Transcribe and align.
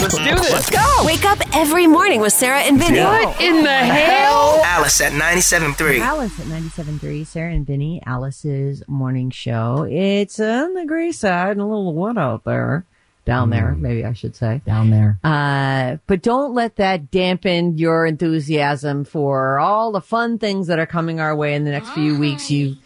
Let's 0.00 0.18
do 0.18 0.24
this. 0.24 0.52
Let's 0.52 0.70
go. 0.70 0.84
Wake 1.04 1.24
up 1.24 1.38
every 1.54 1.86
morning 1.86 2.20
with 2.20 2.32
Sarah 2.32 2.60
and 2.60 2.78
Vinny. 2.78 3.00
What 3.00 3.40
in 3.40 3.62
the 3.62 3.70
hell? 3.70 4.60
Alice 4.64 5.00
at 5.00 5.12
97.3. 5.12 6.00
Alice 6.00 6.38
at 6.40 6.46
97.3, 6.46 7.26
Sarah 7.26 7.52
and 7.52 7.66
Vinny, 7.66 8.02
Alice's 8.04 8.82
morning 8.88 9.30
show. 9.30 9.86
It's 9.88 10.38
on 10.40 10.74
the 10.74 10.84
gray 10.84 11.12
side 11.12 11.52
and 11.52 11.60
a 11.60 11.66
little 11.66 11.94
wet 11.94 12.18
out 12.18 12.44
there. 12.44 12.84
Down 13.24 13.48
there, 13.48 13.74
maybe 13.74 14.04
I 14.04 14.12
should 14.12 14.36
say. 14.36 14.60
Down 14.66 14.90
there. 14.90 15.18
Uh, 15.24 15.96
but 16.06 16.20
don't 16.20 16.52
let 16.52 16.76
that 16.76 17.10
dampen 17.10 17.78
your 17.78 18.04
enthusiasm 18.04 19.04
for 19.04 19.58
all 19.58 19.92
the 19.92 20.02
fun 20.02 20.38
things 20.38 20.66
that 20.66 20.78
are 20.78 20.84
coming 20.84 21.20
our 21.20 21.34
way 21.34 21.54
in 21.54 21.64
the 21.64 21.70
next 21.70 21.88
few 21.90 22.18
weeks. 22.18 22.50
You've 22.50 22.76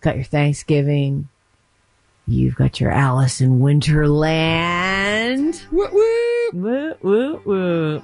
got 0.00 0.16
your 0.16 0.24
Thanksgiving. 0.24 1.28
You've 2.26 2.56
got 2.56 2.80
your 2.80 2.90
Alice 2.90 3.40
in 3.40 3.60
Winterland. 3.60 5.70
Woo 5.70 6.33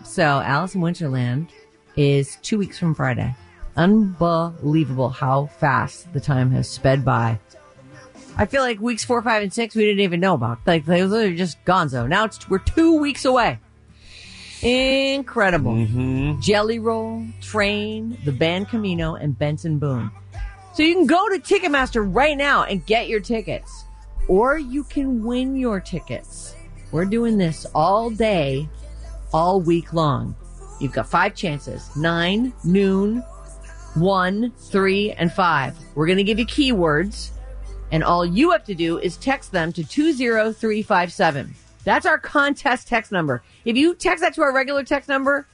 So 0.05 0.23
Alice 0.23 0.75
in 0.75 0.81
Winterland 0.81 1.49
is 1.97 2.37
two 2.43 2.59
weeks 2.59 2.79
from 2.79 2.95
Friday. 2.95 3.35
Unbelievable 3.77 5.09
how 5.11 5.47
fast 5.47 6.13
the 6.13 6.21
time 6.21 6.51
has 6.51 6.69
sped 6.69 7.05
by. 7.05 7.39
I 8.37 8.47
feel 8.47 8.63
like 8.63 8.81
weeks 8.81 9.05
four, 9.05 9.21
five, 9.23 9.43
and 9.43 9.53
six 9.53 9.75
we 9.75 9.85
didn't 9.85 10.01
even 10.01 10.21
know 10.21 10.35
about. 10.35 10.59
Like 10.67 10.85
they 10.85 11.05
were 11.05 11.31
just 11.33 11.63
gonzo. 11.65 12.09
Now 12.09 12.25
it's 12.25 12.49
we're 12.49 12.59
two 12.59 12.99
weeks 12.99 13.25
away. 13.25 13.59
Incredible. 14.63 15.73
Mm-hmm. 15.73 16.41
Jelly 16.41 16.79
Roll, 16.79 17.25
Train, 17.41 18.19
the 18.25 18.33
Band 18.33 18.69
Camino, 18.69 19.15
and 19.15 19.39
Benson 19.39 19.79
Boone. 19.79 20.11
So 20.75 20.83
you 20.83 20.95
can 20.95 21.07
go 21.07 21.29
to 21.29 21.39
Ticketmaster 21.39 22.07
right 22.15 22.37
now 22.37 22.65
and 22.65 22.85
get 22.85 23.09
your 23.09 23.21
tickets. 23.21 23.85
Or 24.29 24.59
you 24.59 24.85
can 24.85 25.25
win 25.25 25.57
your 25.57 25.81
tickets. 25.81 26.55
We're 26.93 27.05
doing 27.05 27.39
this 27.39 27.67
all 27.75 28.11
day, 28.11 28.69
all 29.33 29.61
week 29.61 29.93
long. 29.93 30.35
You've 30.81 30.93
got 30.93 31.09
five 31.09 31.35
chances. 31.35 31.95
Nine, 31.97 32.53
noon, 32.65 33.23
one, 33.95 34.53
three, 34.59 35.13
and 35.13 35.33
five. 35.33 35.77
We're 35.95 36.07
going 36.07 36.19
to 36.19 36.25
give 36.25 36.39
you 36.39 36.47
keywords 36.47 37.31
and 37.93 38.05
all 38.05 38.25
you 38.25 38.51
have 38.53 38.65
to 38.65 38.75
do 38.75 38.99
is 38.99 39.17
text 39.17 39.53
them 39.53 39.73
to 39.73 39.85
20357. 39.85 41.55
That's 41.85 42.07
our 42.07 42.19
contest 42.19 42.89
text 42.89 43.11
number. 43.11 43.43
If 43.65 43.77
you 43.77 43.95
text 43.95 44.23
that 44.23 44.35
to 44.35 44.43
our 44.43 44.55
regular 44.55 44.85
text 44.85 45.09
number, 45.09 45.47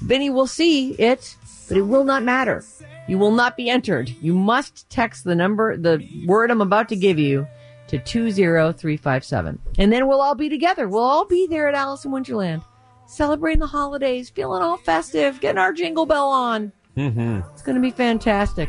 Vinny 0.00 0.30
will 0.30 0.46
see 0.46 0.92
it, 0.92 1.36
but 1.68 1.76
it 1.76 1.82
will 1.82 2.04
not 2.04 2.22
matter. 2.22 2.64
You 3.06 3.18
will 3.18 3.30
not 3.30 3.56
be 3.56 3.68
entered. 3.68 4.08
You 4.20 4.34
must 4.34 4.88
text 4.90 5.24
the 5.24 5.34
number, 5.34 5.76
the 5.76 6.06
word 6.26 6.50
I'm 6.50 6.60
about 6.60 6.88
to 6.88 6.96
give 6.96 7.18
you 7.18 7.46
to 7.92 7.98
20357. 7.98 9.58
And 9.78 9.92
then 9.92 10.08
we'll 10.08 10.20
all 10.20 10.34
be 10.34 10.48
together. 10.48 10.88
We'll 10.88 11.02
all 11.02 11.24
be 11.26 11.46
there 11.46 11.68
at 11.68 11.74
Alice 11.74 12.04
in 12.04 12.10
Wonderland, 12.10 12.62
celebrating 13.06 13.60
the 13.60 13.66
holidays, 13.66 14.30
feeling 14.30 14.62
all 14.62 14.78
festive, 14.78 15.40
getting 15.40 15.58
our 15.58 15.72
jingle 15.72 16.06
bell 16.06 16.28
on. 16.28 16.72
Mm-hmm. 16.96 17.40
It's 17.52 17.62
going 17.62 17.76
to 17.76 17.82
be 17.82 17.90
fantastic. 17.90 18.68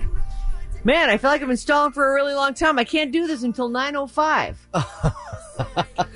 Man, 0.83 1.09
I 1.09 1.15
feel 1.17 1.29
like 1.29 1.41
I've 1.41 1.47
been 1.47 1.55
stalling 1.55 1.93
for 1.93 2.11
a 2.11 2.13
really 2.13 2.33
long 2.33 2.53
time. 2.53 2.77
I 2.77 2.83
can't 2.83 3.11
do 3.13 3.25
this 3.25 3.43
until 3.43 3.69
905. 3.69 4.67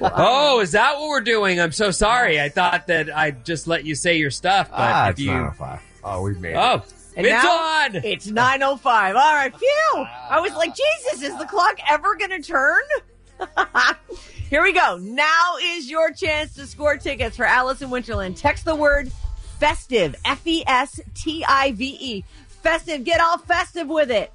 Oh, 0.01 0.62
is 0.62 0.72
that 0.72 0.96
what 0.97 1.09
we're 1.09 1.22
doing? 1.22 1.59
I'm 1.62 1.72
so 1.72 1.91
sorry. 1.91 2.41
I 2.41 2.50
thought 2.50 2.88
that 2.88 3.16
I'd 3.16 3.46
just 3.46 3.67
let 3.67 3.85
you 3.85 3.94
say 3.94 4.17
your 4.17 4.31
stuff, 4.31 4.69
but 4.72 4.79
Ah, 4.79 5.06
if 5.06 5.12
it's 5.12 5.19
you 5.22 5.28
905. 5.31 5.79
Oh, 6.03 6.22
we've 6.23 6.40
made 6.40 6.53
it. 6.53 6.57
Oh, 6.57 6.81
And 7.17 7.25
it's 7.25 7.44
now 7.44 7.57
on. 7.57 7.95
It's 7.95 8.28
905. 8.28 9.16
All 9.16 9.22
right, 9.33 9.57
phew. 9.57 9.94
I 10.29 10.39
was 10.39 10.53
like, 10.53 10.75
Jesus, 10.75 11.23
is 11.23 11.38
the 11.38 11.45
clock 11.45 11.79
ever 11.89 12.16
going 12.16 12.29
to 12.29 12.41
turn? 12.41 12.83
Here 14.50 14.61
we 14.61 14.72
go. 14.72 14.97
Now 15.01 15.55
is 15.61 15.89
your 15.89 16.11
chance 16.11 16.53
to 16.55 16.67
score 16.67 16.95
tickets 16.97 17.35
for 17.35 17.45
Alice 17.45 17.81
in 17.81 17.89
Winterland. 17.89 18.39
Text 18.39 18.66
the 18.66 18.75
word 18.75 19.11
festive, 19.59 20.16
F 20.25 20.45
E 20.45 20.63
S 20.66 21.00
T 21.16 21.44
I 21.45 21.72
V 21.72 21.97
E. 22.00 22.23
Festive. 22.47 23.03
Get 23.03 23.19
all 23.19 23.39
festive 23.39 23.88
with 23.88 24.11
it. 24.11 24.31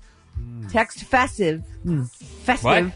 Text 0.69 1.05
festive. 1.05 1.63
Hmm. 1.83 2.05
Festive. 2.05 2.93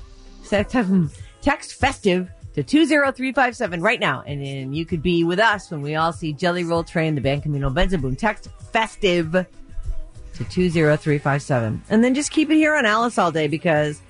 Text- 0.48 0.74
hmm. 0.74 1.06
Text 1.42 1.74
festive 1.74 2.28
to 2.54 2.62
20357 2.64 3.80
right 3.80 4.00
now. 4.00 4.24
And 4.26 4.44
then 4.44 4.72
you 4.72 4.84
could 4.84 5.03
be 5.03 5.22
with 5.22 5.38
us 5.38 5.70
when 5.70 5.80
we 5.80 5.94
all 5.94 6.12
see 6.12 6.32
Jelly 6.32 6.64
Roll 6.64 6.82
Train, 6.82 7.14
the 7.14 7.20
Band 7.20 7.44
Camino 7.44 7.70
Benson 7.70 8.00
Boone. 8.00 8.16
Text 8.16 8.48
festive 8.72 9.47
to 10.36 10.44
20357. 10.44 11.82
And 11.88 12.04
then 12.04 12.14
just 12.14 12.30
keep 12.30 12.50
it 12.50 12.56
here 12.56 12.74
on 12.74 12.86
Alice 12.86 13.19
all 13.19 13.32
day 13.32 13.48
because 13.48 14.00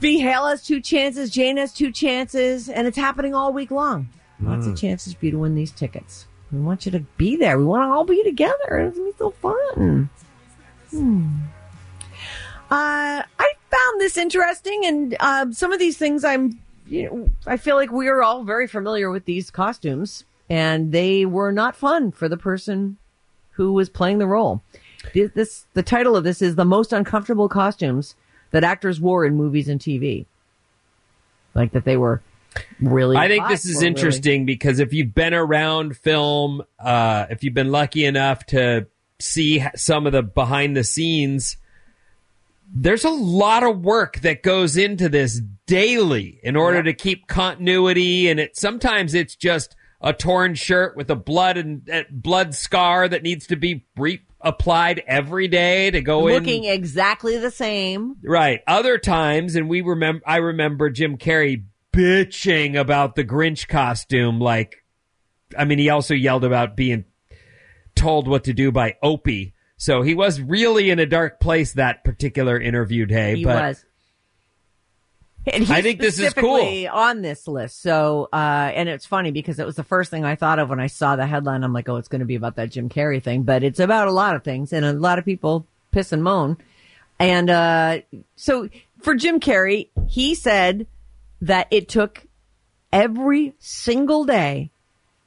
V 0.00 0.18
Hale 0.20 0.46
has 0.46 0.64
two 0.64 0.80
chances, 0.80 1.30
Jane 1.30 1.56
has 1.56 1.72
two 1.72 1.92
chances, 1.92 2.68
and 2.68 2.86
it's 2.86 2.96
happening 2.96 3.34
all 3.34 3.52
week 3.52 3.70
long. 3.70 4.08
Lots 4.40 4.66
of 4.66 4.76
chances 4.76 5.14
for 5.14 5.24
you 5.26 5.30
to 5.30 5.38
win 5.38 5.54
these 5.54 5.70
tickets. 5.70 6.26
We 6.50 6.58
want 6.58 6.84
you 6.84 6.92
to 6.92 7.00
be 7.16 7.36
there. 7.36 7.56
We 7.56 7.64
want 7.64 7.88
to 7.88 7.92
all 7.94 8.04
be 8.04 8.22
together. 8.24 8.78
It's 8.78 8.98
going 8.98 9.12
to 9.12 9.12
be 9.12 9.18
so 9.18 9.30
fun. 9.30 10.10
Hmm. 10.90 11.26
Uh, 12.70 13.22
I 13.38 13.52
found 13.70 14.00
this 14.00 14.16
interesting, 14.16 14.84
and 14.84 15.16
uh, 15.20 15.52
some 15.52 15.72
of 15.72 15.78
these 15.78 15.96
things 15.96 16.24
I'm, 16.24 16.60
you 16.86 17.04
know, 17.04 17.30
I 17.46 17.56
feel 17.56 17.76
like 17.76 17.92
we 17.92 18.08
are 18.08 18.22
all 18.22 18.44
very 18.44 18.66
familiar 18.66 19.10
with 19.10 19.24
these 19.24 19.50
costumes, 19.50 20.24
and 20.50 20.90
they 20.90 21.24
were 21.24 21.52
not 21.52 21.76
fun 21.76 22.10
for 22.10 22.28
the 22.28 22.36
person 22.36 22.96
who 23.52 23.72
was 23.72 23.88
playing 23.88 24.18
the 24.18 24.26
role. 24.26 24.62
This, 25.14 25.66
the 25.74 25.82
title 25.82 26.16
of 26.16 26.24
this 26.24 26.42
is 26.42 26.54
the 26.54 26.64
most 26.64 26.92
uncomfortable 26.92 27.48
costumes 27.48 28.14
that 28.50 28.64
actors 28.64 29.00
wore 29.00 29.24
in 29.24 29.34
movies 29.34 29.68
and 29.68 29.80
TV. 29.80 30.26
Like 31.54 31.72
that 31.72 31.84
they 31.84 31.96
were 31.96 32.22
really. 32.80 33.16
I 33.16 33.28
think 33.28 33.48
this 33.48 33.66
is 33.66 33.76
or 33.76 33.80
really- 33.80 33.86
interesting 33.88 34.46
because 34.46 34.78
if 34.78 34.92
you've 34.92 35.14
been 35.14 35.34
around 35.34 35.96
film, 35.96 36.62
uh, 36.78 37.26
if 37.30 37.44
you've 37.44 37.54
been 37.54 37.70
lucky 37.70 38.04
enough 38.04 38.46
to 38.46 38.86
see 39.20 39.64
some 39.76 40.06
of 40.06 40.12
the 40.12 40.22
behind 40.22 40.76
the 40.76 40.84
scenes, 40.84 41.56
there's 42.74 43.04
a 43.04 43.10
lot 43.10 43.62
of 43.62 43.84
work 43.84 44.20
that 44.20 44.42
goes 44.42 44.76
into 44.76 45.08
this 45.08 45.40
daily 45.66 46.40
in 46.42 46.56
order 46.56 46.82
to 46.82 46.92
keep 46.94 47.26
continuity. 47.26 48.28
And 48.28 48.40
it 48.40 48.56
sometimes 48.56 49.14
it's 49.14 49.36
just 49.36 49.76
a 50.00 50.12
torn 50.12 50.54
shirt 50.54 50.96
with 50.96 51.10
a 51.10 51.16
blood 51.16 51.56
and 51.56 51.88
uh, 51.88 52.02
blood 52.10 52.54
scar 52.54 53.08
that 53.08 53.22
needs 53.22 53.46
to 53.48 53.56
be 53.56 53.84
re- 53.96 54.22
applied 54.44 55.02
every 55.06 55.48
day 55.48 55.90
to 55.90 56.00
go 56.00 56.26
in. 56.26 56.34
looking 56.34 56.64
exactly 56.64 57.38
the 57.38 57.50
same. 57.50 58.16
Right. 58.24 58.60
Other 58.66 58.98
times, 58.98 59.54
and 59.54 59.68
we 59.68 59.80
remember, 59.80 60.22
I 60.26 60.36
remember 60.36 60.90
Jim 60.90 61.18
Carrey 61.18 61.64
bitching 61.92 62.78
about 62.78 63.14
the 63.14 63.24
Grinch 63.24 63.68
costume. 63.68 64.40
Like, 64.40 64.84
I 65.56 65.64
mean, 65.64 65.78
he 65.78 65.90
also 65.90 66.14
yelled 66.14 66.44
about 66.44 66.76
being 66.76 67.04
told 67.94 68.28
what 68.28 68.44
to 68.44 68.52
do 68.52 68.72
by 68.72 68.96
Opie. 69.02 69.54
So 69.76 70.02
he 70.02 70.14
was 70.14 70.40
really 70.40 70.90
in 70.90 70.98
a 70.98 71.06
dark 71.06 71.40
place 71.40 71.72
that 71.74 72.04
particular 72.04 72.58
interview 72.58 73.04
day. 73.04 73.36
He 73.36 73.44
but 73.44 73.62
was. 73.62 73.84
And 75.46 75.64
he's 75.64 75.70
I 75.70 75.82
think 75.82 75.98
this 75.98 76.18
is 76.20 76.32
cool. 76.34 76.86
on 76.92 77.22
this 77.22 77.48
list. 77.48 77.82
So, 77.82 78.28
uh, 78.32 78.70
and 78.74 78.88
it's 78.88 79.06
funny 79.06 79.32
because 79.32 79.58
it 79.58 79.66
was 79.66 79.74
the 79.74 79.82
first 79.82 80.10
thing 80.10 80.24
I 80.24 80.36
thought 80.36 80.60
of 80.60 80.68
when 80.68 80.78
I 80.78 80.86
saw 80.86 81.16
the 81.16 81.26
headline. 81.26 81.64
I'm 81.64 81.72
like, 81.72 81.88
oh, 81.88 81.96
it's 81.96 82.08
going 82.08 82.20
to 82.20 82.26
be 82.26 82.36
about 82.36 82.56
that 82.56 82.70
Jim 82.70 82.88
Carrey 82.88 83.20
thing, 83.20 83.42
but 83.42 83.64
it's 83.64 83.80
about 83.80 84.06
a 84.06 84.12
lot 84.12 84.36
of 84.36 84.44
things 84.44 84.72
and 84.72 84.84
a 84.84 84.92
lot 84.92 85.18
of 85.18 85.24
people 85.24 85.66
piss 85.90 86.12
and 86.12 86.22
moan. 86.22 86.58
And, 87.18 87.50
uh, 87.50 88.00
so 88.36 88.68
for 89.00 89.14
Jim 89.14 89.40
Carrey, 89.40 89.88
he 90.08 90.34
said 90.36 90.86
that 91.40 91.66
it 91.72 91.88
took 91.88 92.24
every 92.92 93.54
single 93.58 94.24
day 94.24 94.70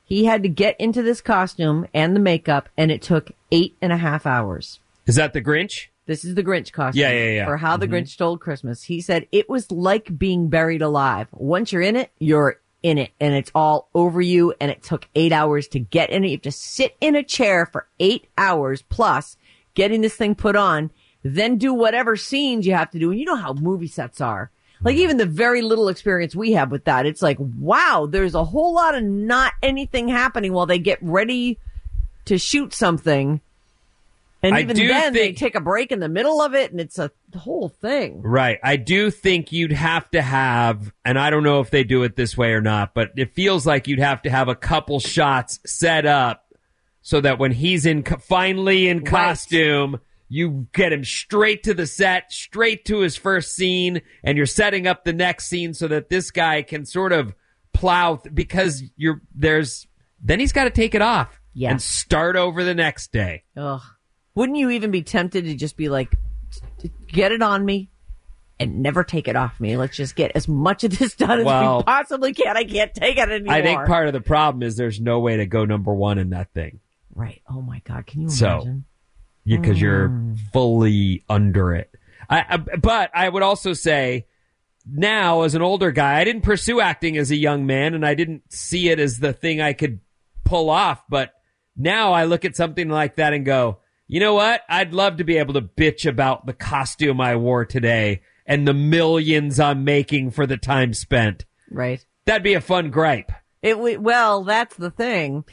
He 0.05 0.25
had 0.25 0.43
to 0.43 0.49
get 0.49 0.79
into 0.79 1.01
this 1.01 1.19
costume 1.19 1.87
and 1.93 2.15
the 2.15 2.19
makeup, 2.19 2.69
and 2.77 2.91
it 2.91 3.01
took 3.01 3.31
eight 3.51 3.75
and 3.81 3.91
a 3.91 3.97
half 3.97 4.25
hours. 4.25 4.79
Is 5.07 5.15
that 5.15 5.33
the 5.33 5.41
Grinch? 5.41 5.87
This 6.05 6.23
is 6.23 6.35
the 6.35 6.43
Grinch 6.43 6.71
costume. 6.71 7.01
Yeah, 7.01 7.11
yeah, 7.11 7.31
yeah. 7.31 7.45
For 7.45 7.57
How 7.57 7.77
the 7.77 7.87
mm-hmm. 7.87 7.95
Grinch 7.95 8.09
Stole 8.09 8.37
Christmas. 8.37 8.83
He 8.83 9.01
said 9.01 9.27
it 9.31 9.49
was 9.49 9.71
like 9.71 10.17
being 10.17 10.49
buried 10.49 10.81
alive. 10.81 11.27
Once 11.31 11.71
you're 11.71 11.81
in 11.81 11.95
it, 11.95 12.11
you're 12.19 12.59
in 12.83 12.99
it 12.99 13.11
and 13.19 13.33
it's 13.33 13.51
all 13.55 13.89
over 13.95 14.21
you 14.21 14.53
and 14.61 14.69
it 14.69 14.83
took 14.83 15.07
eight 15.15 15.31
hours 15.31 15.67
to 15.69 15.79
get 15.79 16.11
in 16.11 16.23
it. 16.23 16.27
You 16.27 16.33
have 16.33 16.41
to 16.43 16.51
sit 16.51 16.95
in 17.01 17.15
a 17.15 17.23
chair 17.23 17.65
for 17.65 17.87
eight 17.99 18.27
hours 18.37 18.83
plus 18.83 19.37
getting 19.73 20.01
this 20.01 20.15
thing 20.15 20.35
put 20.35 20.55
on, 20.55 20.91
then 21.23 21.57
do 21.57 21.73
whatever 21.73 22.15
scenes 22.15 22.67
you 22.67 22.73
have 22.73 22.91
to 22.91 22.99
do. 22.99 23.09
And 23.09 23.19
you 23.19 23.25
know 23.25 23.35
how 23.35 23.53
movie 23.53 23.87
sets 23.87 24.21
are. 24.21 24.51
Like 24.81 24.95
mm-hmm. 24.95 25.01
even 25.01 25.17
the 25.17 25.25
very 25.25 25.63
little 25.63 25.87
experience 25.87 26.35
we 26.35 26.51
have 26.51 26.71
with 26.71 26.85
that, 26.85 27.07
it's 27.07 27.23
like, 27.23 27.37
wow, 27.39 28.07
there's 28.09 28.35
a 28.35 28.43
whole 28.43 28.75
lot 28.75 28.93
of 28.93 29.03
not 29.03 29.53
anything 29.63 30.07
happening 30.07 30.53
while 30.53 30.67
they 30.67 30.77
get 30.77 30.99
ready 31.01 31.57
to 32.25 32.37
shoot 32.37 32.71
something. 32.71 33.41
And 34.45 34.55
I 34.55 34.61
even 34.61 34.75
do 34.75 34.87
then, 34.87 35.13
they 35.13 35.19
think- 35.27 35.37
take 35.37 35.55
a 35.55 35.59
break 35.61 35.91
in 35.91 35.99
the 35.99 36.09
middle 36.09 36.41
of 36.41 36.53
it, 36.53 36.71
and 36.71 36.79
it's 36.79 36.99
a 36.99 37.11
whole 37.35 37.69
thing. 37.69 38.21
Right. 38.21 38.59
I 38.63 38.75
do 38.77 39.09
think 39.11 39.51
you'd 39.51 39.71
have 39.71 40.09
to 40.11 40.21
have, 40.21 40.93
and 41.03 41.17
I 41.19 41.29
don't 41.29 41.43
know 41.43 41.59
if 41.59 41.71
they 41.71 41.83
do 41.83 42.03
it 42.03 42.15
this 42.15 42.37
way 42.37 42.51
or 42.53 42.61
not, 42.61 42.93
but 42.93 43.11
it 43.17 43.33
feels 43.33 43.65
like 43.65 43.87
you'd 43.87 43.99
have 43.99 44.21
to 44.23 44.29
have 44.29 44.47
a 44.47 44.55
couple 44.55 44.99
shots 44.99 45.59
set 45.65 46.05
up 46.05 46.43
so 47.01 47.21
that 47.21 47.39
when 47.39 47.51
he's 47.51 47.85
in, 47.85 48.03
finally 48.03 48.87
in 48.87 49.03
costume, 49.03 49.99
you 50.27 50.67
get 50.73 50.91
him 50.91 51.03
straight 51.03 51.63
to 51.63 51.73
the 51.73 51.85
set, 51.85 52.31
straight 52.31 52.83
to 52.85 52.99
his 52.99 53.15
first 53.15 53.55
scene, 53.55 54.01
and 54.23 54.37
you're 54.37 54.45
setting 54.47 54.87
up 54.87 55.03
the 55.03 55.13
next 55.13 55.45
scene 55.47 55.73
so 55.73 55.87
that 55.87 56.09
this 56.09 56.31
guy 56.31 56.61
can 56.63 56.83
sort 56.85 57.11
of 57.11 57.33
plow, 57.73 58.15
th- 58.15 58.33
because 58.33 58.81
you're, 58.97 59.21
there's, 59.35 59.85
then 60.21 60.39
he's 60.39 60.51
got 60.51 60.63
to 60.63 60.69
take 60.71 60.95
it 60.95 61.01
off 61.03 61.39
Yeah. 61.53 61.69
and 61.69 61.79
start 61.81 62.35
over 62.35 62.63
the 62.63 62.73
next 62.73 63.11
day. 63.11 63.43
Ugh. 63.55 63.81
Wouldn't 64.35 64.57
you 64.57 64.69
even 64.71 64.91
be 64.91 65.01
tempted 65.01 65.45
to 65.45 65.55
just 65.55 65.77
be 65.77 65.89
like, 65.89 66.15
get 67.07 67.31
it 67.31 67.41
on 67.41 67.63
me 67.65 67.89
and 68.59 68.81
never 68.81 69.03
take 69.03 69.27
it 69.27 69.35
off 69.35 69.59
me? 69.59 69.77
Let's 69.77 69.95
just 69.97 70.15
get 70.15 70.31
as 70.35 70.47
much 70.47 70.83
of 70.83 70.97
this 70.97 71.15
done 71.17 71.39
as 71.39 71.45
Well- 71.45 71.77
we 71.77 71.83
possibly 71.83 72.33
can. 72.33 72.55
I 72.57 72.63
can't 72.65 72.93
take 72.93 73.17
it 73.17 73.29
anymore. 73.29 73.53
I 73.53 73.61
think 73.61 73.85
part 73.85 74.07
of 74.07 74.13
the 74.13 74.21
problem 74.21 74.61
is 74.63 74.75
there's 74.75 74.99
no 74.99 75.19
way 75.19 75.37
to 75.37 75.45
go 75.45 75.65
number 75.65 75.93
one 75.93 76.17
in 76.19 76.29
that 76.31 76.51
thing. 76.53 76.79
right. 77.15 77.41
Oh 77.49 77.61
my 77.61 77.81
God. 77.85 78.05
Can 78.05 78.21
you 78.21 78.29
So- 78.29 78.47
imagine? 78.61 78.85
because 79.47 79.79
you're 79.79 80.09
Mm. 80.09 80.37
fully 80.51 81.23
under 81.29 81.73
it. 81.75 81.91
I, 82.29 82.45
I, 82.49 82.57
but 82.57 83.11
I 83.13 83.29
would 83.29 83.43
also 83.43 83.73
say 83.73 84.25
now 84.89 85.43
as 85.43 85.53
an 85.53 85.61
older 85.61 85.91
guy, 85.91 86.19
I 86.19 86.23
didn't 86.23 86.41
pursue 86.41 86.81
acting 86.81 87.15
as 87.17 87.29
a 87.29 87.35
young 87.35 87.67
man 87.67 87.93
and 87.93 88.03
I 88.05 88.15
didn't 88.15 88.51
see 88.51 88.89
it 88.89 88.99
as 88.99 89.17
the 89.19 89.33
thing 89.33 89.61
I 89.61 89.73
could 89.73 89.99
pull 90.45 90.71
off. 90.71 91.03
But 91.07 91.31
now 91.77 92.13
I 92.13 92.25
look 92.25 92.43
at 92.43 92.55
something 92.55 92.89
like 92.89 93.17
that 93.17 93.33
and 93.33 93.45
go, 93.45 93.77
you 94.07 94.19
know 94.19 94.33
what? 94.33 94.61
I'd 94.69 94.93
love 94.93 95.17
to 95.17 95.23
be 95.23 95.37
able 95.37 95.55
to 95.55 95.61
bitch 95.61 96.07
about 96.07 96.45
the 96.45 96.53
costume 96.53 97.19
I 97.19 97.35
wore 97.35 97.65
today 97.65 98.21
and 98.45 98.67
the 98.67 98.73
millions 98.73 99.59
I'm 99.59 99.83
making 99.83 100.31
for 100.31 100.45
the 100.45 100.57
time 100.57 100.93
spent. 100.93 101.45
Right. 101.71 102.05
That'd 102.25 102.43
be 102.43 102.53
a 102.53 102.61
fun 102.61 102.91
gripe. 102.91 103.31
It 103.61 103.79
well, 103.99 104.43
that's 104.43 104.75
the 104.75 104.91
thing 104.91 105.43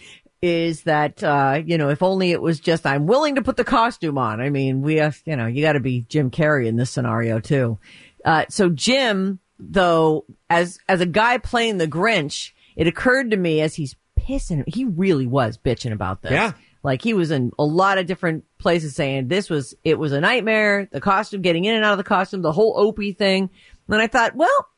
is 0.43 0.83
that 0.83 1.23
uh, 1.23 1.63
you 1.65 1.79
know, 1.79 1.89
if 1.89 2.03
only 2.03 2.33
it 2.33 2.43
was 2.43 2.61
just 2.61 2.85
I'm 2.85 3.07
willing 3.07 3.37
to 3.37 3.43
put 3.43 3.57
the 3.57 3.65
costume 3.65 4.19
on. 4.19 4.41
I 4.41 4.51
mean, 4.51 4.83
we 4.83 4.97
have, 4.97 5.21
you 5.25 5.37
know, 5.37 5.47
you 5.47 5.63
got 5.63 5.73
to 5.75 5.81
be 5.81 6.05
Jim 6.09 6.31
Carrey 6.31 6.67
in 6.67 6.77
this 6.77 6.91
scenario 6.91 7.41
too. 7.41 7.79
Uh, 8.25 8.45
so 8.49 8.69
Jim, 8.69 9.39
though, 9.59 10.27
as 10.51 10.79
as 10.89 11.01
a 11.01 11.07
guy 11.07 11.39
playing 11.39 11.79
the 11.79 11.89
Grinch, 11.89 12.53
it 12.77 12.87
occurred 12.87 13.31
to 13.31 13.37
me 13.37 13.61
as 13.61 13.75
he's 13.75 13.97
pissing, 14.19 14.65
he 14.67 14.85
really 14.85 15.27
was 15.27 15.59
bitching 15.59 15.93
about 15.93 16.23
this. 16.23 16.33
Yeah. 16.33 16.53
Like 16.83 17.03
he 17.03 17.15
was 17.15 17.31
in 17.31 17.53
a 17.59 17.65
lot 17.65 17.99
of 17.99 18.07
different 18.07 18.45
places 18.59 18.95
saying 18.95 19.29
this 19.29 19.49
was 19.49 19.75
it 19.85 19.99
was 19.99 20.13
a 20.13 20.21
nightmare. 20.21 20.89
The 20.91 21.01
costume, 21.01 21.43
getting 21.43 21.65
in 21.65 21.75
and 21.75 21.85
out 21.85 21.93
of 21.93 21.99
the 21.99 22.05
costume, 22.05 22.43
the 22.43 22.53
whole 22.53 22.75
Opie 22.77 23.13
thing. 23.13 23.51
And 23.89 24.01
I 24.03 24.07
thought, 24.07 24.35
well, 24.35 24.69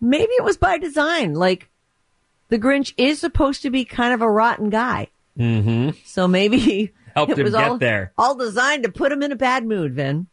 maybe 0.00 0.32
it 0.32 0.44
was 0.44 0.56
by 0.56 0.78
design. 0.78 1.34
Like 1.34 1.68
the 2.48 2.58
Grinch 2.58 2.94
is 2.96 3.18
supposed 3.18 3.62
to 3.62 3.70
be 3.70 3.84
kind 3.84 4.14
of 4.14 4.22
a 4.22 4.30
rotten 4.30 4.70
guy. 4.70 5.08
Mm-hmm. 5.38 5.98
So 6.04 6.28
maybe 6.28 6.92
Helped 7.14 7.32
it 7.32 7.38
him 7.38 7.44
was 7.44 7.54
get 7.54 7.68
all, 7.68 7.78
there. 7.78 8.12
all 8.16 8.34
designed 8.36 8.84
to 8.84 8.92
put 8.92 9.12
him 9.12 9.22
in 9.22 9.32
a 9.32 9.36
bad 9.36 9.66
mood, 9.66 9.94
Vin. 9.94 10.28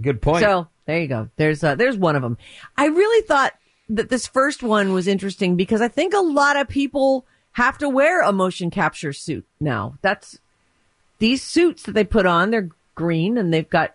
Good 0.00 0.20
point. 0.20 0.42
So 0.42 0.68
there 0.86 1.00
you 1.00 1.08
go. 1.08 1.28
There's 1.36 1.62
uh, 1.62 1.74
there's 1.74 1.96
one 1.96 2.16
of 2.16 2.22
them. 2.22 2.38
I 2.76 2.86
really 2.86 3.26
thought 3.26 3.52
that 3.90 4.08
this 4.08 4.26
first 4.26 4.62
one 4.62 4.92
was 4.92 5.06
interesting 5.06 5.56
because 5.56 5.80
I 5.80 5.88
think 5.88 6.14
a 6.14 6.20
lot 6.20 6.56
of 6.56 6.68
people 6.68 7.26
have 7.52 7.78
to 7.78 7.88
wear 7.88 8.22
a 8.22 8.32
motion 8.32 8.70
capture 8.70 9.12
suit 9.12 9.46
now. 9.60 9.98
That's 10.02 10.38
these 11.18 11.42
suits 11.42 11.84
that 11.84 11.92
they 11.92 12.04
put 12.04 12.26
on. 12.26 12.50
They're 12.50 12.70
green 12.94 13.38
and 13.38 13.52
they've 13.52 13.68
got 13.68 13.94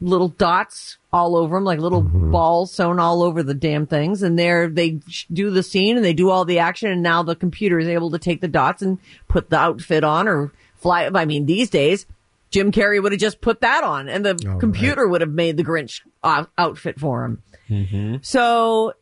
little 0.00 0.28
dots 0.28 0.98
all 1.12 1.36
over 1.36 1.56
them, 1.56 1.64
like 1.64 1.78
little 1.78 2.02
balls 2.02 2.72
sewn 2.72 2.98
all 2.98 3.22
over 3.22 3.42
the 3.42 3.54
damn 3.54 3.86
things. 3.86 4.22
And 4.22 4.38
they're 4.38 4.68
they 4.68 5.00
do 5.32 5.50
the 5.50 5.62
scene 5.62 5.96
and 5.96 6.04
they 6.04 6.12
do 6.12 6.30
all 6.30 6.44
the 6.44 6.58
action. 6.58 6.90
And 6.90 7.02
now 7.02 7.22
the 7.22 7.36
computer 7.36 7.78
is 7.78 7.88
able 7.88 8.10
to 8.10 8.18
take 8.18 8.40
the 8.40 8.48
dots 8.48 8.82
and 8.82 8.98
put 9.28 9.50
the 9.50 9.58
outfit 9.58 10.04
on 10.04 10.28
or 10.28 10.52
fly. 10.76 11.10
I 11.14 11.24
mean, 11.24 11.46
these 11.46 11.70
days. 11.70 12.06
Jim 12.50 12.70
Carrey 12.70 13.02
would 13.02 13.10
have 13.10 13.20
just 13.20 13.40
put 13.40 13.62
that 13.62 13.82
on 13.82 14.08
and 14.08 14.24
the 14.24 14.36
computer 14.60 15.08
would 15.08 15.22
have 15.22 15.30
made 15.32 15.56
the 15.56 15.64
Grinch 15.64 16.02
uh, 16.22 16.44
outfit 16.56 17.00
for 17.00 17.24
him. 17.24 17.42
So 18.22 18.92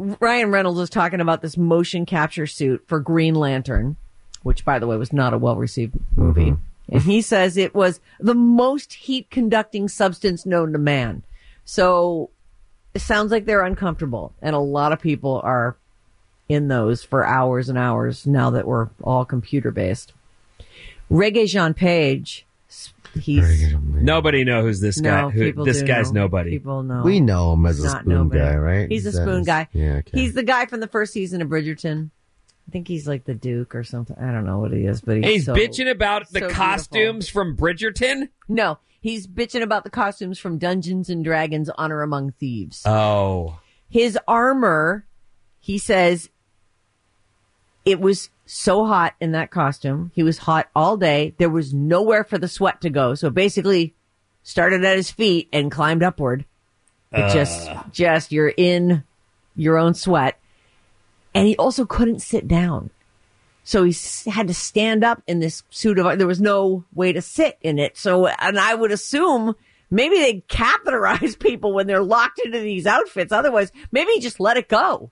Ryan 0.00 0.50
Reynolds 0.50 0.78
was 0.78 0.88
talking 0.88 1.20
about 1.20 1.42
this 1.42 1.58
motion 1.58 2.06
capture 2.06 2.46
suit 2.46 2.82
for 2.86 3.00
Green 3.00 3.34
Lantern, 3.34 3.96
which 4.42 4.64
by 4.64 4.78
the 4.78 4.86
way 4.86 4.96
was 4.96 5.12
not 5.12 5.34
a 5.34 5.38
well 5.38 5.56
received 5.56 5.94
movie. 6.16 6.52
Mm-hmm. 6.52 6.94
And 6.94 7.02
he 7.02 7.20
says 7.20 7.56
it 7.56 7.74
was 7.74 8.00
the 8.18 8.34
most 8.34 8.94
heat 8.94 9.30
conducting 9.30 9.88
substance 9.88 10.46
known 10.46 10.72
to 10.72 10.78
man. 10.78 11.22
So 11.64 12.30
it 12.94 13.00
sounds 13.00 13.30
like 13.30 13.44
they're 13.44 13.64
uncomfortable 13.64 14.32
and 14.40 14.56
a 14.56 14.60
lot 14.60 14.92
of 14.92 15.00
people 15.00 15.40
are 15.44 15.76
in 16.48 16.68
those 16.68 17.04
for 17.04 17.24
hours 17.24 17.68
and 17.68 17.78
hours 17.78 18.26
now 18.26 18.50
that 18.50 18.66
we're 18.66 18.88
all 19.02 19.24
computer 19.24 19.70
based. 19.70 20.14
Regé-Jean 21.10 21.74
Page, 21.74 22.46
he's 23.18 23.74
Nobody 23.74 24.44
know 24.44 24.62
who's 24.62 24.80
this 24.80 25.00
guy. 25.00 25.22
no, 25.22 25.30
who, 25.30 25.52
this 25.64 25.80
do 25.80 25.86
guy's 25.86 26.12
know. 26.12 26.22
nobody. 26.22 26.50
People 26.50 26.82
know. 26.82 27.02
We 27.02 27.20
know 27.20 27.52
him 27.54 27.66
as 27.66 27.82
a 27.82 27.88
spoon 27.90 28.04
nobody. 28.08 28.40
guy, 28.40 28.54
right? 28.56 28.88
He's 28.90 29.06
a 29.06 29.10
That 29.10 29.22
spoon 29.22 29.40
is- 29.40 29.46
guy. 29.46 29.68
Yeah, 29.72 29.92
okay. 29.96 30.20
He's 30.20 30.34
the 30.34 30.42
guy 30.42 30.66
from 30.66 30.80
the 30.80 30.88
first 30.88 31.12
season 31.12 31.42
of 31.42 31.48
Bridgerton. 31.48 32.10
I 32.68 32.70
think 32.72 32.86
he's 32.88 33.08
like 33.08 33.24
the 33.24 33.34
Duke 33.34 33.74
or 33.74 33.82
something. 33.84 34.16
I 34.18 34.30
don't 34.30 34.44
know 34.46 34.58
what 34.60 34.72
he 34.72 34.84
is, 34.86 35.00
but 35.00 35.16
he's, 35.16 35.26
He's 35.26 35.44
so- 35.46 35.54
bitching 35.54 35.90
about 35.90 36.30
the 36.30 36.40
so 36.40 36.50
costumes 36.50 37.28
from 37.28 37.56
Bridgerton. 37.56 38.28
No, 38.48 38.78
he's 39.00 39.26
bitching 39.26 39.62
about 39.62 39.82
the 39.84 39.90
costumes 39.90 40.38
from 40.38 40.58
Dungeons 40.58 41.10
and 41.10 41.24
Dragons: 41.24 41.68
Honor 41.76 42.02
Among 42.02 42.30
Thieves. 42.32 42.82
Oh, 42.86 43.58
His 43.88 44.16
armor, 44.28 45.04
he 45.58 45.78
says, 45.78 46.30
it 47.84 48.00
was 48.00 48.30
so 48.46 48.84
hot 48.84 49.14
in 49.20 49.32
that 49.32 49.50
costume. 49.50 50.10
He 50.14 50.22
was 50.22 50.38
hot 50.38 50.68
all 50.74 50.96
day. 50.96 51.34
There 51.38 51.50
was 51.50 51.72
nowhere 51.72 52.24
for 52.24 52.38
the 52.38 52.48
sweat 52.48 52.80
to 52.82 52.90
go. 52.90 53.14
So 53.14 53.30
basically, 53.30 53.94
started 54.42 54.84
at 54.84 54.96
his 54.96 55.10
feet 55.10 55.48
and 55.52 55.70
climbed 55.70 56.02
upward. 56.02 56.44
It 57.12 57.24
uh. 57.24 57.32
just, 57.32 57.70
just 57.92 58.32
you're 58.32 58.52
in 58.56 59.04
your 59.56 59.78
own 59.78 59.94
sweat. 59.94 60.38
And 61.34 61.46
he 61.46 61.56
also 61.56 61.84
couldn't 61.84 62.20
sit 62.20 62.48
down. 62.48 62.90
So 63.62 63.84
he 63.84 63.94
had 64.28 64.48
to 64.48 64.54
stand 64.54 65.04
up 65.04 65.22
in 65.26 65.38
this 65.38 65.62
suit 65.70 65.98
of, 65.98 66.18
there 66.18 66.26
was 66.26 66.40
no 66.40 66.84
way 66.92 67.12
to 67.12 67.22
sit 67.22 67.58
in 67.60 67.78
it. 67.78 67.96
So, 67.96 68.26
and 68.26 68.58
I 68.58 68.74
would 68.74 68.90
assume 68.90 69.54
maybe 69.90 70.16
they 70.16 70.40
catheterize 70.48 71.38
people 71.38 71.72
when 71.72 71.86
they're 71.86 72.02
locked 72.02 72.40
into 72.44 72.58
these 72.58 72.86
outfits. 72.86 73.32
Otherwise, 73.32 73.70
maybe 73.92 74.18
just 74.18 74.40
let 74.40 74.56
it 74.56 74.68
go. 74.68 75.10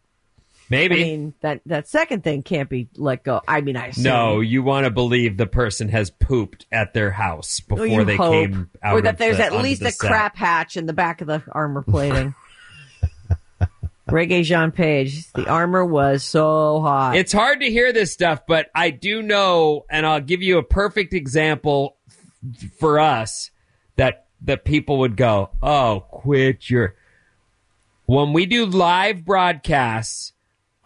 Maybe. 0.70 0.94
I 0.96 0.98
mean, 1.04 1.34
that, 1.40 1.60
that 1.66 1.88
second 1.88 2.24
thing 2.24 2.42
can't 2.42 2.68
be 2.68 2.88
let 2.96 3.24
go. 3.24 3.40
I 3.48 3.62
mean, 3.62 3.76
I 3.76 3.86
assume. 3.86 4.04
no, 4.04 4.40
you 4.40 4.62
want 4.62 4.84
to 4.84 4.90
believe 4.90 5.36
the 5.38 5.46
person 5.46 5.88
has 5.88 6.10
pooped 6.10 6.66
at 6.70 6.92
their 6.92 7.10
house 7.10 7.60
before 7.60 7.86
you 7.86 8.04
they 8.04 8.16
hope. 8.16 8.32
came 8.32 8.70
out. 8.82 8.94
or 8.94 9.00
that 9.02 9.16
there's 9.18 9.38
the- 9.38 9.44
at 9.46 9.54
least 9.54 9.80
the 9.80 9.88
a 9.88 9.92
set. 9.92 10.08
crap 10.08 10.36
hatch 10.36 10.76
in 10.76 10.84
the 10.86 10.92
back 10.92 11.20
of 11.22 11.26
the 11.26 11.42
armor 11.52 11.82
plating. 11.82 12.34
Regé-Jean 14.08 14.70
Page, 14.72 15.30
the 15.32 15.46
armor 15.48 15.84
was 15.84 16.24
so 16.24 16.80
hot. 16.80 17.14
It's 17.16 17.32
hard 17.32 17.60
to 17.60 17.70
hear 17.70 17.92
this 17.92 18.10
stuff, 18.10 18.40
but 18.48 18.70
I 18.74 18.88
do 18.88 19.20
know, 19.22 19.84
and 19.90 20.06
I'll 20.06 20.22
give 20.22 20.40
you 20.40 20.56
a 20.56 20.62
perfect 20.62 21.12
example 21.12 21.96
f- 22.08 22.70
for 22.78 22.98
us 22.98 23.50
that 23.96 24.24
that 24.42 24.64
people 24.64 24.98
would 25.00 25.16
go, 25.16 25.50
"Oh, 25.62 26.04
quit 26.10 26.70
your." 26.70 26.94
When 28.06 28.32
we 28.32 28.46
do 28.46 28.64
live 28.64 29.26
broadcasts 29.26 30.32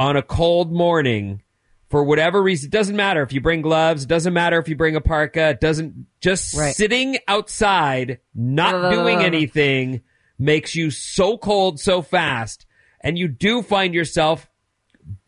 on 0.03 0.17
a 0.17 0.23
cold 0.23 0.73
morning, 0.73 1.43
for 1.89 2.03
whatever 2.03 2.43
reason, 2.43 2.69
it 2.69 2.73
doesn't 2.73 2.97
matter 2.97 3.23
if 3.23 3.33
you 3.33 3.41
bring 3.41 3.63
gloves, 3.63 4.03
it 4.05 4.09
doesn't 4.09 4.33
matter 4.33 4.59
if 4.59 4.69
you 4.69 4.75
bring 4.75 4.97
a 4.97 5.01
parka, 5.01 5.51
it 5.51 5.61
doesn't 5.61 6.07
just 6.21 6.55
Right. 6.57 6.75
sitting 6.75 7.19
outside, 7.29 8.19
not 8.35 8.91
doing 8.91 9.21
anything 9.21 10.01
makes 10.39 10.75
you 10.75 10.91
so 10.91 11.37
cold 11.39 11.79
so 11.79 12.03
fast. 12.03 12.67
And 13.01 13.17
you 13.19 13.29
do 13.29 13.63
find 13.63 13.95
yourself 13.95 14.49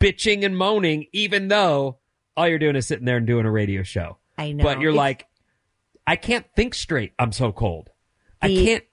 bitching 0.01 0.45
and 0.45 0.57
moaning, 0.57 1.07
even 1.13 1.49
though 1.49 1.99
all 2.37 2.49
you're 2.49 2.59
doing 2.59 2.77
is 2.77 2.87
sitting 2.87 3.05
there 3.05 3.17
and 3.19 3.27
doing 3.27 3.47
a 3.47 3.51
radio 3.51 3.83
show. 3.83 4.19
I 4.39 4.53
know. 4.53 4.65
But 4.65 4.81
you're 4.81 4.91
It's- 4.91 4.99
like, 4.99 5.27
I 6.07 6.17
can't 6.17 6.47
think 6.57 6.75
straight. 6.75 7.13
I'm 7.19 7.33
so 7.33 7.53
cold. 7.53 7.91
I 8.43 8.49
can't. 8.49 8.85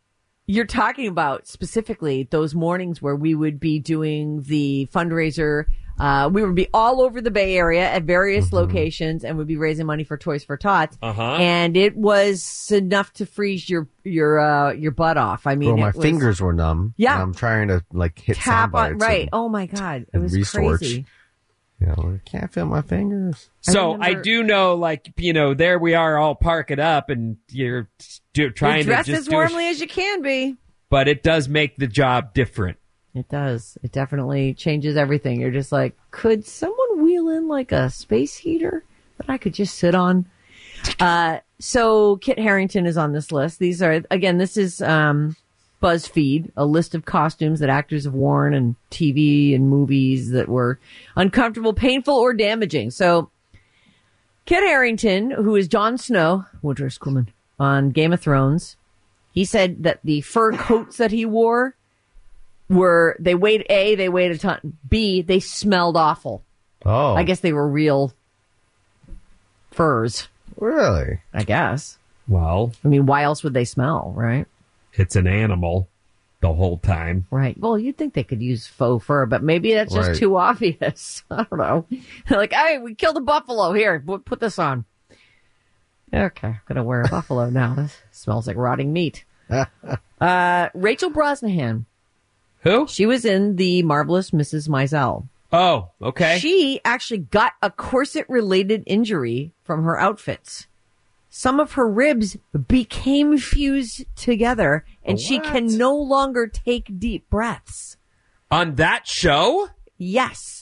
You're 0.51 0.65
talking 0.65 1.07
about 1.07 1.47
specifically 1.47 2.27
those 2.29 2.53
mornings 2.53 3.01
where 3.01 3.15
we 3.15 3.33
would 3.33 3.57
be 3.57 3.79
doing 3.79 4.41
the 4.41 4.89
fundraiser. 4.93 5.65
Uh, 5.97 6.29
we 6.33 6.43
would 6.43 6.55
be 6.55 6.67
all 6.73 6.99
over 7.01 7.21
the 7.21 7.31
Bay 7.31 7.55
Area 7.55 7.87
at 7.87 8.03
various 8.03 8.51
locations 8.51 9.23
and 9.23 9.37
would 9.37 9.47
be 9.47 9.55
raising 9.55 9.85
money 9.85 10.03
for 10.03 10.17
Toys 10.17 10.43
for 10.43 10.57
Tots. 10.57 10.97
Uh-huh. 11.01 11.35
And 11.35 11.77
it 11.77 11.95
was 11.95 12.69
enough 12.69 13.13
to 13.13 13.25
freeze 13.25 13.69
your, 13.69 13.87
your, 14.03 14.39
uh, 14.39 14.73
your 14.73 14.91
butt 14.91 15.15
off. 15.15 15.47
I 15.47 15.55
mean, 15.55 15.69
Bro, 15.69 15.77
my 15.77 15.89
it 15.89 15.95
was 15.95 16.03
fingers 16.03 16.41
were 16.41 16.51
numb. 16.51 16.95
Yeah. 16.97 17.13
and 17.13 17.21
I'm 17.21 17.33
trying 17.33 17.69
to 17.69 17.85
like 17.93 18.19
hit 18.19 18.35
tap 18.35 18.73
on, 18.75 18.97
right. 18.97 19.21
and, 19.21 19.29
oh 19.31 19.47
my 19.47 19.67
God. 19.67 20.05
It 20.13 20.17
was 20.17 20.33
research. 20.33 20.79
crazy. 20.79 21.05
you 21.79 21.87
know, 21.87 22.19
I 22.19 22.29
can't 22.29 22.51
feel 22.51 22.65
my 22.65 22.81
fingers. 22.81 23.49
So 23.61 23.91
I, 23.91 24.07
remember- 24.07 24.21
do 24.23 24.43
know, 24.43 24.75
like 24.75 25.13
you 25.17 25.31
know, 25.31 25.53
there 25.53 25.79
we 25.79 25.93
are, 25.93 26.17
all 26.17 26.35
parking 26.35 26.79
up, 26.79 27.09
and 27.09 27.37
you're 27.49 27.89
do, 28.33 28.49
trying 28.49 28.85
You're 28.87 28.97
to 28.97 29.03
just 29.03 29.27
as 29.27 29.29
warmly 29.29 29.67
sh- 29.67 29.71
as 29.71 29.81
you 29.81 29.87
can 29.87 30.21
be. 30.21 30.55
but 30.89 31.07
it 31.07 31.23
does 31.23 31.47
make 31.49 31.77
the 31.77 31.87
job 31.87 32.33
different. 32.33 32.77
It 33.13 33.27
does. 33.29 33.77
It 33.83 33.91
definitely 33.91 34.53
changes 34.53 34.95
everything. 34.95 35.41
You're 35.41 35.51
just 35.51 35.71
like, 35.71 35.97
could 36.11 36.45
someone 36.45 37.03
wheel 37.03 37.27
in 37.29 37.47
like 37.49 37.71
a 37.73 37.89
space 37.89 38.37
heater 38.37 38.85
that 39.17 39.29
I 39.29 39.37
could 39.37 39.53
just 39.53 39.77
sit 39.77 39.95
on? 39.95 40.27
Uh, 40.99 41.39
so 41.59 42.15
Kit 42.17 42.39
Harington 42.39 42.85
is 42.85 42.97
on 42.97 43.11
this 43.11 43.31
list. 43.31 43.59
These 43.59 43.81
are, 43.81 44.01
again, 44.09 44.37
this 44.37 44.55
is, 44.55 44.81
um, 44.81 45.35
BuzzFeed, 45.81 46.51
a 46.55 46.65
list 46.65 46.93
of 46.95 47.05
costumes 47.05 47.59
that 47.59 47.69
actors 47.69 48.05
have 48.05 48.13
worn 48.13 48.53
in 48.53 48.75
TV 48.91 49.53
and 49.55 49.67
movies 49.67 50.29
that 50.29 50.47
were 50.47 50.79
uncomfortable, 51.15 51.73
painful, 51.73 52.13
or 52.13 52.33
damaging. 52.33 52.91
So 52.91 53.29
Kit 54.45 54.63
Harington, 54.63 55.31
who 55.31 55.55
is 55.55 55.67
Jon 55.67 55.97
Snow, 55.97 56.45
Winter 56.61 56.85
is 56.85 56.97
Coming, 56.97 57.33
on 57.61 57.91
Game 57.91 58.11
of 58.11 58.19
Thrones, 58.19 58.75
he 59.31 59.45
said 59.45 59.83
that 59.83 59.99
the 60.03 60.21
fur 60.21 60.51
coats 60.57 60.97
that 60.97 61.11
he 61.11 61.25
wore 61.25 61.75
were 62.69 63.15
they 63.19 63.35
weighed 63.35 63.65
a 63.69 63.95
they 63.95 64.09
weighed 64.09 64.31
a 64.31 64.37
ton. 64.37 64.77
B 64.89 65.21
they 65.21 65.39
smelled 65.39 65.95
awful. 65.95 66.41
Oh, 66.83 67.13
i 67.13 67.21
guess 67.23 67.41
they 67.41 67.53
were 67.53 67.67
real 67.67 68.11
furs. 69.71 70.27
Really? 70.57 71.19
i 71.33 71.43
guess. 71.43 71.97
Well, 72.27 72.71
i 72.83 72.87
mean 72.87 73.05
why 73.05 73.23
else 73.23 73.43
would 73.43 73.53
they 73.53 73.65
smell 73.65 74.13
right? 74.15 74.47
It's 74.93 75.15
an 75.15 75.27
animal 75.27 75.87
the 76.41 76.51
whole 76.53 76.77
time. 76.79 77.27
right. 77.29 77.55
Well 77.59 77.77
you'd 77.77 77.97
think 77.97 78.13
they 78.15 78.23
could 78.23 78.41
use 78.41 78.65
faux 78.67 79.05
fur 79.05 79.25
but 79.27 79.43
maybe 79.43 79.73
that's 79.73 79.93
just 79.93 80.09
Right. 80.09 80.17
too 80.17 80.37
obvious. 80.37 81.23
I 81.31 81.43
don't 81.43 81.59
know. 81.59 81.85
They're 82.27 82.37
like 82.45 82.53
hey 82.53 82.79
we 82.79 82.95
killed 82.95 83.17
a 83.17 83.21
buffalo. 83.21 83.73
Here 83.73 83.99
put 83.99 84.25
put 84.25 84.39
this 84.39 84.57
on 84.57 84.85
okay 86.13 86.47
i'm 86.47 86.59
gonna 86.67 86.83
wear 86.83 87.01
a 87.01 87.07
buffalo 87.07 87.49
now 87.49 87.73
this 87.77 87.97
smells 88.11 88.47
like 88.47 88.57
rotting 88.57 88.91
meat 88.93 89.25
uh 90.21 90.69
rachel 90.73 91.11
brosnahan 91.11 91.85
Who? 92.63 92.87
she 92.87 93.05
was 93.05 93.25
in 93.25 93.55
the 93.55 93.83
marvelous 93.83 94.31
mrs 94.31 94.69
maisel 94.69 95.27
Oh, 95.53 95.89
okay. 96.01 96.39
She 96.39 96.79
actually 96.85 97.17
got 97.17 97.53
a 97.61 97.69
corset 97.69 98.25
related 98.29 98.83
injury 98.87 99.51
from 99.63 99.83
her 99.83 99.99
outfits. 99.99 100.67
Some 101.29 101.59
of 101.59 101.73
her 101.73 101.89
ribs 101.89 102.37
became 102.67 103.37
fused 103.37 104.05
together 104.15 104.85
and 105.03 105.19
she 105.19 105.39
can 105.39 105.77
no 105.77 105.95
longer 105.95 106.47
take 106.47 106.97
deep 106.99 107.29
breaths. 107.29 107.97
On 108.49 108.75
that 108.75 109.07
show, 109.07 109.67
Yes. 109.97 110.60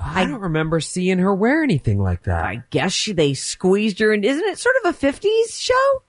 I 0.00 0.24
don't 0.24 0.40
remember 0.40 0.80
seeing 0.80 1.18
her 1.18 1.34
wear 1.34 1.62
anything 1.62 1.98
like 1.98 2.24
that. 2.24 2.44
I 2.44 2.62
guess 2.70 2.92
she, 2.92 3.12
they 3.12 3.34
squeezed 3.34 3.98
her 3.98 4.12
and 4.12 4.24
isn't 4.24 4.44
it 4.46 4.58
sort 4.58 4.76
of 4.84 4.94
a 4.94 4.98
50s 4.98 5.60
show? 5.60 6.02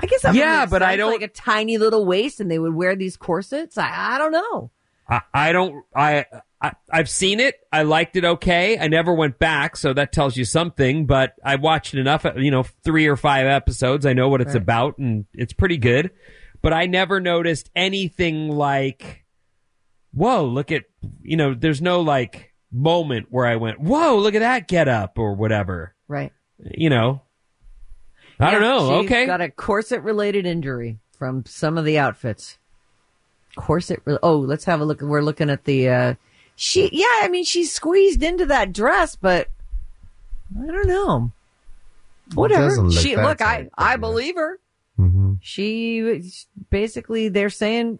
I 0.00 0.06
guess 0.06 0.22
that 0.22 0.34
Yeah, 0.34 0.66
but 0.66 0.82
I 0.82 0.96
don't- 0.96 1.12
like 1.12 1.22
a 1.22 1.28
tiny 1.28 1.78
little 1.78 2.04
waist 2.06 2.40
and 2.40 2.50
they 2.50 2.58
would 2.58 2.74
wear 2.74 2.96
these 2.96 3.16
corsets. 3.16 3.76
I, 3.78 4.14
I 4.14 4.18
don't 4.18 4.32
know. 4.32 4.70
I, 5.08 5.20
I 5.34 5.52
don't. 5.52 5.84
I, 5.94 6.24
I 6.62 6.72
I've 6.90 7.10
seen 7.10 7.40
it. 7.40 7.56
I 7.72 7.82
liked 7.82 8.14
it. 8.16 8.24
Okay. 8.24 8.78
I 8.78 8.86
never 8.86 9.12
went 9.12 9.38
back, 9.40 9.76
so 9.76 9.92
that 9.92 10.12
tells 10.12 10.36
you 10.36 10.44
something. 10.44 11.06
But 11.06 11.34
I 11.44 11.56
watched 11.56 11.92
enough. 11.94 12.24
You 12.36 12.52
know, 12.52 12.62
three 12.84 13.08
or 13.08 13.16
five 13.16 13.46
episodes. 13.46 14.06
I 14.06 14.12
know 14.12 14.28
what 14.28 14.40
it's 14.40 14.54
Right. 14.54 14.62
about, 14.62 14.98
and 14.98 15.26
it's 15.34 15.52
pretty 15.52 15.76
good. 15.76 16.12
But 16.62 16.72
I 16.72 16.86
never 16.86 17.18
noticed 17.18 17.68
anything 17.74 18.48
like, 18.48 19.24
whoa, 20.12 20.44
look 20.46 20.70
at. 20.70 20.84
You 21.22 21.36
know, 21.36 21.52
there's 21.52 21.82
no 21.82 22.00
like 22.00 22.51
moment 22.72 23.26
where 23.30 23.46
I 23.46 23.56
went, 23.56 23.80
whoa, 23.80 24.16
look 24.18 24.34
at 24.34 24.40
that 24.40 24.66
get 24.68 24.88
up 24.88 25.18
or 25.18 25.34
whatever. 25.34 25.94
Right. 26.08 26.32
You 26.58 26.90
know. 26.90 27.22
I 28.40 28.50
don't 28.50 28.62
Yeah, 28.62 28.68
know. 28.68 28.88
she 29.02 29.06
Okay. 29.06 29.26
Got 29.26 29.40
a 29.40 29.50
corset 29.50 30.02
related 30.02 30.46
injury 30.46 30.98
from 31.18 31.44
some 31.46 31.78
of 31.78 31.84
the 31.84 31.98
outfits. 31.98 32.58
Corset. 33.56 34.00
Re- 34.04 34.18
oh, 34.22 34.38
let's 34.38 34.64
have 34.64 34.80
a 34.80 34.84
look. 34.84 35.00
We're 35.02 35.20
looking 35.22 35.50
at 35.50 35.64
the. 35.64 35.88
uh 35.90 36.14
She. 36.56 36.88
Yeah, 36.92 37.04
I 37.22 37.28
mean, 37.28 37.44
she's 37.44 37.72
squeezed 37.72 38.22
into 38.22 38.46
that 38.46 38.72
dress, 38.72 39.14
but 39.14 39.48
I 40.58 40.66
don't 40.66 40.88
know. 40.88 41.32
Whatever. 42.34 42.68
doesn't 42.68 42.88
look 42.88 42.98
she 42.98 43.16
look. 43.16 43.40
I 43.42 43.68
I 43.76 43.96
believe 43.96 44.36
her. 44.36 44.58
Mm-hmm. 44.98 45.34
She 45.40 46.22
basically 46.70 47.28
they're 47.28 47.50
saying 47.50 47.98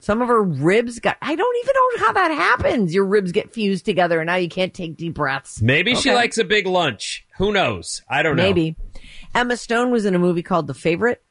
some 0.00 0.22
of 0.22 0.28
her 0.28 0.42
ribs 0.42 0.98
got. 0.98 1.16
I 1.22 1.34
don't 1.34 1.56
even 1.62 1.74
know 1.74 2.06
how 2.06 2.12
that 2.14 2.30
happens. 2.30 2.94
Your 2.94 3.04
ribs 3.04 3.32
get 3.32 3.52
fused 3.52 3.84
together, 3.84 4.18
and 4.20 4.26
now 4.26 4.36
you 4.36 4.48
can't 4.48 4.74
take 4.74 4.96
deep 4.96 5.14
breaths. 5.14 5.60
Maybe 5.62 5.94
she 5.94 6.12
likes 6.12 6.38
a 6.38 6.44
big 6.44 6.66
lunch. 6.66 7.26
Who 7.36 7.52
knows? 7.52 8.02
I 8.08 8.22
don't 8.22 8.36
know. 8.36 8.42
Maybe. 8.42 8.76
Emma 9.34 9.56
Stone 9.56 9.90
was 9.90 10.06
in 10.06 10.14
a 10.14 10.18
movie 10.18 10.42
called 10.42 10.66
The 10.66 10.74
Favorite, 10.74 11.22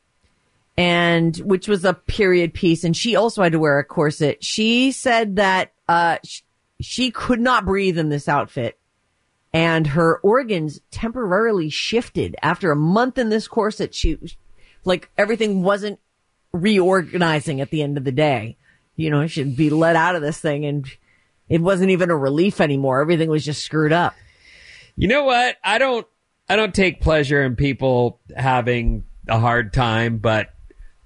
and 0.77 1.35
which 1.37 1.67
was 1.67 1.83
a 1.83 1.93
period 1.93 2.53
piece, 2.53 2.83
and 2.83 2.95
she 2.95 3.15
also 3.15 3.43
had 3.43 3.51
to 3.51 3.59
wear 3.59 3.79
a 3.79 3.83
corset. 3.83 4.43
She 4.43 4.91
said 4.91 5.35
that 5.35 5.73
uh, 5.87 6.17
sh- 6.23 6.41
she 6.79 7.11
could 7.11 7.39
not 7.39 7.65
breathe 7.65 7.97
in 7.97 8.09
this 8.09 8.29
outfit, 8.29 8.79
and 9.51 9.87
her 9.87 10.19
organs 10.19 10.79
temporarily 10.91 11.69
shifted 11.69 12.35
after 12.41 12.71
a 12.71 12.75
month 12.75 13.17
in 13.17 13.29
this 13.29 13.47
corset. 13.47 13.93
She, 13.95 14.17
like, 14.85 15.09
everything 15.17 15.63
wasn't 15.63 15.99
reorganizing 16.53 17.61
at 17.61 17.71
the 17.71 17.81
end 17.83 17.97
of 17.97 18.03
the 18.03 18.11
day. 18.11 18.57
You 18.99 19.09
know, 19.09 19.27
she'd 19.27 19.55
be 19.55 19.69
let 19.69 19.95
out 19.95 20.17
of 20.17 20.21
this 20.21 20.39
thing, 20.39 20.65
and 20.65 20.85
it 21.47 21.61
wasn't 21.61 21.91
even 21.91 22.09
a 22.09 22.17
relief 22.17 22.59
anymore. 22.59 22.99
Everything 22.99 23.29
was 23.29 23.45
just 23.45 23.63
screwed 23.63 23.93
up. 23.93 24.13
You 24.97 25.07
know 25.07 25.23
what? 25.23 25.55
I 25.63 25.77
don't 25.77 26.05
I 26.49 26.57
don't 26.57 26.75
take 26.75 26.99
pleasure 26.99 27.41
in 27.41 27.55
people 27.55 28.19
having 28.35 29.05
a 29.29 29.39
hard 29.39 29.71
time, 29.71 30.17
but 30.17 30.49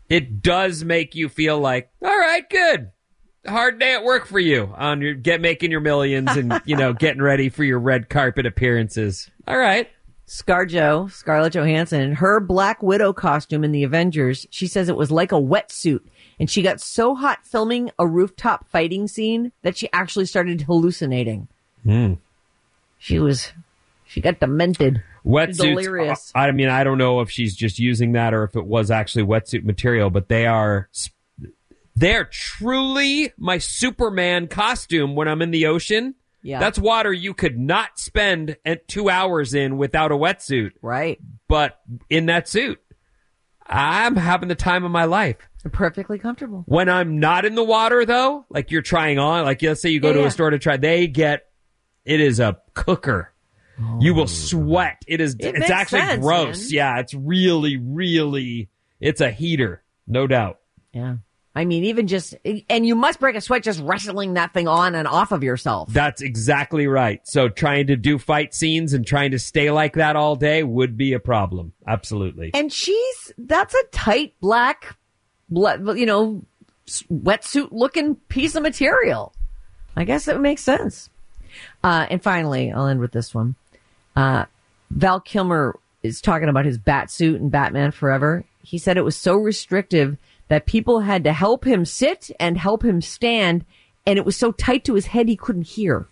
it 0.10 0.42
does 0.42 0.84
make 0.84 1.14
you 1.14 1.30
feel 1.30 1.60
like, 1.60 1.92
all 2.04 2.18
right, 2.18 2.50
good. 2.50 2.90
Hard 3.46 3.78
day 3.78 3.94
at 3.94 4.04
work 4.04 4.26
for 4.26 4.40
you 4.40 4.74
on 4.76 5.02
your 5.02 5.14
get 5.14 5.40
making 5.40 5.70
your 5.70 5.82
millions 5.82 6.36
and 6.36 6.62
you 6.66 6.76
know 6.76 6.94
getting 6.94 7.22
ready 7.22 7.50
for 7.50 7.64
your 7.64 7.80
red 7.80 8.10
carpet 8.10 8.48
appearances. 8.48 9.30
All 9.48 9.58
right. 9.58 9.88
ScarJo, 10.26 11.12
Scarlett 11.12 11.54
Johansson, 11.54 12.14
her 12.14 12.40
Black 12.40 12.82
Widow 12.82 13.14
costume 13.14 13.64
in 13.64 13.72
the 13.72 13.84
Avengers, 13.84 14.48
she 14.50 14.66
says 14.66 14.90
it 14.90 14.96
was 14.96 15.12
like 15.12 15.32
a 15.32 15.36
wetsuit. 15.36 16.00
And 16.40 16.50
she 16.50 16.62
got 16.62 16.82
so 16.82 17.16
hot 17.16 17.46
filming 17.46 17.92
a 18.00 18.08
rooftop 18.08 18.70
fighting 18.70 19.08
scene 19.08 19.52
that 19.62 19.78
she 19.78 19.90
actually 19.94 20.25
started 20.25 20.62
hallucinating. 20.62 21.48
Hmm. 21.84 22.13
She 22.98 23.20
was, 23.20 23.52
she 24.06 24.22
got 24.22 24.40
demented. 24.40 25.04
Wetsuits. 25.25 25.58
Delirious. 25.58 26.32
I 26.36 26.52
mean, 26.52 26.70
I 26.70 26.84
don't 26.84 26.98
know 26.98 27.22
if 27.22 27.30
she's 27.30 27.56
just 27.56 27.80
using 27.80 28.13
that 28.13 28.34
or 28.34 28.44
if 28.44 28.56
it 28.56 28.66
was 28.66 28.92
actually 28.92 29.25
wetsuit 29.25 29.63
material, 29.63 30.10
but 30.10 30.28
they 30.28 30.46
are 30.46 30.90
they're 31.96 32.25
truly 32.25 33.32
my 33.38 33.58
Superman 33.58 34.48
costume 34.48 35.16
when 35.16 35.28
I'm 35.28 35.42
in 35.42 35.52
the 35.52 35.68
ocean. 35.68 36.16
Yeah. 36.42 36.60
That's 36.60 36.78
water 36.78 37.13
you 37.13 37.34
could 37.34 37.58
not 37.58 37.98
spend 37.98 38.58
two 38.88 39.10
hours 39.10 39.54
in 39.54 39.78
without 39.78 40.12
a 40.12 40.16
wetsuit. 40.16 40.72
Right. 40.82 41.20
But 41.48 41.80
in 42.10 42.25
that 42.25 42.50
suit, 42.50 42.82
I'm 43.67 44.15
having 44.15 44.50
the 44.50 44.55
time 44.55 44.84
of 44.84 44.91
my 44.91 45.05
life. 45.05 45.38
Perfectly 45.72 46.20
comfortable. 46.20 46.63
When 46.67 46.89
I'm 46.89 47.20
not 47.20 47.46
in 47.46 47.55
the 47.55 47.63
water 47.63 48.05
though, 48.05 48.46
like 48.50 48.72
you're 48.72 48.82
trying 48.82 49.17
on, 49.20 49.46
like 49.46 49.62
let's 49.62 49.82
say 49.82 49.89
you 49.89 50.00
go 50.00 50.10
Yeah, 50.10 50.13
to 50.15 50.20
yeah. 50.22 50.25
a 50.27 50.32
store 50.32 50.50
to 50.50 50.60
try, 50.60 50.77
they 50.77 51.08
get, 51.08 51.46
it 52.03 52.20
is 52.20 52.39
a 52.39 52.60
cooker. 52.74 53.32
You 54.00 54.13
will 54.13 54.24
oh. 54.24 54.27
sweat. 54.27 55.01
It 55.08 55.20
is, 55.22 55.36
It 55.39 55.55
it's 55.55 55.70
actually 55.70 56.01
sense, 56.01 56.22
gross. 56.24 56.60
man. 56.60 56.67
Yeah. 56.72 57.00
It's 57.00 57.13
really, 57.13 57.77
really, 57.77 58.70
it's 59.00 59.20
a 59.22 59.32
heater. 59.32 59.84
No 60.05 60.27
doubt. 60.27 60.60
Yeah. 60.93 61.17
I 61.55 61.65
mean, 61.65 61.83
even 61.83 62.07
just, 62.07 62.36
and 62.67 62.86
you 62.86 62.95
must 62.95 63.19
break 63.19 63.36
a 63.36 63.41
sweat 63.41 63.62
just 63.62 63.79
wrestling 63.79 64.33
that 64.33 64.53
thing 64.53 64.67
on 64.67 64.95
and 64.95 65.07
off 65.07 65.31
of 65.31 65.43
yourself. 65.43 65.93
That's 65.93 66.22
exactly 66.22 66.88
right. 66.88 67.22
So 67.25 67.48
trying 67.48 67.88
to 67.88 67.95
do 67.95 68.17
fight 68.17 68.55
scenes 68.55 68.93
and 68.93 69.05
trying 69.05 69.31
to 69.31 69.39
stay 69.39 69.69
like 69.69 69.93
that 69.93 70.15
all 70.15 70.36
day 70.36 70.63
would 70.63 70.98
be 70.98 71.13
a 71.13 71.19
problem. 71.19 71.74
Absolutely. 71.86 72.50
And 72.55 72.74
she's, 72.74 73.31
that's 73.38 73.75
a 73.75 73.83
tight 73.91 74.33
black, 74.41 74.98
you 75.51 76.05
know, 76.07 76.43
wetsuit 76.88 77.69
looking 77.72 78.15
piece 78.29 78.55
of 78.55 78.63
material. 78.63 79.33
I 79.95 80.05
guess 80.05 80.27
it 80.27 80.39
makes 80.39 80.63
sense. 80.63 81.12
Uh, 81.83 82.07
and 82.10 82.24
finally, 82.24 82.72
I'll 82.72 82.88
end 82.88 83.00
with 83.00 83.12
this 83.12 83.31
one. 83.36 83.53
Uh, 84.15 84.45
Val 84.89 85.19
Kilmer 85.19 85.79
is 86.01 86.19
talking 86.19 86.50
about 86.50 86.65
his 86.65 86.79
bat 86.79 87.12
suit 87.12 87.39
and 87.39 87.51
Batman 87.51 87.91
Forever. 87.91 88.43
He 88.63 88.79
said 88.79 88.98
it 88.98 89.03
was 89.03 89.15
so 89.15 89.36
restrictive 89.36 90.17
that 90.50 90.66
people 90.66 91.02
had 91.02 91.24
to 91.24 91.34
help 91.34 91.66
him 91.66 91.86
sit 91.86 92.30
and 92.40 92.58
help 92.58 92.84
him 92.84 93.02
stand, 93.02 93.66
and 94.06 94.18
it 94.20 94.26
was 94.26 94.36
so 94.36 94.52
tight 94.52 94.84
to 94.86 94.94
his 94.96 95.08
head 95.08 95.28
he 95.28 95.36
couldn't 95.36 95.68
hear. 95.68 96.08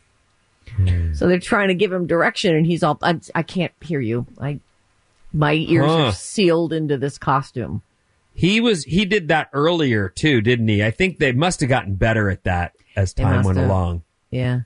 Hmm. 0.75 1.13
So 1.13 1.27
they're 1.27 1.39
trying 1.39 1.67
to 1.67 1.73
give 1.73 1.91
him 1.91 2.07
direction, 2.07 2.55
and 2.55 2.65
he's 2.65 2.83
all, 2.83 2.97
I, 3.01 3.19
I 3.35 3.43
can't 3.43 3.73
hear 3.81 3.99
you. 3.99 4.25
I, 4.39 4.59
my 5.33 5.53
ears 5.53 5.85
Huh. 5.85 5.97
are 6.07 6.11
sealed 6.13 6.71
into 6.73 6.97
this 6.97 7.17
costume. 7.17 7.81
He 8.33 8.61
was 8.61 8.85
he 8.85 9.03
did 9.03 9.27
that 9.27 9.49
earlier 9.51 10.07
too, 10.07 10.39
didn't 10.39 10.67
he? 10.69 10.81
I 10.83 10.91
think 10.91 11.19
they 11.19 11.33
must 11.33 11.59
have 11.59 11.67
gotten 11.69 11.95
better 11.95 12.29
at 12.29 12.45
that 12.45 12.73
as 12.95 13.13
time 13.13 13.43
went 13.43 13.57
have. 13.57 13.67
along. 13.69 14.03
Yeah. 14.29 14.61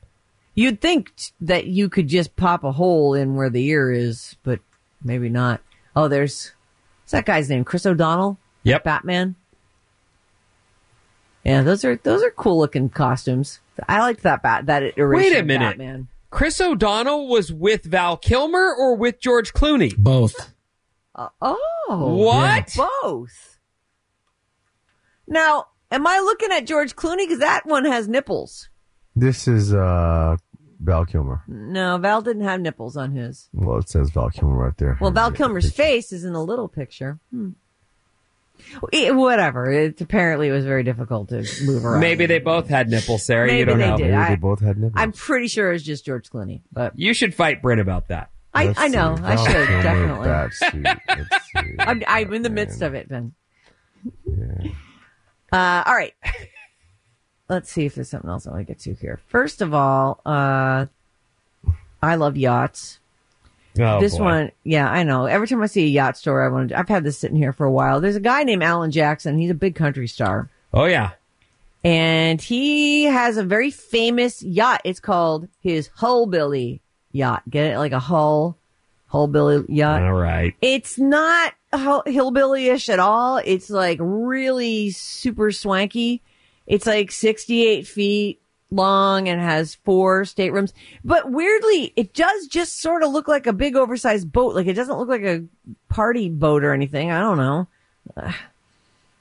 You'd 0.54 0.80
think 0.82 1.16
t- 1.16 1.32
that 1.42 1.66
you 1.66 1.90
could 1.90 2.08
just 2.08 2.36
pop 2.36 2.64
a 2.64 2.72
hole 2.72 3.16
in 3.16 3.36
where 3.36 3.50
the 3.50 3.66
ear 3.66 3.92
is, 3.92 4.38
but 4.44 4.60
maybe 5.04 5.30
not. 5.30 5.62
Oh, 5.96 6.08
there's, 6.08 6.52
what's 7.02 7.12
that 7.14 7.26
guy's 7.26 7.50
name? 7.50 7.64
Chris 7.64 7.86
O'Donnell? 7.88 8.38
Yep. 8.64 8.84
Batman? 8.84 9.36
Yeah, 11.46 11.62
those 11.62 11.86
are, 11.86 11.96
those 11.98 12.24
are 12.24 12.32
cool 12.32 12.58
looking 12.58 12.90
costumes. 12.90 13.60
I 13.88 14.00
liked 14.00 14.24
that 14.24 14.42
bat, 14.42 14.66
that 14.66 14.84
iteration 14.84 15.32
Wait 15.32 15.36
a 15.36 15.40
of 15.42 15.46
minute. 15.46 15.78
Batman. 15.78 16.08
Chris 16.32 16.60
O'Donnell 16.60 17.28
was 17.28 17.54
with 17.54 17.86
Val 17.86 18.18
Kilmer 18.18 18.74
or 18.74 18.96
with 18.96 19.20
George 19.22 19.54
Clooney? 19.54 19.96
Both. 19.96 20.54
Uh, 21.14 21.30
oh. 21.42 22.16
What? 22.18 22.76
Both. 23.02 23.60
Now, 25.28 25.68
am 25.92 26.06
I 26.06 26.20
looking 26.20 26.52
at 26.52 26.66
George 26.66 26.96
Clooney? 26.96 27.20
Because 27.26 27.40
that 27.40 27.66
one 27.66 27.86
has 27.86 28.08
nipples. 28.08 28.70
This 29.16 29.48
is 29.48 29.74
uh 29.74 30.36
Val 30.82 31.06
Kilmer. 31.06 31.42
No, 31.48 31.98
Val 31.98 32.22
didn't 32.22 32.44
have 32.44 32.60
nipples 32.60 32.98
on 32.98 33.12
his. 33.14 33.50
Well, 33.54 33.78
it 33.78 33.90
says 33.90 34.10
Val 34.10 34.30
Kilmer 34.30 34.58
right 34.58 34.78
there. 34.78 34.98
Well, 35.00 35.12
Val 35.12 35.32
Kilmer's 35.32 35.68
picture. 35.68 35.84
face 35.84 36.12
is 36.12 36.26
in 36.26 36.34
the 36.34 36.44
little 36.44 36.68
picture. 36.68 37.20
Hmm. 37.32 37.52
Eh, 38.94 39.12
Whatever. 39.12 39.72
It, 39.72 40.02
apparently, 40.02 40.48
it 40.50 40.52
was 40.52 40.66
very 40.66 40.84
difficult 40.84 41.30
to 41.30 41.44
move 41.66 41.86
around. 41.86 42.02
Maybe 42.02 42.26
they 42.26 42.40
both 42.40 42.68
had 42.68 42.90
nipples, 42.90 43.24
Sarah. 43.26 43.48
Maybe 43.48 43.60
you 43.60 43.66
don't 43.66 43.80
they 43.80 43.88
know. 43.88 43.98
did. 43.98 44.04
Maybe 44.12 44.16
I- 44.16 44.30
they 44.30 44.36
both 44.36 44.60
had 44.60 44.78
nipples. 44.78 44.94
I'm 44.96 45.12
pretty 45.12 45.48
sure 45.48 45.72
it's 45.72 45.84
just 45.84 46.06
George 46.06 46.30
Clooney, 46.30 46.62
but 46.72 46.98
You 46.98 47.14
should 47.14 47.34
fight 47.34 47.62
Bryn 47.62 47.80
about 47.80 48.08
that. 48.10 48.30
I, 48.54 48.74
I 48.78 48.88
know 48.88 49.16
see. 49.18 49.24
I 49.24 49.36
Val 49.36 49.46
should 49.46 49.68
Kilmer 49.68 49.84
definitely. 49.84 50.28
bat 50.28 50.54
see. 51.74 51.76
I'm, 51.80 52.04
I'm 52.08 52.34
in 52.34 52.42
the 52.42 52.50
midst 52.50 52.82
of 52.82 52.94
it, 52.96 53.10
Ben. 53.10 53.34
Uh, 55.52 55.84
all 55.86 55.94
right. 55.96 56.14
Let's 57.50 57.72
see 57.72 57.86
if 57.86 57.96
there's 57.96 58.10
something 58.10 58.30
else 58.30 58.48
I 58.48 58.52
want 58.52 58.62
to 58.66 58.74
get 58.74 58.80
to 58.84 58.94
here. 58.96 59.20
First 59.28 59.62
of 59.62 59.74
all, 59.74 60.20
uh, 60.26 60.86
I 62.02 62.16
love 62.16 62.38
yachts. 62.38 63.00
Oh, 63.80 64.00
this 64.00 64.18
boy. 64.18 64.24
one, 64.24 64.52
yeah, 64.64 64.90
I 64.90 65.04
know. 65.04 65.26
Every 65.26 65.48
time 65.48 65.62
I 65.62 65.66
see 65.68 65.84
a 65.84 65.88
yacht 65.88 66.18
store, 66.18 66.44
I 66.44 66.48
want 66.48 66.70
to. 66.70 66.80
I've 66.80 66.88
had 66.90 67.04
this 67.04 67.18
sitting 67.18 67.38
here 67.38 67.54
for 67.54 67.66
a 67.66 67.72
while. 67.72 68.00
There's 68.02 68.16
a 68.16 68.22
guy 68.22 68.44
named 68.44 68.64
Alan 68.64 68.92
Jackson. 68.92 69.38
He's 69.38 69.52
a 69.52 69.56
big 69.56 69.76
country 69.76 70.08
star. 70.08 70.50
Oh 70.74 70.86
yeah. 70.86 71.12
and 71.84 72.42
he 72.42 73.04
has 73.04 73.38
a 73.38 73.44
very 73.44 73.72
famous 73.72 74.42
yacht. 74.44 74.82
It's 74.84 75.00
called 75.00 75.48
his 75.62 75.90
Hullbilly 76.00 76.80
yacht. 77.12 77.44
Get 77.50 77.72
it? 77.74 77.78
Like 77.78 77.92
a 77.94 78.00
Hull, 78.00 78.58
Hullbilly 79.12 79.66
yacht. 79.70 80.04
All 80.04 80.14
right. 80.14 80.54
It's 80.62 80.98
not 80.98 81.54
hillbilly-ish 82.06 82.90
at 82.90 83.00
all. 83.00 83.38
It's 83.38 83.70
like 83.70 84.00
really 84.02 84.92
super 84.92 85.52
swanky. 85.52 86.22
It's 86.68 86.86
like 86.86 87.12
68 87.12 87.88
feet 87.88 88.42
long 88.72 89.30
and 89.30 89.40
has 89.40 89.76
four 89.76 90.26
staterooms. 90.26 90.74
But 91.04 91.32
weirdly, 91.32 91.94
it 91.96 92.14
does 92.14 92.48
just 92.48 92.82
sort 92.82 93.04
of 93.04 93.12
look 93.12 93.28
like 93.28 93.48
a 93.48 93.54
big 93.54 93.76
oversized 93.76 94.32
boat. 94.32 94.56
Like 94.56 94.68
it 94.68 94.74
doesn't 94.74 94.98
look 94.98 95.10
like 95.10 95.24
a 95.24 95.44
party 95.90 96.30
boat 96.30 96.64
or 96.64 96.74
anything. 96.74 97.12
I 97.12 97.20
don't 97.20 97.38
know. 97.38 97.68
I 98.18 98.36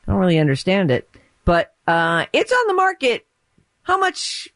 don't 0.06 0.16
really 0.16 0.38
understand 0.38 0.90
it. 0.90 1.08
But 1.44 1.74
uh 1.86 2.26
it's 2.32 2.52
on 2.52 2.66
the 2.66 2.74
market. 2.74 3.26
How 3.82 3.98
much 3.98 4.48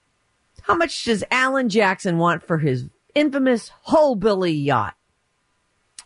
how 0.62 0.74
much 0.74 1.04
does 1.04 1.24
Alan 1.30 1.68
Jackson 1.68 2.18
want 2.18 2.42
for 2.42 2.58
his 2.58 2.86
infamous 3.14 3.70
Hullbilly 3.86 4.64
yacht? 4.64 4.94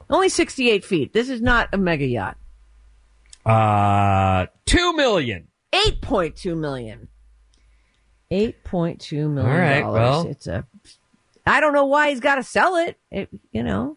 Only 0.09 0.29
68 0.29 0.85
feet. 0.85 1.13
This 1.13 1.29
is 1.29 1.41
not 1.41 1.69
a 1.73 1.79
mega 1.79 2.07
yacht. 2.07 2.37
Uh, 3.47 4.47
two 4.67 4.93
million. 4.95 5.49
8.2 5.73 6.57
million. 6.57 7.09
8.2 8.33 9.13
million. 9.31 9.39
All 9.39 9.59
right, 9.59 9.81
dollars. 9.81 9.99
well. 9.99 10.27
it's 10.29 10.47
a 10.47 10.67
I 11.47 11.61
don't 11.61 11.73
know 11.73 11.87
why 11.87 12.11
he's 12.11 12.21
got 12.21 12.37
to 12.37 12.43
sell 12.43 12.77
it. 12.77 12.97
it. 13.11 13.29
You 13.53 13.63
know, 13.63 13.97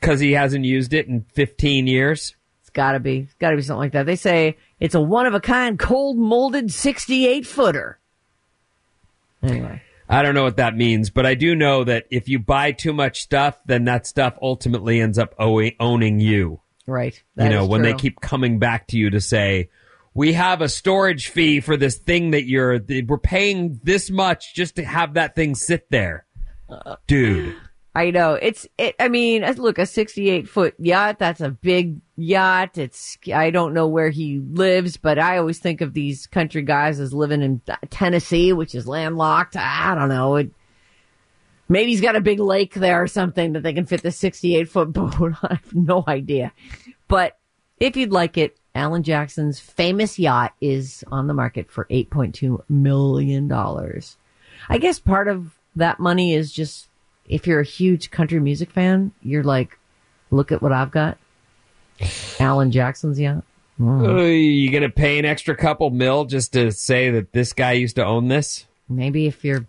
Because 0.00 0.18
he 0.20 0.32
hasn't 0.32 0.64
used 0.64 0.92
it 0.92 1.06
in 1.06 1.24
15 1.34 1.86
years. 1.86 2.34
it's 2.62 2.70
got 2.70 2.92
to 2.92 3.00
be 3.00 3.18
it's 3.20 3.34
got 3.34 3.50
to 3.50 3.56
be 3.56 3.62
something 3.62 3.80
like 3.80 3.92
that. 3.92 4.06
They 4.06 4.16
say 4.16 4.56
it's 4.80 4.94
a 4.94 5.00
one 5.00 5.26
of 5.26 5.34
a 5.34 5.40
kind 5.40 5.78
cold 5.78 6.18
molded 6.18 6.72
68 6.72 7.46
footer. 7.46 7.98
Anyway, 9.42 9.80
I 10.08 10.22
don't 10.22 10.34
know 10.34 10.42
what 10.44 10.56
that 10.58 10.76
means, 10.76 11.08
but 11.08 11.24
I 11.24 11.34
do 11.34 11.54
know 11.54 11.84
that 11.84 12.06
if 12.10 12.28
you 12.28 12.38
buy 12.38 12.72
too 12.72 12.92
much 12.92 13.20
stuff, 13.22 13.58
then 13.64 13.84
that 13.84 14.06
stuff 14.06 14.36
ultimately 14.42 15.00
ends 15.00 15.18
up 15.18 15.34
owning 15.38 16.20
you. 16.20 16.60
right. 16.86 17.22
you 17.36 17.48
know, 17.48 17.64
when 17.64 17.82
they 17.82 17.94
keep 17.94 18.20
coming 18.20 18.58
back 18.58 18.88
to 18.88 18.98
you 18.98 19.10
to 19.10 19.20
say, 19.20 19.70
we 20.14 20.32
have 20.32 20.60
a 20.60 20.68
storage 20.68 21.28
fee 21.28 21.60
for 21.60 21.76
this 21.76 21.96
thing 21.96 22.32
that 22.32 22.46
you're, 22.46 22.80
we're 23.06 23.18
paying 23.18 23.80
this 23.82 24.10
much 24.10 24.54
just 24.54 24.76
to 24.76 24.84
have 24.84 25.14
that 25.14 25.34
thing 25.34 25.54
sit 25.54 25.90
there. 25.90 26.26
Dude. 27.06 27.56
I 27.94 28.12
know 28.12 28.34
it's 28.34 28.68
it. 28.78 28.94
I 29.00 29.08
mean, 29.08 29.42
look, 29.56 29.78
a 29.78 29.86
68 29.86 30.48
foot 30.48 30.74
yacht. 30.78 31.18
That's 31.18 31.40
a 31.40 31.50
big 31.50 32.00
yacht. 32.16 32.78
It's 32.78 33.18
I 33.34 33.50
don't 33.50 33.74
know 33.74 33.88
where 33.88 34.10
he 34.10 34.38
lives, 34.38 34.96
but 34.96 35.18
I 35.18 35.38
always 35.38 35.58
think 35.58 35.80
of 35.80 35.92
these 35.92 36.28
country 36.28 36.62
guys 36.62 37.00
as 37.00 37.12
living 37.12 37.42
in 37.42 37.60
Tennessee, 37.90 38.52
which 38.52 38.76
is 38.76 38.86
landlocked. 38.86 39.56
I 39.56 39.96
don't 39.96 40.08
know. 40.08 40.36
It, 40.36 40.52
maybe 41.68 41.90
he's 41.90 42.00
got 42.00 42.14
a 42.14 42.20
big 42.20 42.38
lake 42.38 42.74
there 42.74 43.02
or 43.02 43.08
something 43.08 43.54
that 43.54 43.64
they 43.64 43.72
can 43.72 43.86
fit 43.86 44.02
the 44.02 44.12
68 44.12 44.68
foot 44.68 44.92
boat. 44.92 45.34
I 45.42 45.54
have 45.54 45.74
no 45.74 46.04
idea. 46.06 46.52
But 47.08 47.38
if 47.80 47.96
you'd 47.96 48.12
like 48.12 48.38
it, 48.38 48.56
Alan 48.74 49.02
Jackson's 49.02 49.58
famous 49.58 50.18
yacht 50.18 50.54
is 50.60 51.04
on 51.08 51.26
the 51.26 51.34
market 51.34 51.70
for 51.70 51.86
8.2 51.86 52.62
million 52.68 53.48
dollars. 53.48 54.16
I 54.68 54.78
guess 54.78 54.98
part 54.98 55.28
of 55.28 55.56
that 55.76 55.98
money 55.98 56.34
is 56.34 56.52
just 56.52 56.88
if 57.28 57.46
you're 57.46 57.60
a 57.60 57.64
huge 57.64 58.10
country 58.10 58.40
music 58.40 58.70
fan, 58.70 59.12
you're 59.22 59.44
like, 59.44 59.78
look 60.30 60.52
at 60.52 60.62
what 60.62 60.72
I've 60.72 60.90
got. 60.90 61.18
Alan 62.38 62.70
Jackson's 62.70 63.18
yacht. 63.18 63.44
Uh, 63.80 64.22
you 64.24 64.70
gonna 64.70 64.90
pay 64.90 65.18
an 65.18 65.24
extra 65.24 65.56
couple 65.56 65.90
mil 65.90 66.26
just 66.26 66.52
to 66.52 66.70
say 66.70 67.10
that 67.10 67.32
this 67.32 67.52
guy 67.52 67.72
used 67.72 67.96
to 67.96 68.04
own 68.04 68.28
this? 68.28 68.66
Maybe 68.88 69.26
if 69.26 69.44
you're, 69.44 69.66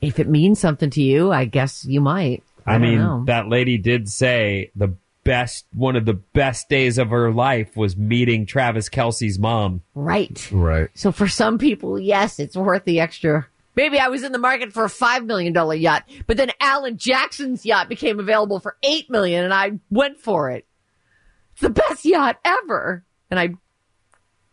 if 0.00 0.18
it 0.18 0.28
means 0.28 0.58
something 0.58 0.90
to 0.90 1.02
you, 1.02 1.30
I 1.30 1.44
guess 1.44 1.84
you 1.84 2.00
might. 2.00 2.42
I, 2.66 2.74
I, 2.74 2.78
mean, 2.78 2.98
know. 2.98 3.24
that 3.26 3.48
lady 3.48 3.78
did 3.78 4.08
say 4.08 4.70
the 4.74 4.94
best, 5.24 5.66
one 5.72 5.96
of 5.96 6.04
the 6.04 6.14
best 6.14 6.68
days 6.68 6.98
of 6.98 7.10
her 7.10 7.32
life 7.32 7.76
was 7.76 7.96
meeting 7.96 8.46
Travis 8.46 8.88
Kelce's 8.88 9.38
mom. 9.38 9.82
right. 9.94 10.48
Right. 10.50 10.88
So 10.94 11.12
for 11.12 11.28
some 11.28 11.58
people, 11.58 11.98
yes, 11.98 12.38
it's 12.38 12.56
worth 12.56 12.84
the 12.84 13.00
extra. 13.00 13.46
Maybe 13.76 13.98
I 13.98 14.08
was 14.08 14.24
in 14.24 14.32
the 14.32 14.38
market 14.38 14.72
for 14.72 14.84
a 14.84 14.90
five 14.90 15.24
million 15.24 15.52
dollar 15.52 15.74
yacht, 15.74 16.04
but 16.26 16.36
then 16.36 16.50
Alan 16.60 16.96
Jackson's 16.98 17.64
yacht 17.64 17.88
became 17.88 18.18
available 18.18 18.58
for 18.60 18.76
eight 18.82 19.08
million, 19.10 19.44
and 19.44 19.54
I 19.54 19.78
went 19.90 20.18
for 20.18 20.50
it. 20.50 20.66
It's 21.52 21.60
the 21.62 21.70
best 21.70 22.04
yacht 22.04 22.38
ever, 22.44 23.04
and 23.30 23.38
I 23.38 23.54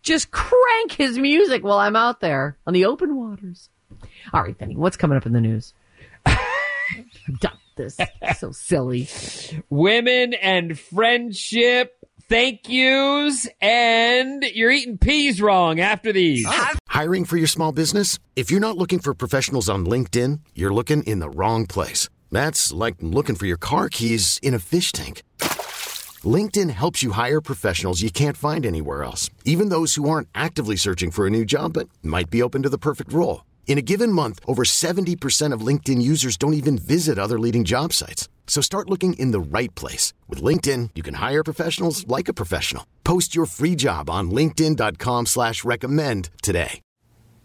just 0.03 0.32
crank 0.32 0.91
his 0.93 1.17
music 1.17 1.63
while 1.63 1.80
I'm 1.80 1.95
out 1.95 2.19
there 2.21 2.58
on 2.67 2.73
the 2.73 2.86
open 2.86 3.15
waters. 3.15 3.69
All 4.34 4.43
right, 4.43 4.58
Benny, 4.58 4.75
what's 4.75 4.97
coming 4.97 5.17
up 5.17 5.25
in 5.25 5.34
the 5.34 5.41
news? 5.41 5.73
I'm 6.25 6.36
done 7.39 7.53
with 7.53 7.66
this. 7.78 7.98
so 8.38 8.52
silly. 8.52 9.08
Women 9.70 10.34
and 10.34 10.78
friendship, 10.78 11.94
thank 12.30 12.68
yous, 12.68 13.48
and 13.62 14.44
you're 14.44 14.72
eating 14.72 14.98
peas 14.98 15.42
wrong 15.42 15.80
after 15.80 16.12
these. 16.12 16.46
Oh. 16.48 16.74
Hiring 16.88 17.26
for 17.26 17.38
your 17.38 17.48
small 17.48 17.72
business? 17.72 18.20
If 18.36 18.50
you're 18.50 18.60
not 18.60 18.78
looking 18.78 19.00
for 19.00 19.13
professionals 19.13 19.70
on 19.70 19.86
LinkedIn, 19.86 20.40
you're 20.56 20.74
looking 20.74 21.04
in 21.04 21.20
the 21.20 21.30
wrong 21.30 21.68
place. 21.68 22.10
That's 22.32 22.74
like 22.74 22.96
looking 23.02 23.36
for 23.36 23.46
your 23.46 23.58
car 23.58 23.88
keys 23.90 24.40
in 24.42 24.54
a 24.54 24.60
fish 24.60 24.92
tank. 24.92 25.22
LinkedIn 26.24 26.72
helps 26.72 27.04
you 27.04 27.12
hire 27.12 27.40
professionals 27.40 28.02
you 28.02 28.10
can't 28.10 28.36
find 28.36 28.66
anywhere 28.66 29.04
else, 29.04 29.30
even 29.46 29.70
those 29.70 29.96
who 29.96 30.10
aren't 30.10 30.30
actively 30.34 30.76
searching 30.76 31.12
for 31.12 31.28
a 31.28 31.30
new 31.30 31.46
job 31.46 31.74
but 31.74 31.88
might 32.02 32.30
be 32.30 32.42
open 32.42 32.63
to 32.63 32.70
the 32.70 32.80
perfect 32.80 33.13
role. 33.13 33.42
In 33.67 33.77
a 33.77 33.82
given 33.82 34.13
month, 34.13 34.39
over 34.47 34.63
70% 34.63 35.53
of 35.53 35.62
LinkedIn 35.62 36.01
users 36.01 36.38
don't 36.38 36.56
even 36.56 36.77
visit 36.77 37.19
other 37.19 37.38
leading 37.38 37.65
job 37.65 37.93
sites. 37.93 38.27
So 38.47 38.62
start 38.62 38.89
looking 38.89 39.13
in 39.15 39.32
the 39.32 39.39
right 39.39 39.73
place. 39.75 40.13
With 40.27 40.41
LinkedIn, 40.41 40.91
you 40.95 41.03
can 41.03 41.15
hire 41.15 41.43
professionals 41.43 42.08
like 42.08 42.27
a 42.30 42.34
professional. 42.34 42.88
Post 43.03 43.36
your 43.36 43.45
free 43.45 43.75
job 43.75 44.10
on 44.10 44.32
linkedin.com 44.32 45.25
slash 45.27 45.63
recommend 45.63 46.30
today. 46.41 46.82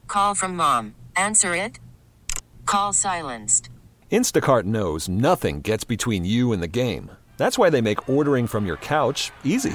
Call 0.06 0.34
from 0.34 0.56
mom. 0.56 0.94
Answer 1.16 1.56
it. 1.56 1.80
Call 2.66 2.92
silenced. 2.92 3.68
Instacart 4.10 4.64
knows 4.64 5.08
nothing 5.08 5.60
gets 5.62 5.84
between 5.84 6.24
you 6.24 6.52
and 6.52 6.62
the 6.62 6.68
game. 6.68 7.10
That's 7.36 7.58
why 7.58 7.70
they 7.70 7.80
make 7.80 8.08
ordering 8.08 8.46
from 8.46 8.64
your 8.64 8.76
couch 8.76 9.32
easy. 9.42 9.74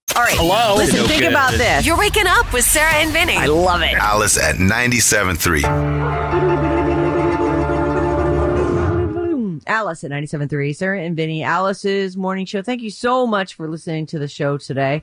All 0.15 0.23
right. 0.23 0.35
Hello? 0.37 0.75
Listen, 0.75 0.97
No 0.97 1.07
think 1.07 1.21
good. 1.21 1.31
about 1.31 1.51
this. 1.53 1.85
You're 1.85 1.97
waking 1.97 2.27
up 2.27 2.51
with 2.53 2.65
Sarah 2.65 2.93
and 2.95 3.11
Vinny. 3.11 3.35
I 3.37 3.45
love 3.47 3.81
it. 3.81 3.93
Alice 3.93 4.37
at 4.37 4.55
97.3. 4.57 5.61
Alice 9.67 10.03
at 10.03 10.11
97.3, 10.11 10.75
Sarah 10.75 10.99
and 11.01 11.15
Vinny, 11.15 11.43
Alice's 11.43 12.17
morning 12.17 12.45
show. 12.45 12.61
Thank 12.61 12.81
you 12.81 12.89
so 12.89 13.25
much 13.25 13.53
for 13.53 13.69
listening 13.69 14.05
to 14.07 14.19
the 14.19 14.27
show 14.27 14.57
today 14.57 15.01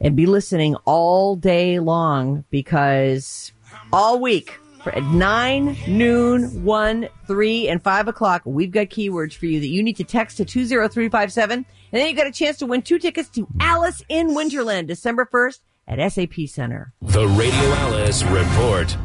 and 0.00 0.16
be 0.16 0.26
listening 0.26 0.74
all 0.84 1.36
day 1.36 1.78
long 1.78 2.44
because 2.50 3.52
all 3.92 4.18
week 4.18 4.58
at 4.86 5.02
9, 5.04 5.76
noon, 5.86 6.64
1, 6.64 7.08
3, 7.26 7.68
and 7.68 7.82
5 7.82 8.08
o'clock, 8.08 8.42
we've 8.44 8.72
got 8.72 8.86
keywords 8.88 9.34
for 9.34 9.46
you 9.46 9.60
that 9.60 9.68
you 9.68 9.82
need 9.82 9.96
to 9.98 10.04
text 10.04 10.38
to 10.38 10.44
20357 10.44 11.64
and 11.94 12.02
then 12.02 12.08
you 12.10 12.16
got 12.16 12.26
a 12.26 12.32
chance 12.32 12.58
to 12.58 12.66
win 12.66 12.82
two 12.82 12.98
tickets 12.98 13.28
to 13.28 13.46
Alice 13.60 14.02
in 14.08 14.30
Winterland, 14.30 14.88
December 14.88 15.28
1st 15.32 15.60
at 15.86 16.12
SAP 16.12 16.48
Center. 16.48 16.92
The 17.00 17.28
Radio 17.28 17.54
Alice 17.54 18.24
Report. 18.24 18.96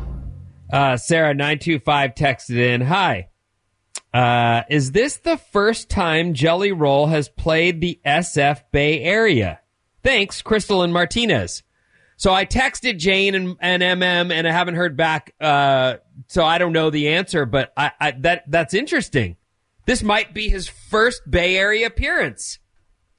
Uh, 0.73 0.97
Sarah 0.97 1.35
nine 1.35 1.59
two 1.59 1.79
five 1.79 2.15
texted 2.15 2.57
in. 2.57 2.81
Hi, 2.81 3.29
uh, 4.11 4.63
is 4.69 4.91
this 4.91 5.17
the 5.17 5.37
first 5.37 5.89
time 5.89 6.33
Jelly 6.33 6.71
Roll 6.71 7.05
has 7.07 7.29
played 7.29 7.79
the 7.79 7.99
SF 8.05 8.63
Bay 8.71 9.01
Area? 9.01 9.59
Thanks, 10.03 10.41
Crystal 10.41 10.81
and 10.81 10.91
Martinez. 10.91 11.61
So 12.17 12.33
I 12.33 12.45
texted 12.45 12.97
Jane 12.97 13.35
and, 13.35 13.55
and 13.59 13.83
MM, 13.83 14.31
and 14.31 14.47
I 14.47 14.51
haven't 14.51 14.75
heard 14.75 14.97
back. 14.97 15.33
Uh, 15.39 15.97
so 16.27 16.43
I 16.43 16.57
don't 16.57 16.73
know 16.73 16.89
the 16.89 17.09
answer, 17.09 17.45
but 17.45 17.71
I, 17.77 17.91
I 17.99 18.11
that 18.21 18.45
that's 18.47 18.73
interesting. 18.73 19.37
This 19.85 20.01
might 20.01 20.33
be 20.33 20.49
his 20.49 20.67
first 20.67 21.21
Bay 21.29 21.55
Area 21.55 21.85
appearance. 21.85 22.57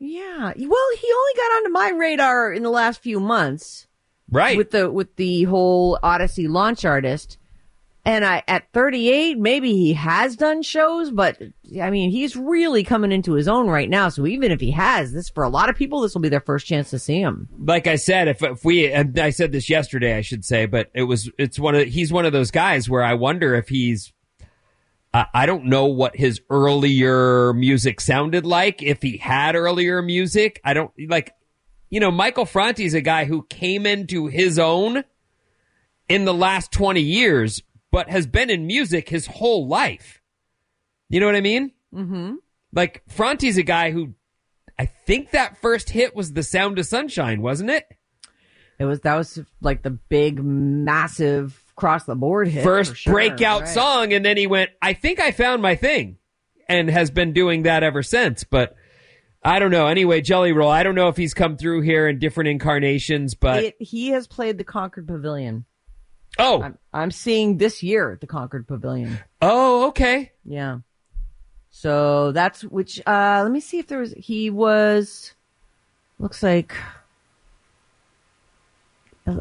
Yeah. 0.00 0.38
Well, 0.40 0.54
he 0.56 1.08
only 1.12 1.34
got 1.36 1.56
onto 1.56 1.70
my 1.70 1.90
radar 1.90 2.52
in 2.52 2.62
the 2.62 2.70
last 2.70 3.02
few 3.02 3.20
months. 3.20 3.86
Right. 4.30 4.56
With 4.56 4.70
the 4.70 4.90
with 4.90 5.16
the 5.16 5.44
whole 5.44 5.98
Audacy 6.02 6.48
launch 6.48 6.84
artist. 6.84 7.36
And 8.02 8.24
I 8.24 8.42
at 8.48 8.72
38, 8.72 9.38
maybe 9.38 9.72
he 9.72 9.92
has 9.92 10.34
done 10.34 10.62
shows, 10.62 11.10
but 11.10 11.38
I 11.82 11.90
mean, 11.90 12.10
he's 12.10 12.34
really 12.34 12.82
coming 12.82 13.12
into 13.12 13.34
his 13.34 13.46
own 13.46 13.68
right 13.68 13.90
now. 13.90 14.08
So 14.08 14.26
even 14.26 14.52
if 14.52 14.60
he 14.60 14.70
has 14.70 15.12
this 15.12 15.28
for 15.28 15.44
a 15.44 15.50
lot 15.50 15.68
of 15.68 15.76
people, 15.76 16.00
this 16.00 16.14
will 16.14 16.22
be 16.22 16.30
their 16.30 16.40
first 16.40 16.66
chance 16.66 16.88
to 16.90 16.98
see 16.98 17.20
him. 17.20 17.50
like 17.62 17.86
I 17.86 17.96
said, 17.96 18.28
if 18.28 18.42
if 18.42 18.64
we, 18.64 18.90
and 18.90 19.18
I 19.18 19.28
said 19.28 19.52
this 19.52 19.68
yesterday, 19.68 20.16
I 20.16 20.22
should 20.22 20.46
say, 20.46 20.64
but 20.64 20.90
it 20.94 21.02
was, 21.02 21.30
it's 21.36 21.58
one 21.58 21.74
of, 21.74 21.88
he's 21.88 22.10
one 22.10 22.24
of 22.24 22.32
those 22.32 22.50
guys 22.50 22.88
where 22.88 23.02
I 23.02 23.12
wonder 23.14 23.54
if 23.54 23.68
he's, 23.68 24.14
I, 25.12 25.26
I 25.34 25.46
don't 25.46 25.66
know 25.66 25.86
what 25.86 26.16
his 26.16 26.40
earlier 26.50 27.52
music 27.52 28.00
sounded 28.00 28.46
like. 28.46 28.82
If 28.82 29.02
he 29.02 29.16
had 29.16 29.56
earlier 29.56 30.02
music, 30.02 30.60
I 30.64 30.74
don't 30.74 30.92
like, 31.08 31.34
you 31.88 32.00
know, 32.00 32.10
Michael 32.10 32.46
Franti's 32.46 32.94
a 32.94 33.00
guy 33.00 33.24
who 33.24 33.42
came 33.44 33.86
into 33.86 34.26
his 34.26 34.58
own 34.58 35.04
in 36.08 36.24
the 36.24 36.34
last 36.34 36.72
20 36.72 37.00
years, 37.00 37.62
but 37.90 38.10
has 38.10 38.26
been 38.26 38.50
in 38.50 38.66
music 38.66 39.08
his 39.08 39.26
whole 39.26 39.66
life. 39.66 40.20
You 41.08 41.20
know 41.20 41.26
what 41.26 41.36
I 41.36 41.40
mean? 41.40 41.72
Mm-hmm. 41.94 42.34
Like 42.72 43.02
Franti's 43.08 43.58
a 43.58 43.62
guy 43.62 43.90
who 43.90 44.14
I 44.78 44.86
think 44.86 45.32
that 45.32 45.58
first 45.58 45.90
hit 45.90 46.14
was 46.14 46.32
The 46.32 46.42
Sound 46.42 46.78
of 46.78 46.86
Sunshine, 46.86 47.42
wasn't 47.42 47.70
it? 47.70 47.86
It 48.78 48.86
was 48.86 49.00
that 49.00 49.16
was 49.16 49.38
like 49.60 49.82
the 49.82 49.90
big, 49.90 50.42
massive 50.42 51.59
cross 51.80 52.04
the 52.04 52.14
board 52.14 52.48
hit. 52.48 52.62
First 52.62 52.96
sure, 52.96 53.12
breakout 53.12 53.62
right. 53.62 53.68
song, 53.68 54.12
and 54.12 54.24
then 54.24 54.36
he 54.36 54.46
went, 54.46 54.70
I 54.80 54.92
think 54.92 55.18
I 55.18 55.32
found 55.32 55.62
my 55.62 55.74
thing, 55.74 56.18
and 56.68 56.88
has 56.88 57.10
been 57.10 57.32
doing 57.32 57.64
that 57.64 57.82
ever 57.82 58.02
since. 58.02 58.44
But 58.44 58.76
I 59.42 59.58
don't 59.58 59.70
know. 59.70 59.86
Anyway, 59.86 60.20
Jelly 60.20 60.52
Roll, 60.52 60.70
I 60.70 60.82
don't 60.82 60.94
know 60.94 61.08
if 61.08 61.16
he's 61.16 61.34
come 61.34 61.56
through 61.56 61.80
here 61.80 62.06
in 62.08 62.18
different 62.18 62.48
incarnations, 62.48 63.34
but 63.34 63.64
It, 63.64 63.76
he 63.80 64.08
has 64.10 64.26
played 64.26 64.58
the 64.58 64.64
Concord 64.64 65.08
Pavilion. 65.08 65.64
oh, 66.38 66.62
I'm, 66.62 66.78
I'm 66.92 67.10
seeing 67.10 67.56
this 67.56 67.82
year 67.82 68.12
at 68.12 68.20
the 68.20 68.26
Concord 68.26 68.68
Pavilion. 68.68 69.18
oh, 69.40 69.88
okay. 69.88 70.32
Yeah. 70.44 70.78
So 71.70 72.32
that's 72.32 72.62
which, 72.64 73.00
uh, 73.06 73.40
let 73.42 73.50
me 73.50 73.60
see 73.60 73.78
if 73.78 73.86
there 73.86 74.00
was, 74.00 74.12
he 74.16 74.50
was, 74.50 75.32
looks 76.18 76.42
like, 76.42 76.74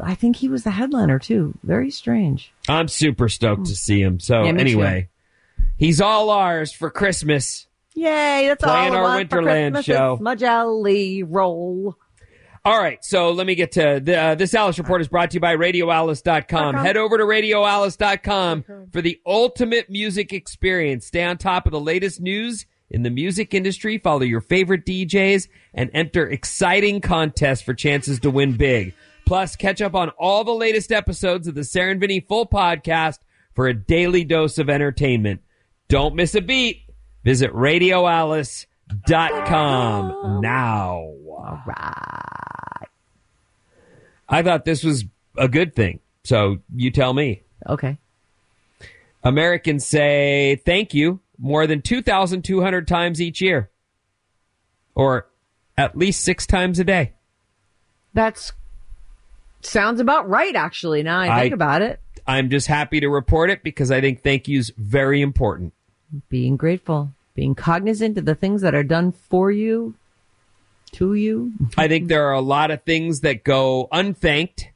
I 0.02 0.14
think 0.14 0.36
he 0.36 0.48
was 0.48 0.64
the 0.64 0.70
headliner 0.70 1.18
too. 1.18 1.54
Very 1.62 1.90
strange. 1.90 2.52
I'm 2.68 2.88
super 2.88 3.28
stoked 3.28 3.66
to 3.66 3.76
see 3.76 4.00
him. 4.00 4.20
So 4.20 4.44
Yeah, 4.44 4.52
me 4.52 4.60
anyway, 4.60 5.08
he's 5.76 6.00
all 6.00 6.30
ours 6.30 6.72
for 6.72 6.90
Christmas. 6.90 7.66
Yay, 7.94 8.46
that's 8.48 8.62
Playing 8.62 8.90
all 8.94 8.96
I 8.96 8.98
our 8.98 9.02
want 9.16 9.30
for 9.30 9.38
Winterland 9.42 9.72
Christmas. 9.72 9.84
show. 9.84 10.12
It's 10.14 10.22
my 10.22 10.34
jelly 10.34 11.22
roll. 11.22 11.96
All 12.62 12.78
right, 12.78 13.02
so 13.02 13.30
let 13.30 13.46
me 13.46 13.54
get 13.54 13.72
to 13.72 14.00
the, 14.02 14.16
uh, 14.16 14.34
this 14.34 14.52
Alice 14.54 14.78
report 14.78 15.00
is 15.00 15.08
brought 15.08 15.30
to 15.30 15.36
you 15.36 15.40
by 15.40 15.56
RadioAlice.com. 15.56 16.74
Head 16.74 16.98
over 16.98 17.16
to 17.16 17.24
RadioAlice.com 17.24 18.64
for 18.92 19.00
the 19.00 19.18
ultimate 19.24 19.88
music 19.88 20.32
experience. 20.34 21.06
Stay 21.06 21.24
on 21.24 21.38
top 21.38 21.64
of 21.66 21.72
the 21.72 21.80
latest 21.80 22.20
news 22.20 22.66
in 22.90 23.02
the 23.02 23.08
music 23.10 23.54
industry. 23.54 23.96
Follow 23.96 24.22
your 24.22 24.42
favorite 24.42 24.84
DJs 24.84 25.48
and 25.72 25.90
enter 25.94 26.28
exciting 26.28 27.00
contests 27.00 27.62
for 27.62 27.72
chances 27.72 28.20
to 28.20 28.30
win 28.30 28.52
big. 28.52 28.92
Plus, 29.30 29.54
catch 29.54 29.80
up 29.80 29.94
on 29.94 30.08
all 30.18 30.42
the 30.42 30.50
latest 30.50 30.90
episodes 30.90 31.46
of 31.46 31.54
the 31.54 31.62
Vinny 32.00 32.18
full 32.18 32.48
podcast 32.48 33.20
for 33.54 33.68
a 33.68 33.72
daily 33.72 34.24
dose 34.24 34.58
of 34.58 34.68
entertainment. 34.68 35.40
Don't 35.86 36.16
miss 36.16 36.34
a 36.34 36.40
beat. 36.40 36.82
Visit 37.22 37.52
RadioAlice.com 37.52 40.40
now. 40.40 41.12
All 41.28 41.62
right. 41.64 42.88
I 44.28 44.42
thought 44.42 44.64
this 44.64 44.82
was 44.82 45.04
a 45.38 45.46
good 45.46 45.76
thing. 45.76 46.00
So 46.24 46.56
you 46.74 46.90
tell 46.90 47.14
me. 47.14 47.44
Okay. 47.68 47.98
Americans 49.22 49.86
say 49.86 50.60
thank 50.66 50.92
you 50.92 51.20
more 51.38 51.68
than 51.68 51.82
2,200 51.82 52.88
times 52.88 53.20
each 53.20 53.40
year, 53.40 53.70
or 54.96 55.28
at 55.78 55.96
least 55.96 56.24
six 56.24 56.48
times 56.48 56.80
a 56.80 56.84
day. 56.84 57.12
That's 58.12 58.54
sounds 59.62 60.00
about 60.00 60.28
right, 60.28 60.54
actually. 60.54 61.02
Now 61.02 61.20
I 61.20 61.42
think 61.42 61.52
I- 61.52 61.54
about 61.54 61.82
it. 61.82 62.00
I'm 62.26 62.50
just 62.50 62.66
happy 62.66 63.00
to 63.00 63.08
report 63.08 63.50
it 63.50 63.62
because 63.64 63.90
I 63.90 64.00
think 64.00 64.22
thank 64.22 64.46
you's 64.46 64.70
very 64.76 65.20
important. 65.20 65.72
Being 66.28 66.56
grateful, 66.56 67.10
being 67.34 67.54
cognizant 67.54 68.18
of 68.18 68.24
the 68.24 68.34
things 68.34 68.62
that 68.62 68.74
are 68.74 68.84
done 68.84 69.10
for 69.10 69.50
you, 69.50 69.94
to 70.92 71.14
you. 71.14 71.52
I 71.76 71.88
think 71.88 72.08
there 72.08 72.26
are 72.28 72.34
a 72.34 72.40
lot 72.40 72.70
of 72.70 72.82
things 72.82 73.20
that 73.20 73.44
go 73.44 73.88
unthanked. 73.90 74.68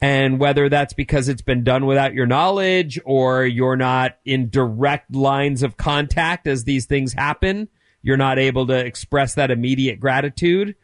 And 0.00 0.38
whether 0.38 0.68
that's 0.68 0.92
because 0.92 1.28
it's 1.28 1.42
been 1.42 1.64
done 1.64 1.86
without 1.86 2.12
your 2.12 2.26
knowledge 2.26 3.00
or 3.04 3.46
you're 3.46 3.76
not 3.76 4.18
in 4.24 4.50
direct 4.50 5.14
lines 5.14 5.62
of 5.62 5.76
contact 5.76 6.46
as 6.46 6.64
these 6.64 6.84
things 6.84 7.14
happen, 7.14 7.68
you're 8.02 8.18
not 8.18 8.38
able 8.38 8.66
to 8.66 8.76
express 8.76 9.34
that 9.34 9.50
immediate 9.50 9.98
gratitude, 9.98 10.76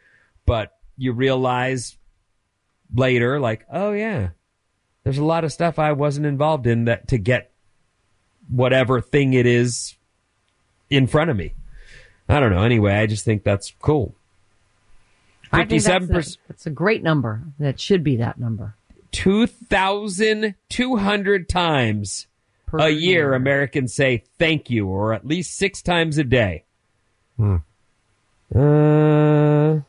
but 0.46 0.78
you 0.96 1.12
realize 1.12 1.98
later, 2.94 3.40
like, 3.40 3.66
oh 3.70 3.92
yeah, 3.92 4.30
there's 5.04 5.18
a 5.18 5.24
lot 5.24 5.44
of 5.44 5.52
stuff 5.52 5.78
I 5.78 5.92
wasn't 5.92 6.26
involved 6.26 6.66
in 6.66 6.86
that 6.86 7.06
to 7.08 7.18
get 7.18 7.50
whatever 8.48 9.00
thing 9.00 9.34
it 9.34 9.46
is 9.46 9.94
in 10.90 11.06
front 11.06 11.30
of 11.30 11.36
me. 11.36 11.54
I 12.28 12.40
don't 12.40 12.50
know. 12.52 12.62
Anyway, 12.62 12.94
I 12.94 13.06
just 13.06 13.24
think 13.24 13.44
that's 13.44 13.72
cool. 13.80 14.14
I 15.52 15.58
think 15.64 15.70
that's, 15.70 15.84
Fifty-seven 15.84 16.10
a, 16.10 16.14
percent. 16.14 16.38
that's 16.48 16.66
a 16.66 16.70
great 16.70 17.02
number. 17.02 17.42
That 17.58 17.80
should 17.80 18.04
be 18.04 18.16
that 18.16 18.38
number. 18.38 18.74
2,200 19.12 21.48
times 21.48 22.26
Per 22.66 22.78
a 22.78 22.88
year, 22.88 23.00
year. 23.00 23.34
Americans 23.34 23.92
say 23.92 24.24
thank 24.38 24.70
you, 24.70 24.86
or 24.86 25.12
at 25.12 25.26
least 25.26 25.54
six 25.56 25.82
times 25.82 26.16
a 26.16 26.24
day. 26.24 26.64
Hmm. 27.36 27.56
Uh, 28.54 29.80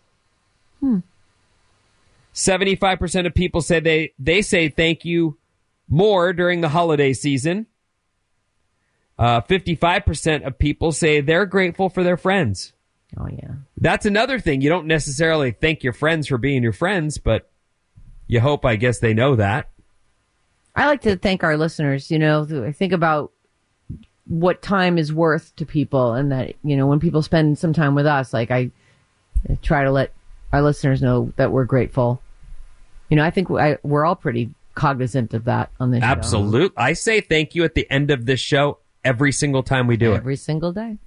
75% 2.33 3.27
of 3.27 3.33
people 3.33 3.61
say 3.61 3.79
they, 3.79 4.13
they 4.19 4.41
say 4.41 4.69
thank 4.69 5.05
you 5.05 5.37
more 5.87 6.33
during 6.33 6.61
the 6.61 6.69
holiday 6.69 7.13
season. 7.13 7.67
Uh, 9.17 9.41
55% 9.41 10.45
of 10.45 10.57
people 10.57 10.91
say 10.91 11.21
they're 11.21 11.45
grateful 11.45 11.89
for 11.89 12.03
their 12.03 12.17
friends. 12.17 12.73
Oh 13.17 13.27
yeah. 13.27 13.51
That's 13.77 14.05
another 14.05 14.39
thing. 14.39 14.61
You 14.61 14.69
don't 14.69 14.87
necessarily 14.87 15.51
thank 15.51 15.83
your 15.83 15.93
friends 15.93 16.27
for 16.27 16.37
being 16.37 16.63
your 16.63 16.73
friends, 16.73 17.19
but 17.19 17.49
you 18.27 18.39
hope, 18.39 18.65
I 18.65 18.75
guess, 18.75 18.99
they 18.99 19.13
know 19.13 19.35
that. 19.35 19.69
I 20.75 20.87
like 20.87 21.01
to 21.01 21.15
thank 21.17 21.43
our 21.43 21.57
listeners. 21.57 22.09
You 22.09 22.19
know, 22.19 22.65
I 22.65 22.71
think 22.71 22.93
about 22.93 23.31
what 24.25 24.61
time 24.61 24.97
is 24.97 25.13
worth 25.13 25.55
to 25.57 25.65
people, 25.65 26.13
and 26.13 26.31
that 26.31 26.55
you 26.63 26.75
know 26.75 26.87
when 26.87 26.99
people 26.99 27.21
spend 27.21 27.59
some 27.59 27.73
time 27.73 27.93
with 27.93 28.05
us, 28.07 28.33
like 28.33 28.49
I 28.49 28.71
try 29.61 29.83
to 29.83 29.91
let 29.91 30.13
our 30.53 30.61
listeners 30.61 31.01
know 31.01 31.33
that 31.35 31.51
we're 31.51 31.65
grateful. 31.65 32.21
You 33.09 33.17
know, 33.17 33.25
I 33.25 33.31
think 33.31 33.51
I, 33.51 33.79
we're 33.83 34.05
all 34.05 34.15
pretty 34.15 34.51
cognizant 34.75 35.33
of 35.33 35.45
that 35.45 35.71
on 35.79 35.91
this 35.91 36.01
show. 36.01 36.07
Absolute. 36.07 36.73
I 36.77 36.93
say 36.93 37.19
thank 37.21 37.55
you 37.55 37.63
at 37.63 37.73
the 37.73 37.89
end 37.91 38.11
of 38.11 38.25
this 38.25 38.39
show 38.39 38.77
every 39.03 39.31
single 39.31 39.63
time 39.63 39.87
we 39.87 39.97
do 39.97 40.13
it. 40.13 40.17
every 40.17 40.35
single 40.35 40.71
day. 40.71 40.97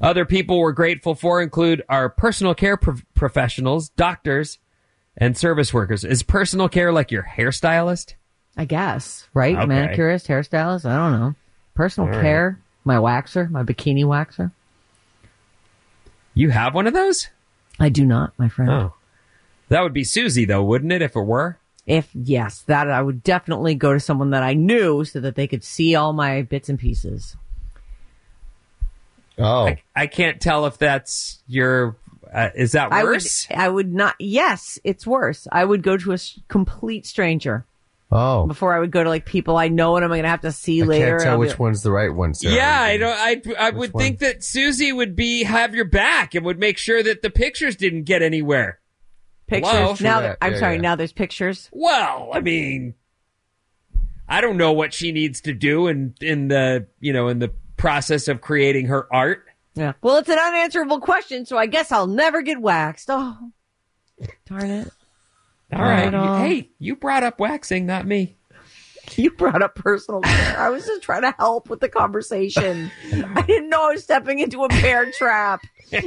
Other 0.00 0.26
people 0.26 0.58
we're 0.58 0.72
grateful 0.72 1.14
for 1.14 1.40
include 1.40 1.82
our 1.88 2.10
personal 2.10 2.54
care 2.54 2.76
pro- 2.76 2.96
professionals, 3.14 3.88
doctors, 3.90 4.58
and 5.16 5.36
service 5.38 5.72
workers. 5.72 6.04
Is 6.04 6.22
personal 6.22 6.68
care 6.68 6.92
like 6.92 7.10
your 7.10 7.22
hairstylist? 7.22 8.14
I 8.56 8.64
guess, 8.64 9.26
right? 9.32 9.56
Okay. 9.56 9.66
Manicurist, 9.66 10.26
hairstylist, 10.26 10.84
I 10.84 10.96
don't 10.96 11.18
know. 11.18 11.34
Personal 11.74 12.10
right. 12.10 12.20
care, 12.20 12.60
my 12.84 12.96
waxer, 12.96 13.48
my 13.48 13.62
bikini 13.62 14.04
waxer. 14.04 14.50
You 16.34 16.50
have 16.50 16.74
one 16.74 16.86
of 16.86 16.92
those? 16.92 17.28
I 17.80 17.88
do 17.88 18.04
not, 18.04 18.38
my 18.38 18.48
friend. 18.48 18.70
Oh. 18.70 18.94
That 19.68 19.82
would 19.82 19.94
be 19.94 20.04
Susie, 20.04 20.44
though, 20.44 20.62
wouldn't 20.62 20.92
it, 20.92 21.00
if 21.02 21.16
it 21.16 21.20
were? 21.20 21.58
If 21.86 22.08
yes, 22.14 22.60
that 22.62 22.90
I 22.90 23.00
would 23.00 23.22
definitely 23.24 23.74
go 23.74 23.92
to 23.94 24.00
someone 24.00 24.30
that 24.30 24.42
I 24.42 24.54
knew 24.54 25.04
so 25.04 25.18
that 25.20 25.34
they 25.34 25.46
could 25.46 25.64
see 25.64 25.94
all 25.94 26.12
my 26.12 26.42
bits 26.42 26.68
and 26.68 26.78
pieces. 26.78 27.36
Oh, 29.38 29.66
I, 29.68 29.82
I 29.96 30.06
can't 30.06 30.40
tell 30.40 30.66
if 30.66 30.76
that's 30.76 31.42
your. 31.48 31.96
Uh, 32.32 32.50
is 32.54 32.72
that 32.72 32.92
I 32.92 33.02
would, 33.02 33.10
worse? 33.10 33.48
I 33.50 33.68
would 33.68 33.92
not. 33.92 34.14
Yes, 34.18 34.78
it's 34.84 35.06
worse. 35.06 35.48
I 35.50 35.64
would 35.64 35.82
go 35.82 35.96
to 35.96 36.10
a 36.10 36.14
s- 36.14 36.38
complete 36.48 37.06
stranger 37.06 37.64
oh. 38.12 38.46
before 38.46 38.74
I 38.74 38.78
would 38.80 38.90
go 38.90 39.02
to 39.04 39.08
like 39.08 39.24
people 39.26 39.56
I 39.56 39.68
know 39.68 39.96
and 39.96 40.04
I'm 40.04 40.10
going 40.10 40.22
to 40.22 40.28
have 40.28 40.40
to 40.42 40.52
see 40.52 40.82
I 40.82 40.86
later. 40.86 41.10
can't 41.18 41.22
tell 41.22 41.38
which 41.38 41.50
like, 41.50 41.58
one's 41.58 41.82
the 41.82 41.90
right 41.92 42.12
one. 42.14 42.34
Sarah. 42.34 42.54
yeah, 42.54 42.80
I 42.80 42.96
don't. 42.96 43.18
I 43.18 43.42
I 43.66 43.70
would 43.70 43.92
one? 43.92 44.02
think 44.02 44.18
that 44.20 44.42
Susie 44.44 44.92
would 44.92 45.16
be 45.16 45.42
have 45.44 45.74
your 45.74 45.84
back 45.86 46.34
and 46.34 46.44
would 46.44 46.58
make 46.58 46.78
sure 46.78 47.02
that 47.02 47.22
the 47.22 47.30
pictures 47.30 47.76
didn't 47.76 48.04
get 48.04 48.22
anywhere. 48.22 48.78
Pictures. 49.46 49.70
Hello? 49.72 49.88
Now, 49.88 49.94
True 49.94 50.04
that- 50.04 50.20
that. 50.22 50.38
I'm 50.40 50.52
Yeah, 50.52 50.58
sorry. 50.60 50.74
yeah. 50.76 50.80
Now 50.82 50.96
there's 50.96 51.12
pictures. 51.12 51.68
Well, 51.72 52.30
I 52.32 52.40
mean, 52.40 52.94
I 54.28 54.40
don't 54.40 54.56
know 54.56 54.72
what 54.72 54.94
she 54.94 55.10
needs 55.12 55.40
to 55.42 55.52
do 55.52 55.88
in 55.88 56.14
in 56.20 56.48
the 56.48 56.86
you 57.00 57.12
know 57.12 57.28
in 57.28 57.38
the 57.40 57.52
process 57.76 58.28
of 58.28 58.40
creating 58.40 58.86
her 58.86 59.12
art. 59.12 59.44
Yeah. 59.74 59.92
Well, 60.02 60.16
it's 60.18 60.28
an 60.28 60.38
unanswerable 60.38 61.00
question, 61.00 61.46
so 61.46 61.56
I 61.56 61.66
guess 61.66 61.90
I'll 61.92 62.06
never 62.06 62.42
get 62.42 62.60
waxed. 62.60 63.06
Oh, 63.08 63.36
darn 64.46 64.70
it! 64.70 64.88
All 65.72 65.82
right, 65.82 66.12
hey, 66.12 66.70
you 66.78 66.96
brought 66.96 67.22
up 67.22 67.38
waxing, 67.38 67.86
not 67.86 68.06
me. 68.06 68.36
You 69.16 69.32
brought 69.32 69.60
up 69.60 69.74
personal 69.74 70.20
care. 70.20 70.56
I 70.56 70.68
was 70.68 70.86
just 70.86 71.02
trying 71.02 71.22
to 71.22 71.34
help 71.36 71.68
with 71.68 71.80
the 71.80 71.88
conversation. 71.88 72.92
I 73.12 73.42
didn't 73.42 73.68
know 73.68 73.88
I 73.88 73.92
was 73.94 74.04
stepping 74.04 74.38
into 74.38 74.62
a 74.62 74.68
bear 74.68 75.10
trap. 75.10 75.62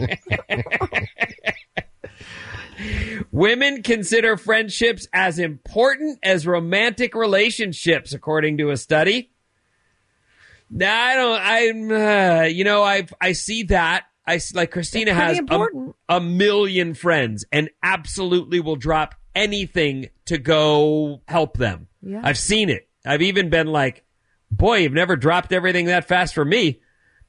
Women 3.31 3.83
consider 3.83 4.37
friendships 4.37 5.07
as 5.11 5.37
important 5.37 6.19
as 6.23 6.47
romantic 6.47 7.13
relationships, 7.13 8.13
according 8.13 8.59
to 8.59 8.69
a 8.69 8.77
study. 8.77 9.31
Now, 10.69 11.03
I 11.05 11.15
don't, 11.15 11.41
I'm, 11.41 11.91
uh, 11.91 12.43
you 12.43 12.63
know, 12.63 12.83
I 12.83 13.05
I 13.19 13.33
see 13.33 13.63
that. 13.63 14.05
I 14.25 14.39
like 14.53 14.71
Christina 14.71 15.13
has 15.13 15.39
a, 15.49 15.67
a 16.07 16.21
million 16.21 16.93
friends 16.93 17.43
and 17.51 17.69
absolutely 17.83 18.61
will 18.61 18.77
drop 18.77 19.15
anything 19.35 20.09
to 20.25 20.37
go 20.37 21.21
help 21.27 21.57
them. 21.57 21.87
Yeah. 22.01 22.21
I've 22.23 22.37
seen 22.37 22.69
it. 22.69 22.87
I've 23.05 23.21
even 23.21 23.49
been 23.49 23.67
like, 23.67 24.05
boy, 24.51 24.77
you've 24.77 24.93
never 24.93 25.15
dropped 25.15 25.51
everything 25.51 25.85
that 25.87 26.07
fast 26.07 26.33
for 26.33 26.45
me. 26.45 26.81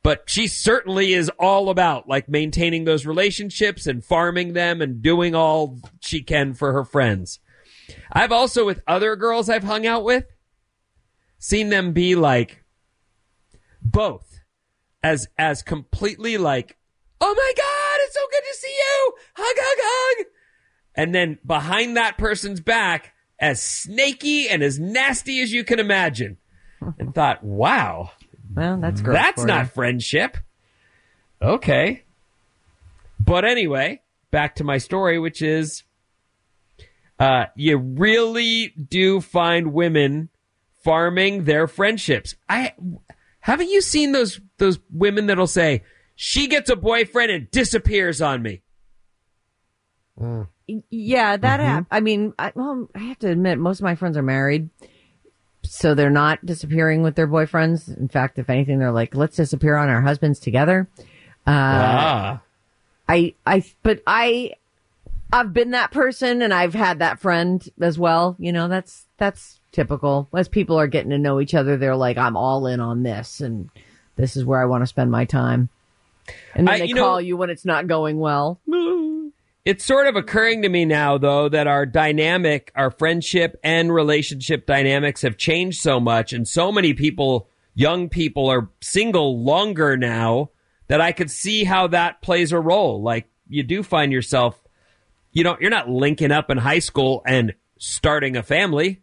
But 0.03 0.25
she 0.27 0.49
certainly 0.49 1.15
is 1.15 1.31
all 1.39 1.71
about 1.71 2.09
like 2.09 2.29
maintaining 2.29 2.85
those 2.85 3.07
relationships 3.07 3.87
and 3.87 4.05
farming 4.05 4.53
them 4.53 4.83
and 4.83 5.01
doing 5.01 5.35
all 5.35 5.81
she 6.01 6.23
can 6.23 6.53
for 6.53 6.73
her 6.75 6.85
friends. 6.85 7.41
I've 8.13 8.33
also 8.33 8.67
with 8.67 8.83
other 8.87 9.17
girls 9.17 9.49
I've 9.49 9.65
hung 9.65 9.87
out 9.87 10.05
with 10.05 10.27
seen 11.45 11.69
them 11.69 11.93
be 11.93 12.15
like 12.15 12.65
both 13.83 14.41
as 15.03 15.29
as 15.37 15.63
completely 15.63 16.39
like, 16.39 16.79
"Oh 17.21 17.35
my 17.35 17.53
god, 17.55 18.05
it's 18.05 18.15
so 18.15 18.27
good 18.31 18.43
to 18.51 18.59
see 18.59 18.75
you." 18.75 19.15
Hug 19.37 19.57
hug 19.59 19.79
hug. 19.83 20.27
And 20.97 21.15
then 21.15 21.39
behind 21.47 21.97
that 21.97 22.19
person's 22.19 22.61
back 22.61 23.13
as 23.41 23.61
snaky 23.63 24.49
and 24.49 24.63
as 24.63 24.79
nasty 24.79 25.41
as 25.43 25.53
you 25.53 25.65
can 25.65 25.79
imagine. 25.81 26.37
And 26.99 27.15
thought, 27.15 27.43
"Wow, 27.43 28.13
Well, 28.55 28.79
that's 28.79 29.01
gross. 29.01 29.17
that's 29.17 29.45
not 29.45 29.65
you. 29.65 29.71
friendship. 29.71 30.37
Okay. 31.43 32.03
But 33.19 33.45
anyway, 33.45 34.03
back 34.31 34.57
to 34.57 34.65
my 34.65 34.79
story, 34.79 35.19
which 35.19 35.41
is 35.43 35.83
uh, 37.19 37.47
you 37.57 37.79
really 37.79 38.69
do 38.69 39.21
find 39.21 39.73
women 39.73 40.29
farming 40.83 41.45
their 41.45 41.67
friendships. 41.67 42.35
I 42.49 42.75
haven't 43.41 43.71
you 43.71 43.81
seen 43.81 44.13
those 44.13 44.41
those 44.59 44.79
women 44.93 45.27
that'll 45.27 45.47
say, 45.47 45.83
she 46.17 46.47
gets 46.49 46.69
a 46.71 46.77
boyfriend 46.77 47.31
and 47.33 47.51
disappears 47.51 48.21
on 48.21 48.43
me. 48.43 48.63
Yeah, 50.91 51.37
that 51.37 51.61
Mm-hmm. 51.61 51.83
I 51.91 52.01
mean, 52.01 52.33
I, 52.39 52.53
well, 52.55 52.89
I 52.95 53.01
have 53.01 53.19
to 53.21 53.31
admit, 53.31 53.59
most 53.59 53.81
of 53.81 53.85
my 53.85 53.95
friends 53.95 54.17
are 54.17 54.23
married, 54.23 54.71
so 55.63 55.95
they're 55.95 56.11
not 56.11 56.45
disappearing 56.45 57.03
with 57.03 57.15
their 57.17 57.29
boyfriends. 57.29 57.95
In 57.97 58.09
fact, 58.09 58.39
if 58.39 58.49
anything, 58.51 58.79
they're 58.79 58.93
like, 58.93 59.15
let's 59.15 59.37
disappear 59.37 59.77
on 59.77 59.89
our 59.89 60.01
husbands 60.03 60.39
together. 60.39 60.89
Uh, 61.47 61.51
ah. 61.51 62.41
I, 63.09 63.35
I, 63.47 63.65
but 63.83 64.03
I, 64.07 64.53
I've 65.33 65.53
been 65.53 65.73
that 65.73 65.91
person 65.91 66.41
and 66.43 66.55
I've 66.55 66.75
had 66.75 67.01
that 67.01 67.21
friend 67.21 67.67
as 67.81 67.99
well. 67.99 68.37
You 68.39 68.53
know, 68.53 68.69
that's, 68.69 69.07
that's 69.19 69.61
typical. 69.73 70.29
As 70.35 70.49
people 70.49 70.79
are 70.79 70.87
getting 70.87 71.11
to 71.11 71.19
know 71.19 71.41
each 71.41 71.55
other, 71.55 71.77
they're 71.77 71.97
like, 71.97 72.17
I'm 72.17 72.37
all 72.37 72.67
in 72.67 72.81
on 72.81 73.03
this 73.03 73.41
and 73.41 73.69
this 74.17 74.37
is 74.37 74.45
where 74.45 74.61
I 74.63 74.65
want 74.67 74.83
to 74.83 74.87
spend 74.87 75.11
my 75.11 75.25
time. 75.27 75.69
And 76.55 76.67
then 76.67 76.75
I- 76.75 76.79
they 76.79 76.87
you 76.87 76.95
know- 76.95 77.03
call 77.03 77.21
you 77.21 77.37
when 77.37 77.51
it's 77.51 77.67
not 77.67 77.87
going 77.87 78.19
well. 78.19 78.61
It's 79.65 79.85
sort 79.85 80.07
of 80.07 80.15
occurring 80.15 80.61
to 80.63 80.69
me 80.69 80.85
now, 80.85 81.17
though, 81.17 81.49
that 81.49 81.67
our 81.67 81.87
dynamic, 81.87 82.71
our 82.75 82.91
friendship 82.91 83.59
and 83.65 83.93
relationship 83.93 84.67
dynamics 84.67 85.23
have 85.23 85.39
changed 85.39 85.81
so 85.81 85.99
much, 85.99 86.35
and 86.35 86.47
so 86.47 86.71
many 86.71 86.93
people, 86.93 87.49
young 87.75 88.11
people, 88.11 88.51
are 88.51 88.69
single 88.83 89.43
longer 89.43 89.97
now 89.97 90.51
that 90.89 91.01
I 91.01 91.13
could 91.13 91.31
see 91.31 91.65
how 91.65 91.87
that 91.89 92.21
plays 92.21 92.53
a 92.53 92.61
role. 92.61 93.03
Like, 93.03 93.31
you 93.49 93.63
do 93.63 93.83
find 93.83 94.13
yourself, 94.13 94.63
you 95.33 95.43
know, 95.45 95.57
you're 95.59 95.71
not 95.71 95.89
linking 95.89 96.31
up 96.31 96.51
in 96.51 96.59
high 96.59 96.81
school 96.81 97.23
and 97.27 97.55
starting 97.79 98.37
a 98.37 98.43
family. 98.43 99.01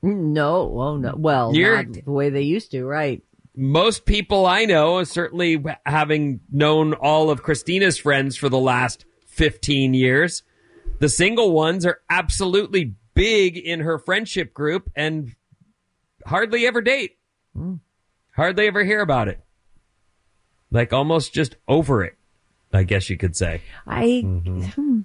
No, 0.00 0.78
oh 0.78 0.96
no, 0.96 1.14
well, 1.16 1.52
You're- 1.52 1.84
not 1.84 2.04
the 2.04 2.12
way 2.12 2.30
they 2.30 2.42
used 2.42 2.70
to, 2.70 2.84
right? 2.84 3.20
Most 3.56 4.06
people 4.06 4.46
I 4.46 4.64
know, 4.64 5.02
certainly 5.02 5.60
having 5.84 6.38
known 6.52 6.94
all 6.94 7.30
of 7.30 7.42
Christina's 7.42 7.98
friends 7.98 8.36
for 8.36 8.48
the 8.48 8.60
last 8.60 9.04
15 9.38 9.94
years, 9.94 10.42
the 10.98 11.08
single 11.08 11.52
ones 11.52 11.86
are 11.86 12.00
absolutely 12.10 12.94
big 13.14 13.56
in 13.56 13.80
her 13.80 13.98
friendship 13.98 14.52
group 14.52 14.90
and 14.96 15.34
hardly 16.26 16.66
ever 16.66 16.82
date. 16.82 17.16
Hardly 18.32 18.66
ever 18.66 18.84
hear 18.84 19.00
about 19.00 19.28
it. 19.28 19.40
Like 20.70 20.92
almost 20.92 21.32
just 21.32 21.56
over 21.66 22.04
it, 22.04 22.16
I 22.72 22.82
guess 22.82 23.08
you 23.08 23.16
could 23.16 23.36
say. 23.36 23.62
I, 23.86 24.20
hmm. 24.24 25.00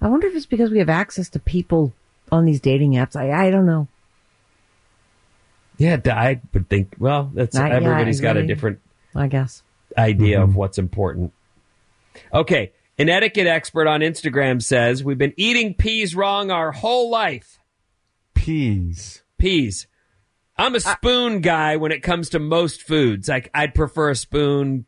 I 0.00 0.08
wonder 0.08 0.26
if 0.26 0.34
it's 0.34 0.46
because 0.46 0.70
we 0.70 0.78
have 0.80 0.88
access 0.90 1.28
to 1.30 1.38
people 1.38 1.92
on 2.30 2.44
these 2.44 2.60
dating 2.60 2.92
apps. 2.92 3.16
I, 3.16 3.46
I 3.46 3.50
don't 3.50 3.66
know. 3.66 3.88
Yeah, 5.78 6.00
I 6.06 6.40
would 6.52 6.68
think, 6.68 6.96
well, 6.98 7.30
that's 7.32 7.56
I- 7.56 7.68
yeah, 7.68 7.76
everybody's 7.76 8.20
I 8.20 8.22
got 8.22 8.36
a 8.36 8.46
different 8.46 8.80
I 9.14 9.28
guess. 9.28 9.62
idea 9.96 10.42
of 10.42 10.56
what's 10.56 10.76
important. 10.78 11.32
Okay. 12.34 12.72
An 12.98 13.08
etiquette 13.08 13.46
expert 13.46 13.86
on 13.86 14.00
Instagram 14.00 14.60
says 14.60 15.04
we've 15.04 15.18
been 15.18 15.34
eating 15.36 15.74
peas 15.74 16.16
wrong 16.16 16.50
our 16.50 16.72
whole 16.72 17.10
life. 17.10 17.60
Peas. 18.34 19.22
Peas. 19.38 19.86
I'm 20.56 20.74
a 20.74 20.80
spoon 20.80 21.40
guy 21.40 21.76
when 21.76 21.92
it 21.92 22.02
comes 22.02 22.30
to 22.30 22.40
most 22.40 22.82
foods. 22.82 23.28
Like 23.28 23.50
I'd 23.54 23.74
prefer 23.74 24.10
a 24.10 24.16
spoon 24.16 24.86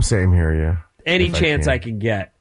Same 0.00 0.32
here, 0.32 0.52
yeah. 0.52 0.78
any 1.06 1.26
If 1.26 1.36
I 1.36 1.38
chance 1.38 1.66
can. 1.66 1.72
I 1.72 1.78
can 1.78 1.98
get. 2.00 2.34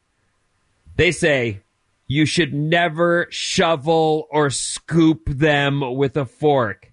They 0.96 1.12
say 1.12 1.62
you 2.08 2.26
should 2.26 2.54
never 2.54 3.28
shovel 3.30 4.28
or 4.32 4.50
scoop 4.50 5.28
them 5.28 5.96
with 5.96 6.18
a 6.18 6.26
fork. 6.26 6.91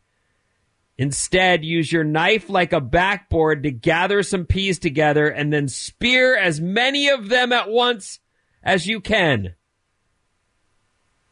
Instead, 1.02 1.64
use 1.64 1.90
your 1.90 2.04
knife 2.04 2.48
like 2.48 2.72
a 2.72 2.80
backboard 2.80 3.64
to 3.64 3.72
gather 3.72 4.22
some 4.22 4.44
peas 4.46 4.78
together 4.78 5.26
and 5.26 5.52
then 5.52 5.66
spear 5.66 6.36
as 6.38 6.60
many 6.60 7.08
of 7.08 7.28
them 7.28 7.52
at 7.52 7.68
once 7.68 8.20
as 8.62 8.86
you 8.86 9.00
can. 9.00 9.56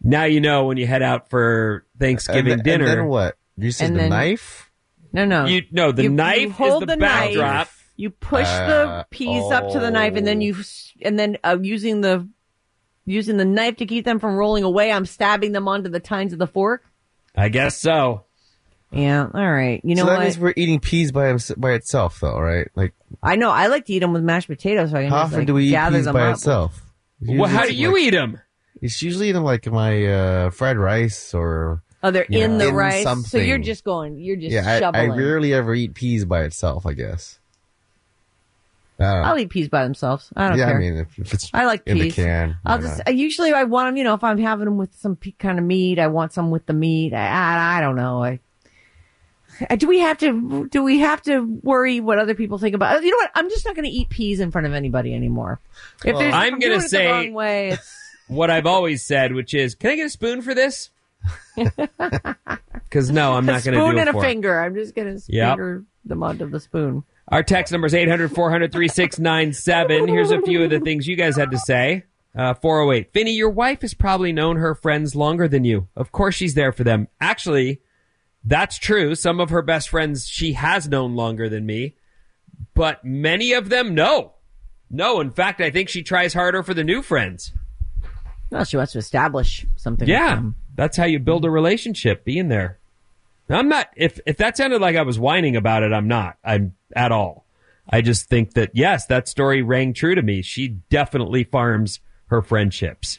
Now 0.03 0.25
you 0.25 0.41
know 0.41 0.65
when 0.65 0.77
you 0.77 0.89
head 0.89 1.03
out 1.03 1.31
for 1.31 1.87
Thanksgiving 2.01 2.55
and, 2.55 2.63
dinner. 2.65 2.87
And 2.87 2.99
then 2.99 3.07
what? 3.07 3.37
You 3.59 3.71
said 3.71 3.91
And 3.91 3.95
the 3.97 4.01
then- 4.01 4.11
knife? 4.11 4.73
No, 5.13 5.25
no. 5.25 5.45
You 5.47 5.63
no, 5.71 5.93
the 5.93 6.03
You- 6.05 6.11
knife 6.11 6.41
you 6.41 6.51
hold 6.51 6.83
is 6.83 6.87
the, 6.89 6.95
the 6.95 6.97
knife. 6.97 7.93
You 7.95 8.11
push 8.11 8.49
Uh, 8.49 8.67
the 8.67 9.07
peas 9.11 9.53
up 9.53 9.71
to 9.71 9.79
the 9.79 9.93
knife, 9.93 10.17
and 10.17 10.27
then 10.27 10.41
you, 10.41 10.57
s- 10.59 10.93
and 11.01 11.17
then 11.17 11.37
uh, 11.45 11.59
using 11.63 12.01
the, 12.01 12.29
using 13.07 13.37
the 13.37 13.45
knife 13.45 13.77
to 13.77 13.87
keep 13.87 14.05
them 14.05 14.19
from 14.19 14.35
rolling 14.35 14.65
away. 14.65 14.91
I'm 14.91 15.07
stabbing 15.07 15.53
them 15.53 15.69
onto 15.69 15.91
the 15.91 16.01
tines 16.01 16.33
of 16.33 16.41
the 16.41 16.49
fork. 16.49 16.83
I 17.37 17.51
guess 17.51 17.79
so. 17.79 18.25
Yeah, 18.93 19.29
all 19.33 19.53
right. 19.53 19.81
You 19.85 19.95
know 19.95 20.03
so 20.03 20.07
that 20.07 20.19
what? 20.19 20.25
means 20.25 20.39
we're 20.39 20.55
eating 20.57 20.81
peas 20.81 21.13
by 21.13 21.37
by 21.57 21.73
itself, 21.73 22.19
though, 22.21 22.39
right? 22.41 22.69
Like, 22.75 22.93
I 23.23 23.37
know. 23.37 23.51
I 23.51 23.69
like 23.69 23.87
to 23.87 23.93
eat 23.93 24.01
them 24.01 24.13
with 24.13 24.23
mashed 24.25 24.49
potatoes. 24.49 24.91
So 24.91 24.97
I 24.97 25.03
can 25.03 25.11
how 25.11 25.17
just, 25.19 25.27
often 25.27 25.39
like, 25.41 25.47
do 25.47 25.55
we 25.55 25.67
eat 25.75 25.89
peas 25.91 26.05
them 26.05 26.15
by 26.15 26.23
up. 26.29 26.35
itself? 26.35 26.83
It's 27.23 27.39
Well, 27.39 27.49
how 27.49 27.67
do 27.67 27.73
you 27.75 27.93
like- 27.93 28.03
eat 28.03 28.11
them? 28.11 28.41
It's 28.83 29.03
usually 29.03 29.29
in 29.29 29.43
like 29.43 29.67
my 29.67 30.07
uh, 30.07 30.51
fried 30.51 30.79
rice 30.79 31.35
or 31.35 31.83
Oh, 32.03 32.11
they're 32.11 32.23
in 32.23 32.57
know, 32.57 32.67
the 32.67 32.73
rice. 32.73 33.07
So 33.29 33.37
you're 33.37 33.59
just 33.59 33.85
going. 33.85 34.19
You're 34.19 34.37
just 34.37 34.53
yeah, 34.53 34.91
I, 34.95 35.03
I 35.03 35.07
rarely 35.09 35.53
ever 35.53 35.75
eat 35.75 35.93
peas 35.95 36.25
by 36.25 36.45
itself. 36.45 36.87
I 36.87 36.95
guess. 36.95 37.39
I 38.99 39.05
don't 39.05 39.23
know. 39.23 39.29
I'll 39.29 39.39
eat 39.39 39.51
peas 39.51 39.69
by 39.69 39.85
themselves. 39.85 40.31
I 40.35 40.49
don't 40.49 40.59
yeah, 40.59 40.67
care. 40.67 40.77
I 40.77 40.79
mean, 40.81 40.97
if, 40.97 41.19
if 41.19 41.35
it's 41.35 41.51
I 41.53 41.65
like 41.67 41.83
in 41.87 41.99
peas. 41.99 42.17
the 42.17 42.23
can, 42.23 42.57
I'll 42.65 42.79
just? 42.81 43.03
I 43.07 43.11
usually 43.11 43.53
I 43.53 43.65
want 43.65 43.89
them. 43.89 43.97
You 43.99 44.05
know, 44.05 44.15
if 44.15 44.25
I'm 44.25 44.39
having 44.39 44.65
them 44.65 44.79
with 44.79 44.95
some 44.97 45.17
kind 45.39 45.59
of 45.59 45.65
meat, 45.65 45.99
I 45.99 46.07
want 46.09 46.33
some 46.33 46.51
with 46.51 46.65
the 46.67 46.73
meat. 46.73 47.13
I 47.13 47.27
I, 47.27 47.79
I 47.79 47.81
don't 47.83 47.97
know. 47.97 48.23
I, 48.23 48.29
I- 48.29 48.41
do 49.79 49.87
we 49.89 49.99
have 50.01 50.19
to 50.19 50.69
do 50.71 50.83
we 50.83 51.01
have 51.01 51.23
to 51.23 51.41
worry 51.63 52.01
what 52.01 52.19
other 52.19 52.35
people 52.35 52.59
think 52.59 52.75
about? 52.75 53.03
You 53.03 53.11
know 53.11 53.17
what? 53.19 53.31
I'm 53.35 53.49
just 53.51 53.65
not 53.67 53.75
going 53.75 53.85
to 53.85 53.91
eat 53.91 54.09
peas 54.09 54.41
in 54.41 54.51
front 54.51 54.67
of 54.67 54.73
anybody 54.75 55.15
anymore. 55.15 55.61
If 56.05 56.17
there's, 56.17 56.35
I'm 56.35 56.59
doing 56.59 56.81
the 56.81 56.89
say- 56.89 57.07
wrong 57.11 57.33
way. 57.33 57.77
What 58.29 58.49
I've 58.49 58.67
always 58.67 59.03
said, 59.05 59.33
which 59.35 59.55
is, 59.55 59.75
can 59.75 59.91
I 59.91 59.97
get 59.97 60.07
a 60.07 60.11
spoon 60.11 60.41
for 60.41 60.55
this? 60.55 60.91
Because 62.85 63.11
no, 63.11 63.35
I'm 63.35 63.47
not 63.47 63.63
going 63.65 63.75
to 63.75 63.81
spoon 63.81 63.95
do 63.95 63.99
it 63.99 64.01
and 64.01 64.09
a 64.09 64.13
for 64.13 64.25
it. 64.25 64.29
finger. 64.29 64.61
I'm 64.61 64.75
just 64.75 64.95
going 64.95 65.17
to 65.19 65.23
Yep. 65.29 65.49
finger 65.51 65.85
them 66.05 66.23
onto 66.23 66.49
the 66.49 66.59
spoon. 66.61 67.05
Our 67.29 67.43
text 67.43 67.73
number 67.73 67.87
is 67.87 67.95
800 67.95 68.33
400 68.35 68.73
3697. 68.73 70.09
Here's 70.09 70.31
a 70.33 70.41
few 70.43 70.65
of 70.65 70.71
the 70.71 70.81
things 70.85 71.07
you 71.07 71.17
guys 71.17 71.37
had 71.37 71.51
to 71.53 71.59
say. 71.59 72.05
Uh, 72.37 72.55
408. 72.55 73.13
Vinny, 73.13 73.33
your 73.33 73.51
wife 73.51 73.83
has 73.83 73.95
probably 73.95 74.33
known 74.33 74.57
her 74.57 74.75
friends 74.75 75.15
longer 75.15 75.47
than 75.49 75.65
you. 75.65 75.89
Of 75.97 76.11
course 76.13 76.35
she's 76.35 76.55
there 76.55 76.73
for 76.73 76.85
them. 76.85 77.09
Actually, 77.21 77.81
that's 78.45 78.79
true. 78.79 79.15
Some 79.15 79.41
of 79.41 79.51
her 79.51 79.63
best 79.63 79.89
friends 79.89 80.27
she 80.27 80.55
has 80.55 80.89
known 80.89 81.15
longer 81.15 81.49
than 81.49 81.67
me, 81.67 81.97
but 82.75 83.05
many 83.05 83.53
of 83.53 83.69
them, 83.69 83.95
no. 83.95 84.33
No, 84.91 85.21
in 85.21 85.31
fact, 85.31 85.61
I 85.61 85.71
think 85.71 85.89
she 85.89 86.03
tries 86.03 86.35
harder 86.35 86.63
for 86.63 86.75
the 86.75 86.85
new 86.85 87.03
friends. 87.03 87.53
Well, 88.51 88.65
she 88.65 88.77
wants 88.77 88.93
to 88.93 88.99
establish 88.99 89.65
something. 89.77 90.09
Yeah, 90.09 90.43
that's 90.75 90.97
how 90.97 91.05
you 91.05 91.21
build 91.21 91.45
a 91.45 91.51
relationship, 91.51 92.25
being 92.25 92.49
there. 92.49 92.79
I'm 93.49 93.69
not, 93.69 93.89
if, 93.97 94.21
if 94.27 94.37
that 94.39 94.57
sounded 94.57 94.81
like 94.81 94.97
I 94.97 95.03
was 95.03 95.19
whining 95.19 95.57
about 95.57 95.83
it, 95.83 95.93
I'm 95.93 96.09
not. 96.09 96.37
I'm 96.45 96.75
at 96.95 97.13
all. 97.13 97.47
I 97.89 98.01
just 98.01 98.29
think 98.29 98.55
that, 98.55 98.71
yes, 98.75 99.07
that 99.07 99.29
story 99.29 99.63
rang 99.63 99.93
true 99.93 100.15
to 100.15 100.23
me. 100.23 100.43
She 100.43 100.69
definitely 100.69 101.45
farms 101.45 101.99
her 102.27 102.43
friendships. 102.43 103.19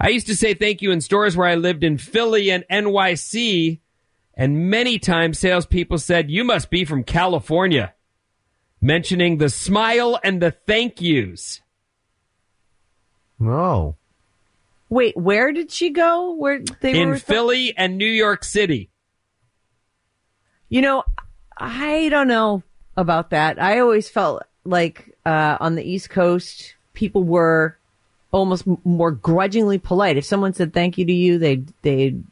I 0.00 0.08
used 0.08 0.26
to 0.26 0.34
say 0.34 0.54
thank 0.54 0.82
you 0.82 0.90
in 0.90 1.00
stores 1.00 1.36
where 1.36 1.46
I 1.46 1.54
lived 1.54 1.84
in 1.84 1.98
Philly 1.98 2.50
and 2.50 2.64
NYC, 2.68 3.78
and 4.34 4.70
many 4.70 4.98
times 4.98 5.38
salespeople 5.38 5.98
said, 5.98 6.30
you 6.30 6.44
must 6.44 6.70
be 6.70 6.84
from 6.84 7.04
California, 7.04 7.94
mentioning 8.80 9.38
the 9.38 9.48
smile 9.48 10.18
and 10.24 10.40
the 10.40 10.50
thank 10.50 11.00
yous. 11.00 11.60
no. 13.38 13.96
Wait, 14.88 15.16
where 15.16 15.52
did 15.52 15.70
she 15.70 15.88
go? 15.88 16.34
Where 16.34 16.60
they 16.82 16.92
were 16.92 17.00
in 17.00 17.08
were 17.08 17.18
Philly 17.18 17.74
and 17.78 17.96
New 17.96 18.04
York 18.04 18.44
City. 18.44 18.90
You 20.68 20.82
know, 20.82 21.04
I 21.56 22.10
don't 22.10 22.28
know 22.28 22.62
about 22.94 23.30
that. 23.30 23.60
I 23.60 23.78
always 23.78 24.10
felt 24.10 24.42
like 24.64 25.16
uh, 25.24 25.56
on 25.60 25.76
the 25.76 25.82
East 25.82 26.10
Coast, 26.10 26.74
people 26.92 27.24
were 27.24 27.78
almost 28.32 28.68
m- 28.68 28.76
more 28.84 29.10
grudgingly 29.10 29.78
polite. 29.78 30.18
If 30.18 30.26
someone 30.26 30.52
said 30.52 30.74
thank 30.74 30.98
you 30.98 31.06
to 31.06 31.12
you, 31.12 31.38
they'd 31.38 31.72
they'd 31.80 32.22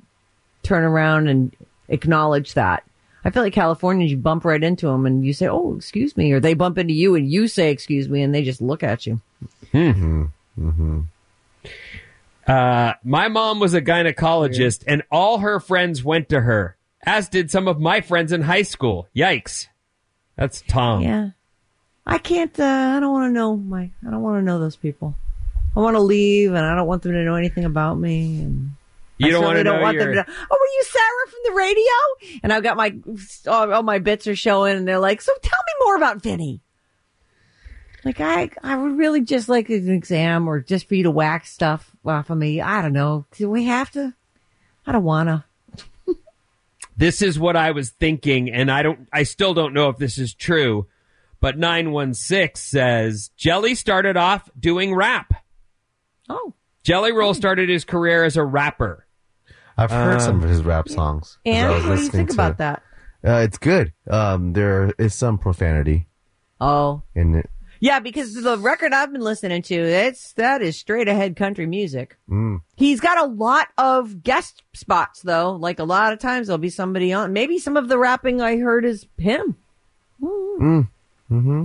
turn 0.62 0.84
around 0.84 1.28
and 1.28 1.56
acknowledge 1.90 2.54
that. 2.54 2.84
I 3.24 3.30
feel 3.30 3.42
like 3.42 3.52
Californians, 3.52 4.10
you 4.10 4.16
bump 4.16 4.46
right 4.46 4.62
into 4.62 4.86
them 4.86 5.04
and 5.04 5.24
you 5.24 5.34
say, 5.34 5.46
"Oh, 5.46 5.74
excuse 5.76 6.16
me," 6.16 6.32
or 6.32 6.40
they 6.40 6.54
bump 6.54 6.78
into 6.78 6.94
you 6.94 7.14
and 7.14 7.30
you 7.30 7.48
say, 7.48 7.70
"Excuse 7.70 8.08
me," 8.08 8.22
and 8.22 8.34
they 8.34 8.42
just 8.42 8.62
look 8.62 8.82
at 8.82 9.06
you. 9.06 9.20
Hmm. 9.72 10.24
Uh, 12.46 12.94
my 13.04 13.28
mom 13.28 13.60
was 13.60 13.74
a 13.74 13.82
gynecologist, 13.82 14.84
and 14.86 15.02
all 15.10 15.38
her 15.38 15.60
friends 15.60 16.02
went 16.02 16.30
to 16.30 16.40
her, 16.40 16.76
as 17.02 17.28
did 17.28 17.50
some 17.50 17.68
of 17.68 17.78
my 17.78 18.00
friends 18.00 18.32
in 18.32 18.42
high 18.42 18.62
school. 18.62 19.06
Yikes! 19.14 19.66
That's 20.36 20.62
Tom. 20.62 21.02
Yeah, 21.02 21.30
I 22.06 22.18
can't. 22.18 22.58
Uh, 22.58 22.64
I 22.96 23.00
don't 23.00 23.12
want 23.12 23.28
to 23.28 23.34
know 23.34 23.56
my. 23.56 23.90
I 24.06 24.10
don't 24.10 24.22
want 24.22 24.38
to 24.38 24.44
know 24.44 24.58
those 24.58 24.76
people. 24.76 25.14
I 25.76 25.80
want 25.80 25.94
to 25.94 26.00
leave, 26.00 26.54
and 26.54 26.64
I 26.64 26.74
don't 26.74 26.88
want 26.88 27.02
them 27.02 27.12
to 27.12 27.22
know 27.22 27.36
anything 27.36 27.64
about 27.64 27.98
me. 27.98 28.40
And 28.40 28.70
You 29.20 29.28
I 29.28 29.30
don't 29.32 29.44
want 29.44 29.56
to 29.56 29.58
certainly 29.58 29.78
know 29.78 29.82
want 29.82 29.94
your- 29.94 30.04
them 30.14 30.24
to 30.24 30.32
know. 30.32 30.36
Oh, 30.50 30.56
were 30.58 30.66
you 30.66 30.84
Sarah 30.84 31.26
from 31.28 31.40
the 31.44 31.52
radio? 31.52 32.40
And 32.42 32.52
I've 32.52 32.62
got 32.62 32.76
my 32.76 32.96
all, 33.46 33.74
all 33.74 33.82
my 33.82 33.98
bits 33.98 34.26
are 34.26 34.34
showing, 34.34 34.78
and 34.78 34.88
they're 34.88 34.98
like, 34.98 35.20
"So 35.20 35.32
tell 35.42 35.58
me 35.66 35.84
more 35.84 35.96
about 35.96 36.22
Vinny." 36.22 36.62
Like 38.02 38.18
I, 38.18 38.48
I 38.62 38.76
would 38.76 38.96
really 38.96 39.20
just 39.20 39.50
like 39.50 39.68
an 39.68 39.90
exam, 39.90 40.48
or 40.48 40.60
just 40.60 40.88
for 40.88 40.94
you 40.94 41.02
to 41.02 41.10
wax 41.10 41.52
stuff 41.52 41.94
off 42.02 42.30
of 42.30 42.38
me. 42.38 42.62
I 42.62 42.80
don't 42.80 42.94
know. 42.94 43.26
Do 43.32 43.50
we 43.50 43.64
have 43.64 43.90
to? 43.90 44.14
I 44.86 44.92
don't 44.92 45.04
wanna. 45.04 45.44
This 46.96 47.22
is 47.22 47.38
what 47.38 47.56
I 47.56 47.70
was 47.70 47.90
thinking, 47.90 48.50
and 48.50 48.70
I 48.70 48.82
don't. 48.82 49.08
I 49.12 49.22
still 49.22 49.54
don't 49.54 49.74
know 49.74 49.88
if 49.88 49.96
this 49.96 50.18
is 50.18 50.34
true. 50.34 50.86
But 51.40 51.58
nine 51.58 51.92
one 51.92 52.12
six 52.12 52.60
says 52.60 53.30
Jelly 53.36 53.74
started 53.74 54.16
off 54.16 54.50
doing 54.58 54.94
rap. 54.94 55.32
Oh, 56.28 56.54
Jelly 56.82 57.12
Roll 57.12 57.32
hmm. 57.32 57.38
started 57.38 57.68
his 57.68 57.84
career 57.84 58.24
as 58.24 58.36
a 58.36 58.44
rapper. 58.44 59.06
I've 59.76 59.90
heard 59.90 60.14
Um, 60.14 60.20
some 60.20 60.42
of 60.42 60.48
his 60.48 60.62
rap 60.62 60.88
songs. 60.88 61.38
and 61.46 61.68
what 61.70 61.78
do 61.78 61.84
you 61.84 61.90
listening 61.90 62.10
think 62.12 62.32
about 62.32 62.52
to- 62.52 62.58
that? 62.58 62.82
Uh, 63.24 63.40
it's 63.42 63.58
good. 63.58 63.92
Um, 64.08 64.52
there 64.54 64.92
is 64.98 65.14
some 65.14 65.36
profanity 65.38 66.06
Oh, 66.60 67.02
in 67.14 67.34
it. 67.34 67.50
Yeah, 67.82 67.98
because 67.98 68.34
the 68.34 68.58
record 68.58 68.92
I've 68.92 69.10
been 69.10 69.22
listening 69.22 69.62
to, 69.62 69.74
it's 69.74 70.34
that 70.34 70.60
is 70.60 70.76
straight 70.76 71.08
ahead 71.08 71.34
country 71.36 71.66
music. 71.66 72.18
Mm. 72.28 72.60
He's 72.76 73.00
got 73.00 73.16
a 73.18 73.24
lot 73.24 73.68
of 73.78 74.22
guest 74.22 74.62
spots 74.74 75.22
though. 75.22 75.52
Like 75.52 75.78
a 75.78 75.84
lot 75.84 76.12
of 76.12 76.18
times 76.18 76.46
there'll 76.48 76.58
be 76.58 76.68
somebody 76.68 77.10
on. 77.12 77.32
Maybe 77.32 77.58
some 77.58 77.78
of 77.78 77.88
the 77.88 77.96
rapping 77.98 78.42
I 78.42 78.58
heard 78.58 78.84
is 78.84 79.06
him. 79.16 79.56
Mm. 80.22 80.88
Mm-hmm. 81.30 81.62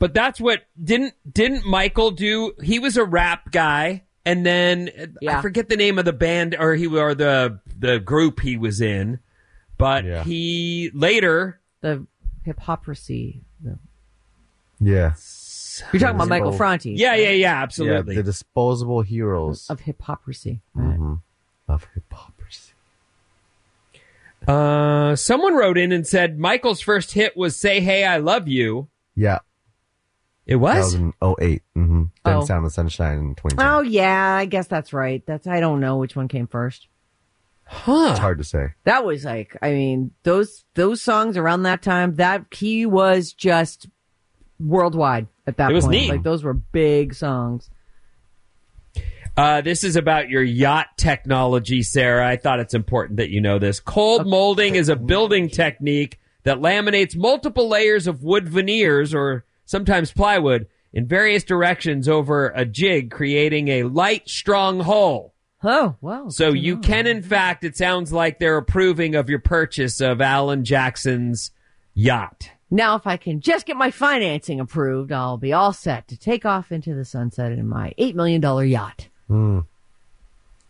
But 0.00 0.14
that's 0.14 0.40
what 0.40 0.62
didn't 0.82 1.14
didn't 1.32 1.64
Michael 1.64 2.10
do? 2.10 2.54
He 2.62 2.80
was 2.80 2.96
a 2.96 3.04
rap 3.04 3.52
guy, 3.52 4.02
and 4.24 4.44
then 4.46 5.14
Yeah. 5.20 5.38
I 5.38 5.42
forget 5.42 5.68
the 5.68 5.76
name 5.76 5.98
of 5.98 6.04
the 6.04 6.12
band 6.12 6.56
or 6.58 6.74
he 6.74 6.86
or 6.86 7.14
the 7.14 7.58
the 7.78 7.98
group 7.98 8.40
he 8.40 8.56
was 8.56 8.80
in. 8.80 9.18
But 9.78 10.04
he 10.24 10.90
later 10.94 11.60
The 11.80 12.06
Hiphoprisy. 12.46 13.40
The- 13.62 13.78
Yeah. 14.80 15.14
You're 15.92 16.00
talking 16.00 16.16
about 16.16 16.28
Michael 16.28 16.52
Franti. 16.52 16.90
Yeah, 16.90 17.14
yeah, 17.14 17.30
yeah, 17.30 17.62
absolutely. 17.62 18.14
Yeah, 18.14 18.20
the 18.20 18.24
disposable 18.24 19.00
heroes 19.02 19.68
Of 19.70 19.80
Hiphoprisy. 19.80 20.60
Mhm. 20.76 21.20
of 21.68 21.86
Hiphoprisy. 21.94 22.72
Uh, 24.46 25.14
someone 25.16 25.54
wrote 25.54 25.78
in 25.78 25.92
and 25.92 26.06
said 26.06 26.38
Michael's 26.38 26.80
first 26.80 27.12
hit 27.12 27.36
was 27.36 27.56
"Say 27.56 27.80
Hey, 27.80 28.04
I 28.04 28.16
Love 28.18 28.48
You." 28.48 28.88
Yeah. 29.14 29.38
It 30.46 30.56
was. 30.56 30.92
That 30.92 31.00
was 31.00 31.38
in 31.40 31.44
08. 31.46 31.62
Mm-hmm. 31.76 32.02
Then 32.24 32.34
Oh. 32.36 32.44
Sound 32.44 32.66
of 32.66 32.72
Sunshine 32.72 33.18
in 33.18 33.34
2010. 33.36 33.66
Oh 33.66 33.80
yeah, 33.82 34.34
I 34.36 34.44
guess 34.46 34.66
that's 34.66 34.92
right. 34.92 35.22
That's 35.26 35.46
I 35.46 35.60
don't 35.60 35.80
know 35.80 35.96
which 35.98 36.16
one 36.16 36.28
came 36.28 36.46
first. 36.46 36.88
Huh. 37.64 38.08
It's 38.10 38.18
hard 38.18 38.38
to 38.38 38.44
say. 38.44 38.70
That 38.84 39.04
was 39.04 39.24
like, 39.24 39.56
I 39.62 39.70
mean, 39.72 40.10
those 40.24 40.64
those 40.74 41.00
songs 41.00 41.36
around 41.36 41.62
that 41.62 41.80
time, 41.82 42.16
that 42.16 42.44
he 42.52 42.84
was 42.86 43.32
just 43.32 43.86
worldwide 44.60 45.28
at 45.46 45.56
that 45.58 45.70
It 45.70 45.74
was 45.74 45.84
point. 45.84 45.92
neat. 45.96 46.10
Like 46.10 46.22
those 46.22 46.42
were 46.44 46.54
big 46.54 47.14
songs. 47.14 47.70
Uh, 49.34 49.62
this 49.62 49.82
is 49.82 49.96
about 49.96 50.28
your 50.28 50.42
yacht 50.42 50.88
technology, 50.98 51.82
Sarah. 51.82 52.28
I 52.28 52.36
thought 52.36 52.60
it's 52.60 52.74
important 52.74 53.16
that 53.16 53.30
you 53.30 53.40
know 53.40 53.58
this. 53.58 53.80
Cold 53.80 54.26
molding 54.26 54.74
is 54.74 54.90
a 54.90 54.96
building 54.96 55.48
technique 55.48 56.18
that 56.42 56.58
laminates 56.58 57.16
multiple 57.16 57.68
layers 57.68 58.06
of 58.06 58.22
wood 58.22 58.46
veneers 58.48 59.14
or 59.14 59.46
sometimes 59.72 60.12
plywood 60.12 60.68
in 60.92 61.06
various 61.06 61.42
directions 61.42 62.06
over 62.06 62.48
a 62.54 62.66
jig, 62.66 63.10
creating 63.10 63.68
a 63.68 63.84
light, 63.84 64.28
strong 64.28 64.80
hull. 64.80 65.32
Oh, 65.64 65.96
wow. 66.02 66.28
So 66.28 66.52
you 66.52 66.76
can, 66.78 67.06
in 67.06 67.22
fact, 67.22 67.64
it 67.64 67.76
sounds 67.76 68.12
like 68.12 68.38
they're 68.38 68.58
approving 68.58 69.14
of 69.14 69.30
your 69.30 69.38
purchase 69.38 70.02
of 70.02 70.20
Alan 70.20 70.64
Jackson's 70.64 71.52
yacht. 71.94 72.50
Now, 72.70 72.96
if 72.96 73.06
I 73.06 73.16
can 73.16 73.40
just 73.40 73.64
get 73.64 73.76
my 73.76 73.90
financing 73.90 74.60
approved, 74.60 75.10
I'll 75.10 75.38
be 75.38 75.54
all 75.54 75.72
set 75.72 76.08
to 76.08 76.18
take 76.18 76.44
off 76.44 76.70
into 76.70 76.94
the 76.94 77.04
sunset 77.04 77.52
in 77.52 77.66
my 77.66 77.94
$8 77.98 78.14
million 78.14 78.42
yacht. 78.68 79.08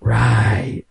Right. 0.00 0.84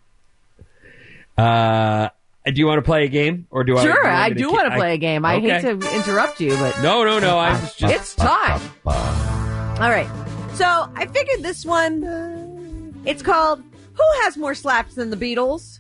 Uh, 1.38 2.10
do 2.46 2.54
you 2.56 2.66
want 2.68 2.80
to 2.80 2.82
play 2.82 3.06
a 3.06 3.08
game 3.08 3.48
or 3.52 3.64
do 3.64 3.78
I? 3.78 3.84
Sure, 3.84 4.08
I 4.08 4.30
do 4.30 4.36
keep- 4.46 4.52
want 4.52 4.70
to 4.72 4.76
play 4.78 4.94
a 4.94 4.98
game. 4.98 5.26
I 5.26 5.40
hate 5.40 5.62
to 5.62 5.72
interrupt 5.96 6.40
you, 6.42 6.52
but 6.58 6.82
No, 6.82 7.04
no, 7.04 7.20
no. 7.20 7.38
I 7.38 7.52
was 7.52 7.76
just. 7.76 7.94
it's 7.94 8.16
time. 8.16 8.62
All 8.86 9.90
right. 9.90 10.08
So 10.56 10.66
I 10.96 11.06
figured 11.08 11.42
this 11.44 11.66
one, 11.66 13.02
it's 13.06 13.22
called 13.22 13.62
Who 13.94 14.04
Has 14.24 14.38
More 14.38 14.54
Slaps 14.56 14.96
Than 14.96 15.10
the 15.10 15.18
Beatles? 15.18 15.80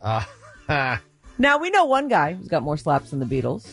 Uh, 0.00 0.24
Now, 1.38 1.58
we 1.58 1.70
know 1.70 1.86
one 1.86 2.08
guy 2.08 2.34
who's 2.34 2.46
got 2.48 2.62
more 2.62 2.76
slaps 2.76 3.10
than 3.10 3.18
the 3.18 3.26
Beatles. 3.26 3.68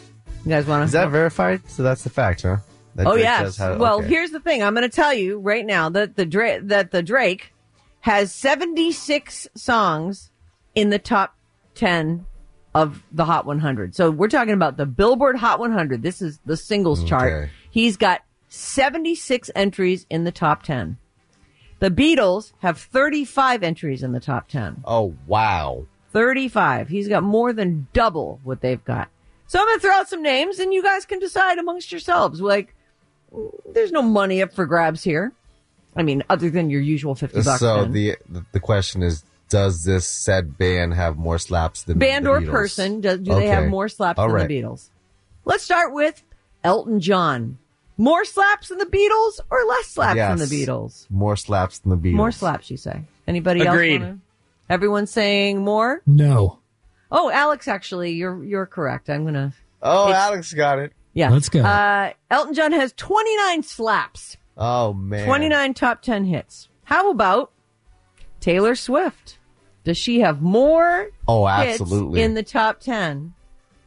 You 0.46 0.50
guys 0.50 0.66
want 0.66 0.82
to? 0.82 0.86
is 0.86 0.92
that 0.94 1.10
verified? 1.10 1.62
So 1.70 1.84
that's 1.84 2.04
the 2.04 2.10
fact, 2.10 2.42
huh? 2.42 2.58
That 2.96 3.06
Oh 3.06 3.12
Drake 3.14 3.26
yes. 3.26 3.42
does 3.44 3.58
have- 3.58 3.80
well, 3.80 4.00
here's 4.02 4.32
the 4.32 4.40
thing. 4.40 4.64
I'm 4.64 4.74
going 4.74 4.90
to 4.90 4.96
tell 4.96 5.14
you 5.14 5.38
right 5.40 5.66
now 5.66 5.90
that 5.90 6.16
the 6.16 6.26
Drake 6.26 6.62
that 6.64 6.92
the 6.92 7.04
Drake 7.04 7.54
has 8.00 8.32
76 8.34 9.48
songs 9.56 10.32
in 10.74 10.90
the 10.90 11.00
top 11.00 11.36
10 11.80 12.26
of 12.76 13.04
the 13.12 13.26
Hot 13.26 13.46
100. 13.46 13.96
So 13.96 14.12
we're 14.12 14.28
talking 14.28 14.54
about 14.54 14.78
the 14.78 14.86
Billboard 14.86 15.38
Hot 15.38 15.60
100. 15.60 16.04
This 16.04 16.22
is 16.22 16.40
the 16.46 16.58
singles 16.58 17.04
chart. 17.04 17.50
He's 17.72 17.98
got 17.98 18.22
76 18.50 19.50
entries 19.56 20.06
in 20.10 20.24
the 20.26 20.32
top 20.32 20.64
10. 20.64 20.98
The 21.80 21.90
Beatles 21.90 22.52
have 22.60 22.78
35 22.78 23.64
entries 23.64 24.04
in 24.04 24.12
the 24.12 24.20
top 24.20 24.50
10. 24.50 24.84
Oh 24.86 25.16
wow. 25.26 25.86
35. 26.12 26.90
He's 26.90 27.08
got 27.08 27.24
more 27.24 27.54
than 27.54 27.88
double 27.94 28.40
what 28.44 28.62
they've 28.62 28.84
got. 28.84 29.10
So 29.48 29.60
I'm 29.60 29.66
going 29.66 29.78
to 29.78 29.82
throw 29.82 29.94
out 29.94 30.10
some 30.10 30.22
names 30.22 30.60
and 30.60 30.74
you 30.74 30.84
guys 30.84 31.06
can 31.06 31.20
decide 31.20 31.58
amongst 31.58 31.92
yourselves. 31.92 32.42
Like, 32.42 32.76
there's 33.74 33.92
no 33.92 34.02
money 34.02 34.42
up 34.42 34.54
for 34.54 34.66
grabs 34.66 35.04
here. 35.04 35.32
I 35.96 36.04
mean, 36.04 36.24
other 36.30 36.50
than 36.50 36.70
your 36.70 36.82
usual 36.82 37.16
50 37.16 37.42
bucks. 37.42 37.60
So 37.60 37.82
then. 37.82 37.92
the 37.92 38.18
the 38.52 38.60
question 38.60 39.02
is, 39.02 39.24
does 39.50 39.84
this 39.84 40.08
said 40.08 40.58
band 40.58 40.94
have 40.94 41.18
more 41.18 41.38
slaps 41.40 41.84
than 41.84 41.98
band 42.00 42.26
the 42.26 42.30
or 42.32 42.42
Beatles? 42.42 42.52
person, 42.52 43.02
do, 43.02 43.18
do 43.18 43.36
they 43.36 43.48
have 43.48 43.68
more 43.68 43.90
slaps 43.90 44.20
All 44.20 44.28
than 44.28 44.36
right. 44.36 44.48
the 44.48 44.62
Beatles? 44.62 44.90
Let's 45.46 45.64
start 45.64 45.94
with 45.94 46.24
Elton 46.64 47.00
John. 47.00 47.58
More 47.98 48.24
slaps 48.24 48.70
than 48.70 48.78
the 48.78 48.86
Beatles 48.86 49.40
or 49.50 49.64
less 49.66 49.88
slaps 49.88 50.16
than 50.18 50.38
the 50.38 50.46
Beatles? 50.46 51.06
More 51.10 51.36
slaps 51.36 51.80
than 51.80 51.90
the 51.90 51.98
Beatles. 51.98 52.14
More 52.16 52.32
slaps, 52.32 52.72
you 52.72 52.78
say. 52.78 53.02
Anybody 53.28 53.62
Agreed. 53.62 53.96
else? 54.02 54.02
Wanna? 54.08 54.20
Everyone's 54.70 55.12
saying 55.12 55.64
more? 55.64 56.02
No. 56.08 56.60
Oh, 57.12 57.30
Alex, 57.32 57.68
actually, 57.68 58.12
you're 58.12 58.44
you're 58.44 58.68
correct. 58.68 59.10
I'm 59.10 59.26
gonna 59.26 59.54
Oh, 59.82 60.10
It's- 60.10 60.24
Alex 60.24 60.54
got 60.54 60.78
it. 60.80 60.94
yeah. 61.14 61.30
Let's 61.30 61.50
go. 61.50 61.62
Uh, 61.62 62.12
Elton 62.30 62.54
John 62.54 62.72
has 62.72 62.94
29 62.96 63.64
slaps, 63.64 64.38
Oh 64.58 64.94
man. 64.94 65.26
29 65.26 65.74
top 65.74 66.02
10 66.04 66.26
hits. 66.26 66.70
How 66.84 67.10
about 67.10 67.52
Taylor 68.40 68.76
Swift? 68.76 69.39
Does 69.90 69.98
she 69.98 70.20
have 70.20 70.40
more 70.40 71.10
Oh, 71.28 71.48
hits 71.48 71.82
absolutely. 71.82 72.22
in 72.22 72.36
the 72.36 72.44
top 72.44 72.80
10 72.80 73.34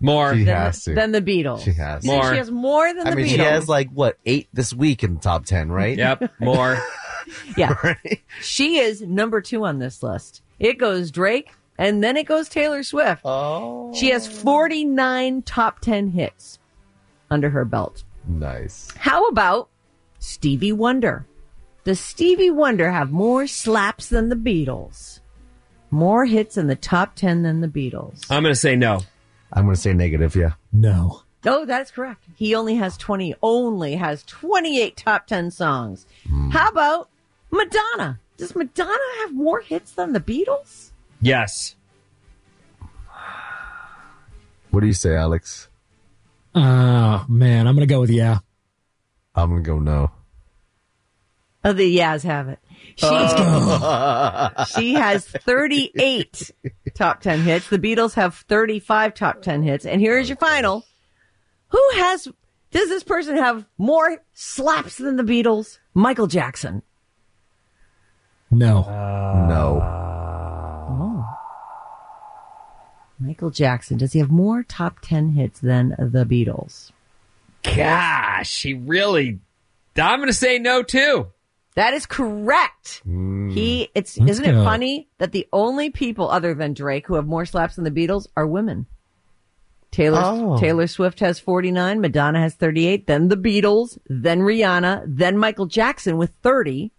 More. 0.01 0.35
She 0.35 0.43
than, 0.43 0.57
has 0.57 0.83
to. 0.83 0.95
than 0.95 1.13
the 1.13 1.23
Beatles? 1.23 1.63
She 1.63 1.73
has. 1.75 2.05
You 2.05 2.11
More. 2.11 2.33
She 2.33 2.39
has 2.39 2.51
more 2.51 2.93
than 2.93 3.07
I 3.07 3.11
the 3.11 3.17
mean, 3.17 3.27
Beatles. 3.27 3.31
she 3.31 3.39
has 3.39 3.69
like 3.69 3.89
what 3.91 4.19
eight 4.27 4.49
this 4.53 4.75
week 4.75 5.05
in 5.05 5.15
the 5.15 5.21
top 5.21 5.45
ten, 5.45 5.71
right? 5.71 5.97
Yep. 5.97 6.33
More. 6.41 6.77
yeah. 7.57 7.75
Right? 7.85 8.21
She 8.41 8.79
is 8.79 9.01
number 9.01 9.41
two 9.41 9.65
on 9.65 9.79
this 9.79 10.03
list. 10.03 10.43
It 10.59 10.79
goes 10.79 11.13
Drake, 11.13 11.53
and 11.79 12.03
then 12.03 12.17
it 12.17 12.27
goes 12.27 12.49
Taylor 12.49 12.83
Swift. 12.83 13.23
Oh, 13.25 13.95
She 13.95 14.11
has 14.11 14.27
49 14.27 15.43
top 15.43 15.79
10 15.81 16.09
hits 16.09 16.59
under 17.31 17.51
her 17.51 17.65
belt. 17.65 18.03
nice. 18.27 18.91
How 18.97 19.29
about 19.29 19.69
Stevie 20.19 20.73
Wonder? 20.73 21.27
Does 21.85 21.99
Stevie 22.01 22.51
Wonder 22.51 22.91
have 22.93 23.11
more 23.11 23.47
slaps 23.49 24.09
than 24.09 24.29
the 24.29 24.37
Beatles? 24.37 25.19
More 25.93 26.25
hits 26.25 26.57
in 26.57 26.69
the 26.69 26.75
top 26.75 27.15
10 27.17 27.43
than 27.43 27.61
the 27.61 27.69
Beatles? 27.69 28.25
I'm 28.31 28.43
going 28.43 28.55
to 28.55 28.59
say 28.59 28.75
no. 28.75 29.01
I'm 29.53 29.65
going 29.65 29.77
to 29.77 29.81
say 29.81 29.93
negative. 29.93 30.35
Yeah. 30.35 30.55
No. 30.73 31.23
Oh, 31.45 31.67
that's 31.67 31.91
correct. 31.91 32.25
He 32.35 32.55
only 32.55 32.77
has 32.77 32.97
20, 32.97 33.35
only 33.43 33.97
has 33.97 34.23
28 34.23 34.97
top 34.97 35.27
10 35.27 35.51
songs. 35.51 36.07
Hmm. 36.27 36.49
How 36.49 36.71
about 36.71 37.11
Madonna? 37.51 38.21
Does 38.39 38.57
Madonna 38.57 38.99
have 39.21 39.35
more 39.35 39.61
hits 39.61 39.93
than 39.93 40.15
the 40.15 40.21
Beatles? 40.21 40.93
Yes. 41.21 41.77
What 44.71 44.81
do 44.81 44.87
you 44.87 44.95
say, 44.95 45.15
Alex? 45.15 45.69
Oh, 46.55 47.27
man. 47.29 47.67
I'm 47.67 47.77
going 47.77 47.87
to 47.87 47.95
go 47.95 48.01
with 48.01 48.09
yeah. 48.09 48.39
I'm 49.35 49.51
going 49.51 49.63
to 49.63 49.67
go 49.67 49.79
no. 49.79 50.11
Oh, 51.65 51.75
the 51.75 51.99
Yaz 51.99 52.23
have 52.25 52.49
it. 52.49 52.61
She, 53.03 53.09
she 54.81 54.95
has 54.95 55.27
38 55.27 56.51
top 56.95 57.21
10 57.21 57.43
hits. 57.43 57.69
The 57.69 57.79
Beatles 57.79 58.15
have 58.15 58.35
35 58.35 59.15
top 59.15 59.43
10 59.43 59.63
hits. 59.63 59.85
And 59.85 60.01
here 60.01 60.19
is 60.19 60.29
your 60.29 60.37
final. 60.37 60.85
Who 61.69 61.91
has, 61.95 62.29
does 62.71 62.89
this 62.89 63.03
person 63.03 63.37
have 63.37 63.67
more 63.79 64.19
slaps 64.35 64.99
than 64.99 65.17
the 65.17 65.23
Beatles? 65.23 65.79
Michael 65.95 66.27
Jackson. 66.27 66.83
No. 68.51 68.85
Uh, 68.85 69.47
no. 69.49 69.81
Oh. 70.91 71.25
Michael 73.19 73.51
Jackson. 73.51 73.97
Does 73.99 74.13
he 74.13 74.19
have 74.19 74.31
more 74.31 74.63
top 74.63 74.99
10 75.01 75.31
hits 75.31 75.61
than 75.61 75.97
the 75.99 76.25
Beatles? 76.25 76.91
Gosh, 77.63 78.63
he 78.63 78.75
really. 78.75 79.41
I'm 79.97 80.19
going 80.19 80.29
to 80.29 80.35
say 80.35 80.59
no 80.59 80.83
too. 80.83 81.32
That 81.75 81.95
is 81.95 82.05
correct. 82.05 83.03
Mm. 83.09 83.53
He, 83.53 83.89
it's, 83.95 84.19
Let's 84.19 84.33
isn't 84.33 84.45
it 84.45 84.63
funny 84.65 85.09
that 85.19 85.33
the 85.33 85.49
only 85.53 85.91
people 85.91 86.31
other 86.31 86.53
than 86.55 86.75
Drake 86.75 87.07
who 87.07 87.15
have 87.15 87.27
more 87.27 87.47
slaps 87.47 87.77
than 87.77 87.85
the 87.85 87.91
Beatles 87.91 88.27
are 88.37 88.47
women? 88.47 88.87
Taylor, 89.91 90.21
Oh. 90.23 90.59
Taylor 90.59 90.87
Swift 90.87 91.21
has 91.21 91.39
49, 91.39 92.01
Madonna 92.01 92.41
has 92.41 92.55
38, 92.55 93.07
then 93.07 93.29
the 93.29 93.37
Beatles, 93.37 93.99
then 94.09 94.41
Rihanna, 94.41 95.05
then 95.07 95.37
Michael 95.39 95.67
Jackson 95.67 96.17
with 96.17 96.31
30, 96.43 96.91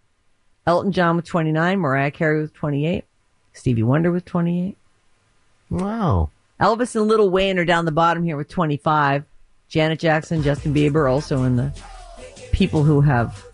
Elton 0.66 0.92
John 0.92 1.16
with 1.16 1.24
29, 1.24 1.78
Mariah 1.78 2.10
Carey 2.12 2.40
with 2.40 2.54
28, 2.54 3.04
Stevie 3.52 3.82
Wonder 3.82 4.10
with 4.12 4.24
28. 4.24 4.76
Wow. 5.70 6.30
Elvis 6.60 6.94
and 6.94 7.08
Lil 7.08 7.30
Wayne 7.30 7.58
are 7.58 7.64
down 7.64 7.84
the 7.84 7.92
bottom 7.92 8.22
here 8.22 8.36
with 8.36 8.48
25. 8.48 9.24
Janet 9.68 9.98
Jackson, 9.98 10.42
Justin 10.42 10.72
Bieber 10.72 11.10
also 11.10 11.42
in 11.42 11.56
the 11.56 11.72
people 12.52 12.84
who 12.84 13.00
have 13.00 13.44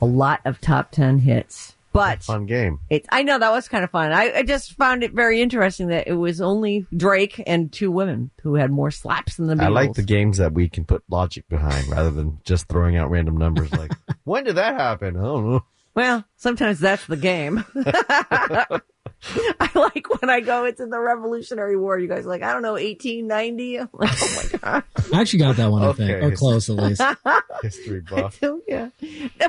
a 0.00 0.06
lot 0.06 0.40
of 0.44 0.60
top 0.60 0.90
10 0.90 1.18
hits. 1.20 1.74
But 1.90 2.22
Fun 2.22 2.44
game. 2.46 2.80
it's, 2.90 3.08
I 3.10 3.22
know 3.22 3.38
that 3.38 3.50
was 3.50 3.66
kind 3.66 3.82
of 3.82 3.90
fun. 3.90 4.12
I, 4.12 4.30
I 4.36 4.42
just 4.42 4.74
found 4.74 5.02
it 5.02 5.12
very 5.12 5.40
interesting 5.40 5.88
that 5.88 6.06
it 6.06 6.12
was 6.12 6.40
only 6.40 6.86
Drake 6.94 7.42
and 7.46 7.72
two 7.72 7.90
women 7.90 8.30
who 8.42 8.54
had 8.54 8.70
more 8.70 8.90
slaps 8.90 9.36
than 9.36 9.46
the 9.46 9.54
Beatles. 9.54 9.62
I 9.62 9.68
like 9.68 9.94
the 9.94 10.02
games 10.02 10.36
that 10.36 10.52
we 10.52 10.68
can 10.68 10.84
put 10.84 11.02
logic 11.08 11.48
behind 11.48 11.88
rather 11.88 12.10
than 12.10 12.40
just 12.44 12.68
throwing 12.68 12.96
out 12.96 13.10
random 13.10 13.38
numbers 13.38 13.72
like, 13.72 13.92
when 14.24 14.44
did 14.44 14.56
that 14.56 14.78
happen? 14.78 15.16
I 15.16 15.22
don't 15.22 15.50
know. 15.50 15.64
Well, 15.94 16.24
sometimes 16.36 16.78
that's 16.78 17.06
the 17.06 17.16
game. 17.16 17.64
I 19.60 19.70
like 19.74 20.20
when 20.20 20.30
I 20.30 20.40
go 20.40 20.64
into 20.64 20.86
the 20.86 20.98
Revolutionary 20.98 21.76
War. 21.76 21.98
You 21.98 22.08
guys 22.08 22.24
are 22.24 22.28
like, 22.28 22.42
I 22.42 22.52
don't 22.52 22.62
know, 22.62 22.74
1890? 22.74 23.80
I'm 23.80 23.88
like, 23.92 24.10
oh 24.22 24.48
my 24.52 24.58
God. 24.62 24.84
I 25.12 25.20
actually 25.20 25.40
got 25.40 25.56
that 25.56 25.70
one, 25.70 25.82
I 25.82 25.92
think. 25.92 26.10
Okay. 26.10 26.26
Or 26.26 26.30
close, 26.36 26.70
at 26.70 26.76
least. 26.76 27.02
History 27.62 28.00
buff. 28.00 28.38
Oh, 28.42 28.60
yeah. 28.68 28.90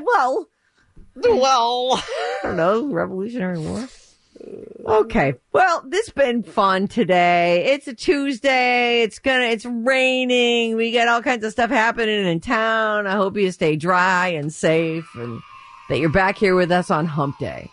Well, 0.01 0.47
well, 1.15 1.93
I 1.93 2.39
don't 2.43 2.57
know, 2.57 2.87
Revolutionary 2.87 3.59
War. 3.59 3.87
Okay. 4.85 5.33
Well, 5.51 5.83
this 5.85 6.07
has 6.07 6.13
been 6.13 6.43
fun 6.43 6.87
today. 6.87 7.73
It's 7.73 7.87
a 7.87 7.93
Tuesday. 7.93 9.01
It's 9.03 9.19
gonna, 9.19 9.43
it's 9.45 9.65
raining. 9.65 10.77
We 10.77 10.91
got 10.91 11.07
all 11.07 11.21
kinds 11.21 11.43
of 11.43 11.51
stuff 11.51 11.69
happening 11.69 12.25
in 12.25 12.39
town. 12.39 13.05
I 13.05 13.15
hope 13.15 13.37
you 13.37 13.51
stay 13.51 13.75
dry 13.75 14.29
and 14.29 14.51
safe 14.53 15.07
and 15.15 15.41
that 15.89 15.99
you're 15.99 16.09
back 16.09 16.37
here 16.37 16.55
with 16.55 16.71
us 16.71 16.89
on 16.89 17.05
hump 17.05 17.37
day. 17.37 17.69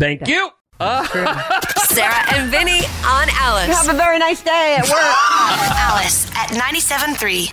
Thank 0.00 0.26
you. 0.26 0.50
Sarah 0.80 2.32
and 2.32 2.50
Vinny 2.50 2.80
on 3.04 3.28
Alice. 3.32 3.76
Have 3.76 3.94
a 3.94 3.98
very 3.98 4.18
nice 4.18 4.42
day 4.42 4.76
at 4.78 4.84
work. 4.84 4.94
Alice 4.96 6.26
at 6.30 6.48
97.3. 6.48 7.52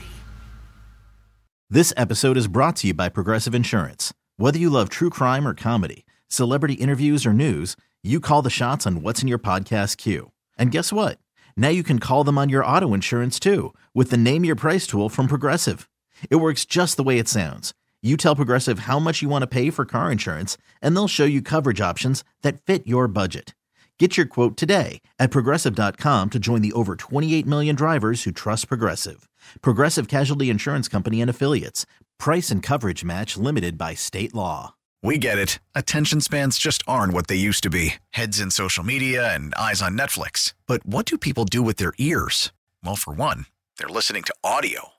This 1.70 1.91
episode 1.98 2.38
is 2.38 2.48
brought 2.48 2.78
to 2.78 2.88
you 2.88 2.93
by 2.93 3.10
Progressive 3.10 3.54
Insurance. 3.54 4.14
Whether 4.38 4.60
you 4.60 4.70
love 4.70 4.88
true 4.88 5.10
crime 5.10 5.45
or 5.45 5.54
comedy, 5.54 6.06
celebrity 6.30 6.76
interviews, 6.76 7.26
or 7.26 7.34
news, 7.34 7.76
you 8.02 8.22
call 8.22 8.41
the 8.41 8.50
shots 8.50 8.88
on 8.88 9.02
what's 9.02 9.22
in 9.22 9.28
your 9.28 9.39
podcast 9.39 9.98
queue. 9.98 10.32
And 10.58 10.72
guess 10.72 10.93
what? 10.93 11.20
Now 11.58 11.68
you 11.70 11.84
can 11.84 12.00
call 12.00 12.24
them 12.24 12.38
on 12.38 12.48
your 12.48 12.64
auto 12.64 12.93
insurance 12.93 13.41
too 13.41 13.74
with 13.93 14.10
the 14.10 14.18
Name 14.18 14.45
Your 14.45 14.56
Price 14.56 14.88
tool 14.88 15.10
from 15.10 15.28
Progressive. 15.28 15.89
It 16.30 16.38
works 16.38 16.64
just 16.64 16.95
the 16.95 17.04
way 17.04 17.20
it 17.20 17.28
sounds. 17.28 17.74
You 18.04 18.16
tell 18.16 18.36
Progressive 18.36 18.80
how 18.80 19.00
much 19.00 19.24
you 19.24 19.28
want 19.28 19.41
to 19.41 19.48
pay 19.48 19.72
for 19.72 19.84
car 19.84 20.12
insurance, 20.12 20.56
and 20.84 20.95
they'll 20.95 21.08
show 21.08 21.26
you 21.26 21.41
coverage 21.41 21.82
options 21.82 22.24
that 22.43 22.62
fit 22.62 22.86
your 22.86 23.08
budget. 23.08 23.56
Get 23.98 24.16
your 24.16 24.28
quote 24.28 24.56
today 24.56 25.02
at 25.18 25.32
progressive.com 25.32 26.30
to 26.30 26.38
join 26.39 26.62
the 26.62 26.74
over 26.74 26.95
28 26.95 27.48
million 27.48 27.76
drivers 27.76 28.24
who 28.24 28.32
trust 28.32 28.68
Progressive. 28.68 29.28
Progressive 29.62 30.08
Casualty 30.08 30.52
Insurance 30.52 30.88
Company 30.88 31.22
and 31.22 31.30
Affiliates. 31.30 31.88
Price 32.20 32.52
and 32.52 32.62
coverage 32.62 33.04
match 33.04 33.36
limited 33.36 33.78
by 33.80 33.95
state 33.95 34.36
law. 34.36 34.76
We 35.02 35.18
get 35.18 35.39
it. 35.39 35.58
Attention 35.74 36.22
spans 36.22 36.60
just 36.60 36.84
aren't 36.88 37.14
what 37.14 37.28
they 37.28 37.36
used 37.36 37.64
to 37.64 37.70
be 37.72 37.95
heads 38.12 38.39
in 38.39 38.52
social 38.52 38.84
media 38.84 39.34
and 39.34 39.56
eyes 39.56 39.82
on 39.82 39.98
Netflix. 39.98 40.54
But 40.68 40.86
what 40.86 41.06
do 41.08 41.18
people 41.18 41.45
do 41.45 41.64
with 41.64 41.78
their 41.78 41.93
ears? 41.98 42.52
Well, 42.84 42.95
for 42.95 43.14
one, 43.14 43.45
they're 43.80 43.88
listening 43.88 44.24
to 44.24 44.36
audio. 44.43 44.97